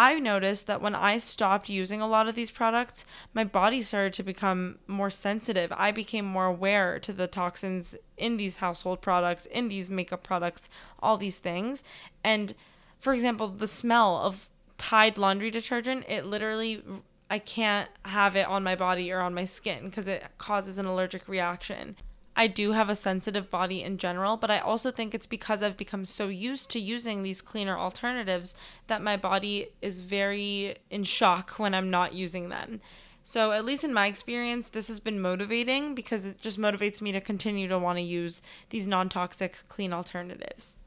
I've 0.00 0.22
noticed 0.22 0.68
that 0.68 0.80
when 0.80 0.94
I 0.94 1.18
stopped 1.18 1.68
using 1.68 2.00
a 2.00 2.06
lot 2.06 2.28
of 2.28 2.36
these 2.36 2.52
products, 2.52 3.04
my 3.34 3.42
body 3.42 3.82
started 3.82 4.14
to 4.14 4.22
become 4.22 4.78
more 4.86 5.10
sensitive. 5.10 5.72
I 5.76 5.90
became 5.90 6.24
more 6.24 6.46
aware 6.46 7.00
to 7.00 7.12
the 7.12 7.26
toxins 7.26 7.96
in 8.16 8.36
these 8.36 8.58
household 8.58 9.00
products, 9.00 9.46
in 9.46 9.66
these 9.66 9.90
makeup 9.90 10.22
products, 10.22 10.68
all 11.00 11.16
these 11.16 11.40
things. 11.40 11.82
And 12.22 12.54
for 13.00 13.12
example, 13.12 13.48
the 13.48 13.66
smell 13.66 14.18
of 14.18 14.48
Tide 14.78 15.18
laundry 15.18 15.50
detergent, 15.50 16.04
it 16.08 16.24
literally 16.24 16.80
I 17.28 17.40
can't 17.40 17.90
have 18.04 18.36
it 18.36 18.46
on 18.46 18.62
my 18.62 18.76
body 18.76 19.10
or 19.10 19.18
on 19.18 19.34
my 19.34 19.46
skin 19.46 19.86
because 19.86 20.06
it 20.06 20.24
causes 20.38 20.78
an 20.78 20.86
allergic 20.86 21.26
reaction. 21.26 21.96
I 22.38 22.46
do 22.46 22.70
have 22.70 22.88
a 22.88 22.94
sensitive 22.94 23.50
body 23.50 23.82
in 23.82 23.98
general, 23.98 24.36
but 24.36 24.48
I 24.48 24.60
also 24.60 24.92
think 24.92 25.12
it's 25.12 25.26
because 25.26 25.60
I've 25.60 25.76
become 25.76 26.04
so 26.04 26.28
used 26.28 26.70
to 26.70 26.78
using 26.78 27.24
these 27.24 27.42
cleaner 27.42 27.76
alternatives 27.76 28.54
that 28.86 29.02
my 29.02 29.16
body 29.16 29.70
is 29.82 29.98
very 29.98 30.76
in 30.88 31.02
shock 31.02 31.58
when 31.58 31.74
I'm 31.74 31.90
not 31.90 32.14
using 32.14 32.48
them. 32.48 32.80
So, 33.24 33.50
at 33.50 33.64
least 33.64 33.82
in 33.82 33.92
my 33.92 34.06
experience, 34.06 34.68
this 34.68 34.86
has 34.86 35.00
been 35.00 35.20
motivating 35.20 35.96
because 35.96 36.24
it 36.24 36.40
just 36.40 36.60
motivates 36.60 37.02
me 37.02 37.10
to 37.10 37.20
continue 37.20 37.66
to 37.66 37.78
want 37.78 37.98
to 37.98 38.02
use 38.02 38.40
these 38.70 38.86
non 38.86 39.08
toxic, 39.08 39.64
clean 39.68 39.92
alternatives. 39.92 40.78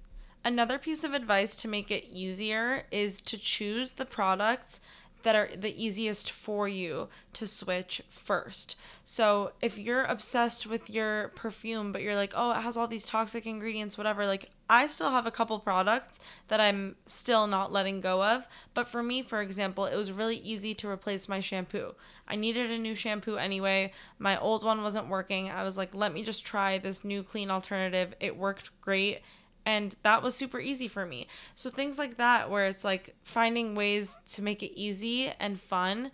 Another 0.46 0.80
piece 0.80 1.04
of 1.04 1.14
advice 1.14 1.58
to 1.58 1.68
make 1.68 1.92
it 1.92 2.06
easier 2.10 2.86
is 2.92 3.22
to 3.24 3.38
choose 3.38 3.92
the 3.92 4.06
products 4.06 4.80
that 5.24 5.36
are 5.36 5.50
the 5.56 5.84
easiest 5.84 6.32
for 6.32 6.68
you 6.68 7.08
to 7.34 7.48
switch 7.48 8.02
first. 8.10 8.76
So 9.04 9.52
if 9.62 9.78
you're 9.78 10.04
obsessed 10.04 10.68
with 10.68 10.90
your 10.90 11.30
perfume, 11.30 11.92
but 11.92 12.02
you're 12.02 12.16
like, 12.16 12.34
oh, 12.36 12.52
it 12.52 12.62
has 12.62 12.78
all 12.78 12.88
these 12.88 13.06
toxic 13.06 13.46
ingredients, 13.46 13.98
whatever, 13.98 14.26
like 14.26 14.52
I 14.70 14.88
still 14.88 15.12
have 15.12 15.28
a 15.28 15.32
couple 15.32 15.60
products 15.60 16.20
that 16.48 16.62
I'm 16.62 16.96
still 17.06 17.46
not 17.46 17.74
letting 17.74 18.00
go 18.00 18.24
of. 18.24 18.48
But 18.74 18.88
for 18.88 19.04
me, 19.04 19.22
for 19.22 19.42
example, 19.42 19.86
it 19.86 19.96
was 19.96 20.12
really 20.12 20.38
easy 20.38 20.74
to 20.76 20.90
replace 20.90 21.28
my 21.28 21.42
shampoo. 21.42 21.94
I 22.28 22.36
needed 22.38 22.72
a 22.72 22.78
new 22.78 22.96
shampoo 22.96 23.36
anyway. 23.36 23.92
My 24.18 24.40
old 24.40 24.64
one 24.64 24.82
wasn't 24.82 25.10
working. 25.10 25.50
I 25.50 25.64
was 25.64 25.76
like, 25.76 25.94
let 25.94 26.14
me 26.14 26.24
just 26.24 26.46
try 26.46 26.78
this 26.78 27.04
new 27.04 27.22
clean 27.22 27.52
alternative. 27.52 28.14
It 28.22 28.38
worked 28.38 28.70
great 28.80 29.20
and 29.66 29.96
that 30.04 30.24
was 30.24 30.36
super 30.36 30.60
easy 30.60 30.88
for 30.88 31.06
me. 31.06 31.28
So 31.56 31.70
things 31.70 31.98
like 31.98 32.18
that 32.18 32.50
where 32.50 32.66
it's 32.66 32.84
like 32.84 33.16
finding 33.24 33.76
ways 33.76 34.18
to 34.34 34.42
make 34.42 34.64
it 34.64 34.78
easy 34.80 35.32
and 35.40 35.60
fun, 35.60 36.12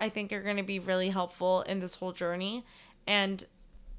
I 0.00 0.08
think 0.08 0.32
are 0.32 0.42
going 0.42 0.56
to 0.56 0.62
be 0.62 0.78
really 0.78 1.10
helpful 1.10 1.62
in 1.62 1.80
this 1.80 1.94
whole 1.94 2.12
journey 2.12 2.64
and 3.06 3.44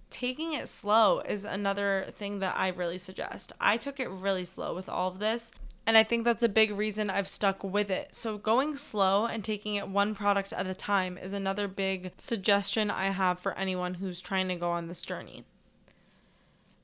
taking 0.09 0.53
it 0.53 0.67
slow 0.67 1.21
is 1.21 1.43
another 1.43 2.05
thing 2.09 2.39
that 2.39 2.55
I 2.55 2.69
really 2.69 2.99
suggest. 2.99 3.51
I 3.59 3.77
took 3.77 3.99
it 3.99 4.09
really 4.09 4.45
slow 4.45 4.75
with 4.75 4.87
all 4.87 5.09
of 5.09 5.19
this. 5.19 5.51
And 5.85 5.97
I 5.97 6.03
think 6.03 6.23
that's 6.23 6.43
a 6.43 6.49
big 6.49 6.71
reason 6.71 7.09
I've 7.09 7.27
stuck 7.27 7.61
with 7.61 7.89
it. 7.89 8.15
So, 8.15 8.37
going 8.37 8.77
slow 8.77 9.25
and 9.25 9.43
taking 9.43 9.75
it 9.75 9.89
one 9.89 10.15
product 10.15 10.53
at 10.53 10.65
a 10.65 10.73
time 10.73 11.17
is 11.17 11.33
another 11.33 11.67
big 11.67 12.13
suggestion 12.17 12.89
I 12.89 13.07
have 13.07 13.37
for 13.37 13.57
anyone 13.57 13.95
who's 13.95 14.21
trying 14.21 14.47
to 14.47 14.55
go 14.55 14.71
on 14.71 14.87
this 14.87 15.01
journey. 15.01 15.43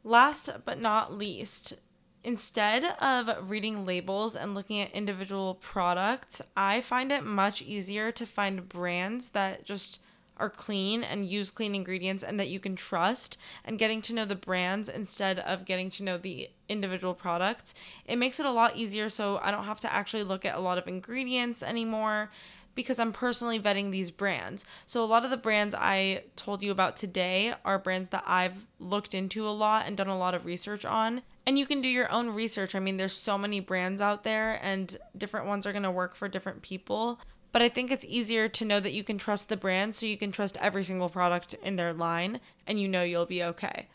Last 0.04 0.50
but 0.66 0.82
not 0.82 1.14
least, 1.14 1.76
Instead 2.24 2.84
of 3.02 3.50
reading 3.50 3.86
labels 3.86 4.36
and 4.36 4.54
looking 4.54 4.82
at 4.82 4.92
individual 4.92 5.56
products, 5.56 6.42
I 6.56 6.82
find 6.82 7.12
it 7.12 7.24
much 7.24 7.62
easier 7.62 8.12
to 8.12 8.26
find 8.26 8.68
brands 8.68 9.30
that 9.30 9.64
just 9.64 10.02
are 10.36 10.50
clean 10.50 11.04
and 11.04 11.26
use 11.26 11.52
clean 11.52 11.76
ingredients 11.76 12.24
and 12.24 12.40
that 12.40 12.50
you 12.50 12.60
can 12.60 12.76
trust 12.76 13.38
and 13.64 13.80
getting 13.80 14.02
to 14.02 14.14
know 14.14 14.26
the 14.26 14.36
brands 14.36 14.90
instead 14.90 15.40
of 15.40 15.66
getting 15.66 15.90
to 15.92 16.04
know 16.04 16.18
the 16.18 16.50
individual 16.68 17.14
products. 17.14 17.74
It 18.06 18.18
makes 18.18 18.40
it 18.40 18.46
a 18.46 18.52
lot 18.52 18.76
easier 18.76 19.10
so 19.10 19.40
I 19.42 19.52
don't 19.52 19.66
have 19.66 19.82
to 19.82 19.94
actually 19.94 20.24
look 20.24 20.46
at 20.46 20.56
a 20.56 20.62
lot 20.62 20.78
of 20.78 20.88
ingredients 20.88 21.62
anymore 21.62 22.32
because 22.76 23.00
I'm 23.00 23.12
personally 23.12 23.60
vetting 23.60 23.92
these 23.92 24.12
brands. 24.12 24.64
So 24.86 25.04
a 25.04 25.06
lot 25.06 25.26
of 25.26 25.32
the 25.32 25.38
brands 25.38 25.76
I 25.78 26.24
told 26.36 26.64
you 26.64 26.72
about 26.72 26.96
today 26.96 27.54
are 27.66 27.80
brands 27.80 28.10
that 28.10 28.24
I've 28.26 28.66
looked 28.80 29.14
into 29.14 29.48
a 29.48 29.52
lot 29.52 29.86
and 29.86 29.98
done 29.98 30.08
a 30.08 30.18
lot 30.18 30.34
of 30.34 30.46
research 30.46 30.86
on. 30.86 31.22
And 31.46 31.58
you 31.58 31.66
can 31.66 31.82
do 31.82 31.88
your 31.88 32.12
own 32.12 32.30
research. 32.30 32.76
I 32.76 32.80
mean, 32.80 32.98
there's 32.98 33.16
so 33.16 33.38
many 33.38 33.60
brands 33.60 34.02
out 34.02 34.24
there 34.24 34.60
and 34.64 34.96
different 35.18 35.48
ones 35.48 35.66
are 35.66 35.72
going 35.72 35.84
to 35.84 35.92
work 35.92 36.16
for 36.16 36.28
different 36.28 36.62
people. 36.62 37.20
But 37.52 37.62
I 37.62 37.70
think 37.70 37.90
it's 37.90 38.06
easier 38.08 38.48
to 38.48 38.66
know 38.66 38.80
that 38.80 38.94
you 38.94 39.04
can 39.04 39.18
trust 39.18 39.50
the 39.50 39.58
brand 39.58 39.96
so 39.96 40.06
you 40.06 40.18
can 40.18 40.32
trust 40.32 40.58
every 40.58 40.84
single 40.84 41.10
product 41.10 41.56
in 41.64 41.76
their 41.76 41.94
line 41.94 42.40
and 42.68 42.80
you 42.80 42.88
know 42.88 43.04
you'll 43.04 43.26
be 43.26 43.44
okay. 43.44 43.88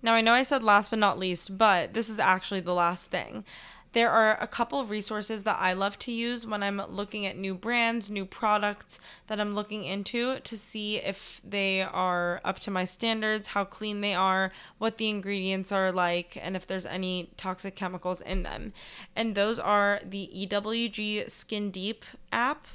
Now, 0.00 0.14
I 0.14 0.20
know 0.20 0.32
I 0.32 0.44
said 0.44 0.62
last 0.62 0.90
but 0.90 1.00
not 1.00 1.18
least, 1.18 1.58
but 1.58 1.92
this 1.92 2.08
is 2.08 2.20
actually 2.20 2.60
the 2.60 2.74
last 2.74 3.10
thing. 3.10 3.44
There 3.92 4.10
are 4.10 4.40
a 4.40 4.46
couple 4.46 4.78
of 4.78 4.90
resources 4.90 5.44
that 5.44 5.56
I 5.58 5.72
love 5.72 5.98
to 6.00 6.12
use 6.12 6.46
when 6.46 6.62
I'm 6.62 6.80
looking 6.88 7.24
at 7.24 7.38
new 7.38 7.54
brands, 7.54 8.10
new 8.10 8.26
products 8.26 9.00
that 9.28 9.40
I'm 9.40 9.54
looking 9.54 9.84
into 9.84 10.40
to 10.40 10.58
see 10.58 10.96
if 10.96 11.40
they 11.42 11.82
are 11.82 12.40
up 12.44 12.58
to 12.60 12.70
my 12.70 12.84
standards, 12.84 13.48
how 13.48 13.64
clean 13.64 14.02
they 14.02 14.14
are, 14.14 14.52
what 14.76 14.98
the 14.98 15.08
ingredients 15.08 15.72
are 15.72 15.90
like, 15.90 16.36
and 16.40 16.54
if 16.54 16.66
there's 16.66 16.86
any 16.86 17.30
toxic 17.36 17.74
chemicals 17.74 18.20
in 18.20 18.42
them. 18.42 18.74
And 19.16 19.34
those 19.34 19.58
are 19.58 20.00
the 20.04 20.30
EWG 20.34 21.30
Skin 21.30 21.70
Deep 21.70 22.04
app 22.30 22.66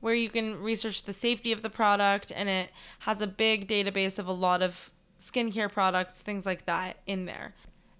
where 0.00 0.14
you 0.14 0.28
can 0.28 0.60
research 0.60 1.04
the 1.04 1.12
safety 1.14 1.50
of 1.50 1.62
the 1.62 1.70
product 1.70 2.30
and 2.34 2.48
it 2.48 2.70
has 3.00 3.20
a 3.20 3.26
big 3.26 3.66
database 3.66 4.18
of 4.18 4.26
a 4.26 4.32
lot 4.32 4.60
of 4.60 4.90
skincare 5.18 5.72
products, 5.72 6.20
things 6.20 6.44
like 6.44 6.66
that 6.66 6.98
in 7.06 7.24
there. 7.24 7.54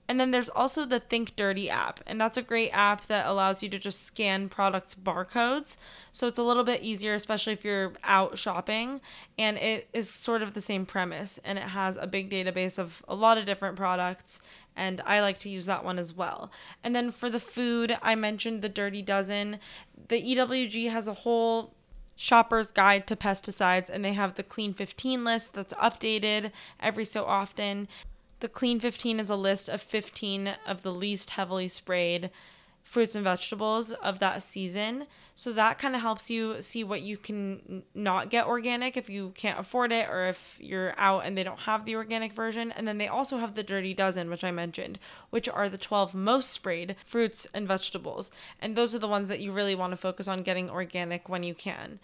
And 0.06 0.20
then 0.20 0.32
there's 0.32 0.50
also 0.50 0.84
the 0.84 1.00
Think 1.00 1.34
Dirty 1.34 1.70
app, 1.70 2.00
and 2.06 2.20
that's 2.20 2.36
a 2.36 2.42
great 2.42 2.70
app 2.70 3.06
that 3.06 3.26
allows 3.26 3.62
you 3.62 3.70
to 3.70 3.78
just 3.78 4.04
scan 4.04 4.50
products 4.50 4.94
barcodes. 4.94 5.78
So 6.12 6.26
it's 6.26 6.38
a 6.38 6.42
little 6.42 6.64
bit 6.64 6.82
easier, 6.82 7.14
especially 7.14 7.54
if 7.54 7.64
you're 7.64 7.94
out 8.04 8.36
shopping. 8.36 9.00
And 9.38 9.56
it 9.56 9.88
is 9.94 10.10
sort 10.10 10.42
of 10.42 10.52
the 10.52 10.60
same 10.60 10.84
premise, 10.84 11.38
and 11.42 11.58
it 11.58 11.68
has 11.68 11.96
a 11.96 12.06
big 12.06 12.30
database 12.30 12.78
of 12.78 13.02
a 13.08 13.14
lot 13.14 13.38
of 13.38 13.46
different 13.46 13.76
products. 13.76 14.42
And 14.76 15.00
I 15.06 15.20
like 15.20 15.38
to 15.40 15.48
use 15.48 15.64
that 15.66 15.84
one 15.84 15.98
as 15.98 16.12
well. 16.12 16.50
And 16.82 16.94
then 16.94 17.10
for 17.10 17.30
the 17.30 17.40
food, 17.40 17.96
I 18.02 18.14
mentioned 18.14 18.60
the 18.60 18.68
Dirty 18.68 19.00
Dozen. 19.00 19.58
The 20.08 20.20
EWG 20.20 20.90
has 20.90 21.08
a 21.08 21.14
whole 21.14 21.72
shopper's 22.16 22.70
guide 22.70 23.06
to 23.06 23.16
pesticides 23.16 23.88
and 23.88 24.04
they 24.04 24.12
have 24.12 24.34
the 24.34 24.42
clean 24.42 24.72
15 24.72 25.24
list 25.24 25.52
that's 25.52 25.74
updated 25.74 26.52
every 26.78 27.04
so 27.04 27.24
often 27.24 27.88
the 28.40 28.48
clean 28.48 28.80
15 28.80 29.20
is 29.20 29.30
a 29.30 29.36
list 29.36 29.68
of 29.68 29.82
15 29.82 30.54
of 30.66 30.82
the 30.82 30.92
least 30.92 31.30
heavily 31.30 31.68
sprayed 31.68 32.30
fruits 32.82 33.14
and 33.14 33.24
vegetables 33.24 33.92
of 33.92 34.18
that 34.18 34.42
season 34.42 35.06
so 35.36 35.52
that 35.52 35.78
kind 35.80 35.96
of 35.96 36.00
helps 36.00 36.30
you 36.30 36.62
see 36.62 36.84
what 36.84 37.02
you 37.02 37.16
can 37.16 37.82
not 37.92 38.30
get 38.30 38.46
organic 38.46 38.96
if 38.96 39.10
you 39.10 39.30
can't 39.34 39.58
afford 39.58 39.90
it 39.90 40.08
or 40.08 40.26
if 40.26 40.56
you're 40.60 40.94
out 40.96 41.26
and 41.26 41.36
they 41.36 41.42
don't 41.42 41.60
have 41.60 41.84
the 41.84 41.96
organic 41.96 42.32
version. 42.32 42.70
And 42.70 42.86
then 42.86 42.98
they 42.98 43.08
also 43.08 43.38
have 43.38 43.54
the 43.54 43.64
Dirty 43.64 43.94
Dozen, 43.94 44.30
which 44.30 44.44
I 44.44 44.52
mentioned, 44.52 45.00
which 45.30 45.48
are 45.48 45.68
the 45.68 45.78
12 45.78 46.14
most 46.14 46.50
sprayed 46.50 46.94
fruits 47.04 47.48
and 47.52 47.66
vegetables. 47.66 48.30
And 48.60 48.76
those 48.76 48.94
are 48.94 49.00
the 49.00 49.08
ones 49.08 49.26
that 49.26 49.40
you 49.40 49.50
really 49.50 49.74
want 49.74 49.90
to 49.90 49.96
focus 49.96 50.28
on 50.28 50.44
getting 50.44 50.70
organic 50.70 51.28
when 51.28 51.42
you 51.42 51.54
can. 51.54 51.98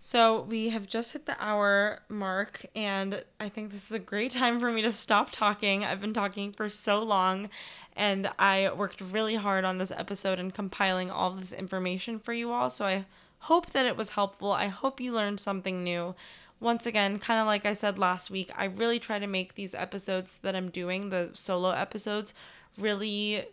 So 0.00 0.42
we 0.42 0.68
have 0.68 0.86
just 0.86 1.12
hit 1.12 1.26
the 1.26 1.36
hour 1.40 2.02
mark, 2.08 2.64
and 2.76 3.24
I 3.40 3.48
think 3.48 3.72
this 3.72 3.86
is 3.86 3.92
a 3.92 3.98
great 3.98 4.30
time 4.30 4.60
for 4.60 4.70
me 4.70 4.80
to 4.82 4.92
stop 4.92 5.30
talking. 5.32 5.84
I've 5.84 6.00
been 6.00 6.14
talking 6.14 6.52
for 6.52 6.68
so 6.68 7.02
long, 7.02 7.50
and 7.96 8.30
I 8.38 8.70
worked 8.72 9.00
really 9.00 9.34
hard 9.34 9.64
on 9.64 9.78
this 9.78 9.90
episode 9.90 10.38
and 10.38 10.54
compiling 10.54 11.10
all 11.10 11.32
this 11.32 11.52
information 11.52 12.20
for 12.20 12.32
you 12.32 12.52
all. 12.52 12.70
So 12.70 12.84
I 12.84 13.06
hope 13.40 13.72
that 13.72 13.86
it 13.86 13.96
was 13.96 14.10
helpful. 14.10 14.52
I 14.52 14.68
hope 14.68 15.00
you 15.00 15.12
learned 15.12 15.40
something 15.40 15.82
new. 15.82 16.14
Once 16.60 16.86
again, 16.86 17.18
kind 17.18 17.40
of 17.40 17.46
like 17.46 17.66
I 17.66 17.72
said 17.72 17.98
last 17.98 18.30
week, 18.30 18.52
I 18.56 18.66
really 18.66 19.00
try 19.00 19.18
to 19.18 19.26
make 19.26 19.56
these 19.56 19.74
episodes 19.74 20.38
that 20.38 20.54
I'm 20.54 20.70
doing, 20.70 21.08
the 21.08 21.30
solo 21.32 21.70
episodes, 21.70 22.34
really 22.78 23.46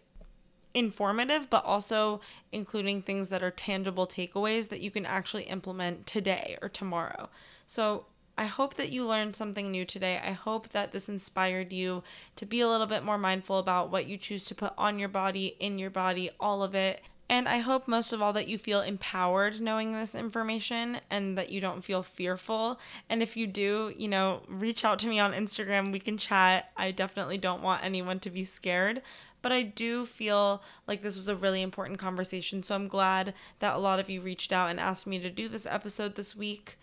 informative, 0.76 1.50
but 1.50 1.66
also 1.66 2.20
including 2.52 3.02
things 3.02 3.30
that 3.30 3.42
are 3.42 3.50
tangible 3.50 4.06
takeaways 4.06 4.70
that 4.70 4.82
you 4.82 4.92
can 4.92 5.06
actually 5.06 5.44
implement 5.44 6.06
today 6.06 6.58
or 6.62 6.70
tomorrow. 6.70 7.30
So 7.66 8.06
I 8.38 8.46
hope 8.46 8.74
that 8.76 8.92
you 8.92 9.06
learned 9.06 9.38
something 9.38 9.72
new 9.72 9.86
today. 9.86 10.20
I 10.24 10.34
hope 10.34 10.70
that 10.70 10.92
this 10.92 11.08
inspired 11.08 11.72
you 11.72 12.04
to 12.36 12.46
be 12.46 12.60
a 12.60 12.68
little 12.68 12.88
bit 12.88 13.06
more 13.06 13.18
mindful 13.18 13.58
about 13.58 13.90
what 13.90 14.08
you 14.08 14.18
choose 14.18 14.44
to 14.46 14.56
put 14.56 14.74
on 14.78 15.00
your 15.00 15.08
body, 15.08 15.56
in 15.60 15.80
your 15.80 15.90
body, 15.90 16.30
all 16.40 16.62
of 16.62 16.76
it. 16.76 17.02
And 17.28 17.48
I 17.48 17.60
hope 17.60 17.88
most 17.88 18.14
of 18.14 18.22
all 18.22 18.34
that 18.34 18.48
you 18.48 18.58
feel 18.58 18.82
empowered 18.82 19.60
knowing 19.60 19.94
this 19.94 20.14
information 20.14 21.00
and 21.10 21.38
that 21.38 21.50
you 21.50 21.60
don't 21.60 21.84
feel 21.84 22.04
fearful. 22.04 22.80
And 23.10 23.24
if 23.24 23.36
you 23.36 23.48
do, 23.48 23.94
you 23.98 24.08
know, 24.08 24.44
reach 24.48 24.84
out 24.84 25.00
to 25.00 25.08
me 25.08 25.20
on 25.20 25.34
Instagram. 25.34 25.92
We 25.92 26.00
can 26.00 26.18
chat. 26.18 26.72
I 26.78 26.92
definitely 26.92 27.40
don't 27.40 27.64
want 27.64 27.84
anyone 27.84 28.20
to 28.20 28.30
be 28.30 28.44
scared 28.44 29.02
but 29.46 29.52
I 29.52 29.62
do 29.62 30.08
feel 30.08 30.64
like 30.88 31.04
this 31.04 31.16
was 31.16 31.28
a 31.28 31.36
really 31.36 31.62
important 31.62 32.00
conversation. 32.00 32.64
So 32.64 32.74
I'm 32.74 32.88
glad 32.88 33.36
that 33.60 33.76
a 33.76 33.78
lot 33.78 34.00
of 34.00 34.10
you 34.10 34.20
reached 34.20 34.52
out 34.52 34.72
and 34.72 34.80
asked 34.80 35.06
me 35.06 35.20
to 35.20 35.30
do 35.30 35.48
this 35.48 35.68
episode 35.68 36.16
this 36.16 36.36
week. 36.36 36.80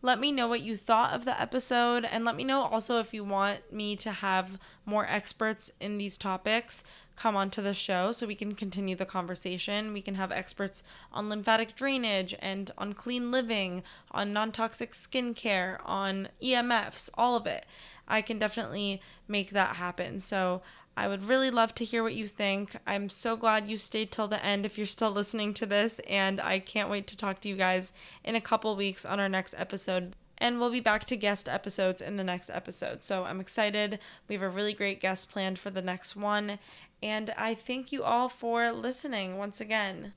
Let 0.00 0.20
me 0.20 0.30
know 0.30 0.46
what 0.46 0.60
you 0.60 0.76
thought 0.76 1.12
of 1.12 1.24
the 1.24 1.40
episode, 1.40 2.04
and 2.04 2.24
let 2.24 2.36
me 2.36 2.44
know 2.44 2.66
also 2.66 3.00
if 3.00 3.12
you 3.12 3.24
want 3.24 3.72
me 3.72 3.96
to 3.96 4.12
have 4.12 4.58
more 4.86 5.04
experts 5.08 5.72
in 5.80 5.98
these 5.98 6.16
topics 6.16 6.84
come 7.16 7.34
onto 7.34 7.60
the 7.60 7.74
show 7.74 8.12
so 8.12 8.28
we 8.28 8.36
can 8.36 8.54
continue 8.54 8.94
the 8.94 9.04
conversation. 9.04 9.92
We 9.92 10.00
can 10.00 10.14
have 10.14 10.30
experts 10.30 10.84
on 11.12 11.28
lymphatic 11.28 11.74
drainage 11.74 12.36
and 12.38 12.70
on 12.78 12.92
clean 12.92 13.32
living, 13.32 13.82
on 14.12 14.32
non 14.32 14.52
toxic 14.52 14.92
skincare, 14.92 15.78
on 15.84 16.28
EMFs, 16.40 17.10
all 17.14 17.34
of 17.34 17.48
it. 17.48 17.66
I 18.06 18.22
can 18.22 18.38
definitely 18.38 19.00
make 19.26 19.50
that 19.50 19.76
happen. 19.76 20.20
So 20.20 20.62
I 20.96 21.08
would 21.08 21.24
really 21.24 21.50
love 21.50 21.74
to 21.76 21.84
hear 21.84 22.02
what 22.02 22.14
you 22.14 22.26
think. 22.28 22.76
I'm 22.86 23.08
so 23.08 23.36
glad 23.36 23.68
you 23.68 23.76
stayed 23.76 24.12
till 24.12 24.28
the 24.28 24.44
end 24.44 24.64
if 24.64 24.78
you're 24.78 24.86
still 24.86 25.10
listening 25.10 25.52
to 25.54 25.66
this, 25.66 26.00
and 26.08 26.40
I 26.40 26.60
can't 26.60 26.90
wait 26.90 27.06
to 27.08 27.16
talk 27.16 27.40
to 27.40 27.48
you 27.48 27.56
guys 27.56 27.92
in 28.22 28.36
a 28.36 28.40
couple 28.40 28.74
weeks 28.76 29.04
on 29.04 29.18
our 29.18 29.28
next 29.28 29.54
episode. 29.56 30.14
And 30.38 30.58
we'll 30.58 30.70
be 30.70 30.80
back 30.80 31.04
to 31.06 31.16
guest 31.16 31.48
episodes 31.48 32.02
in 32.02 32.16
the 32.16 32.24
next 32.24 32.50
episode. 32.50 33.02
So 33.02 33.24
I'm 33.24 33.40
excited. 33.40 33.98
We 34.28 34.34
have 34.34 34.42
a 34.42 34.48
really 34.48 34.72
great 34.72 35.00
guest 35.00 35.30
planned 35.30 35.58
for 35.58 35.70
the 35.70 35.82
next 35.82 36.16
one. 36.16 36.58
And 37.02 37.30
I 37.36 37.54
thank 37.54 37.92
you 37.92 38.02
all 38.02 38.28
for 38.28 38.72
listening 38.72 39.36
once 39.36 39.60
again. 39.60 40.12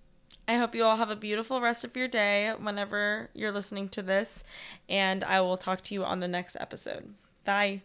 I 0.47 0.55
hope 0.55 0.73
you 0.73 0.83
all 0.83 0.97
have 0.97 1.09
a 1.09 1.15
beautiful 1.15 1.59
rest 1.59 1.83
of 1.83 1.95
your 1.95 2.07
day 2.07 2.53
whenever 2.57 3.29
you're 3.33 3.51
listening 3.51 3.89
to 3.89 4.01
this. 4.01 4.43
And 4.87 5.23
I 5.23 5.41
will 5.41 5.57
talk 5.57 5.81
to 5.83 5.93
you 5.93 6.03
on 6.03 6.19
the 6.19 6.27
next 6.27 6.55
episode. 6.59 7.13
Bye. 7.43 7.81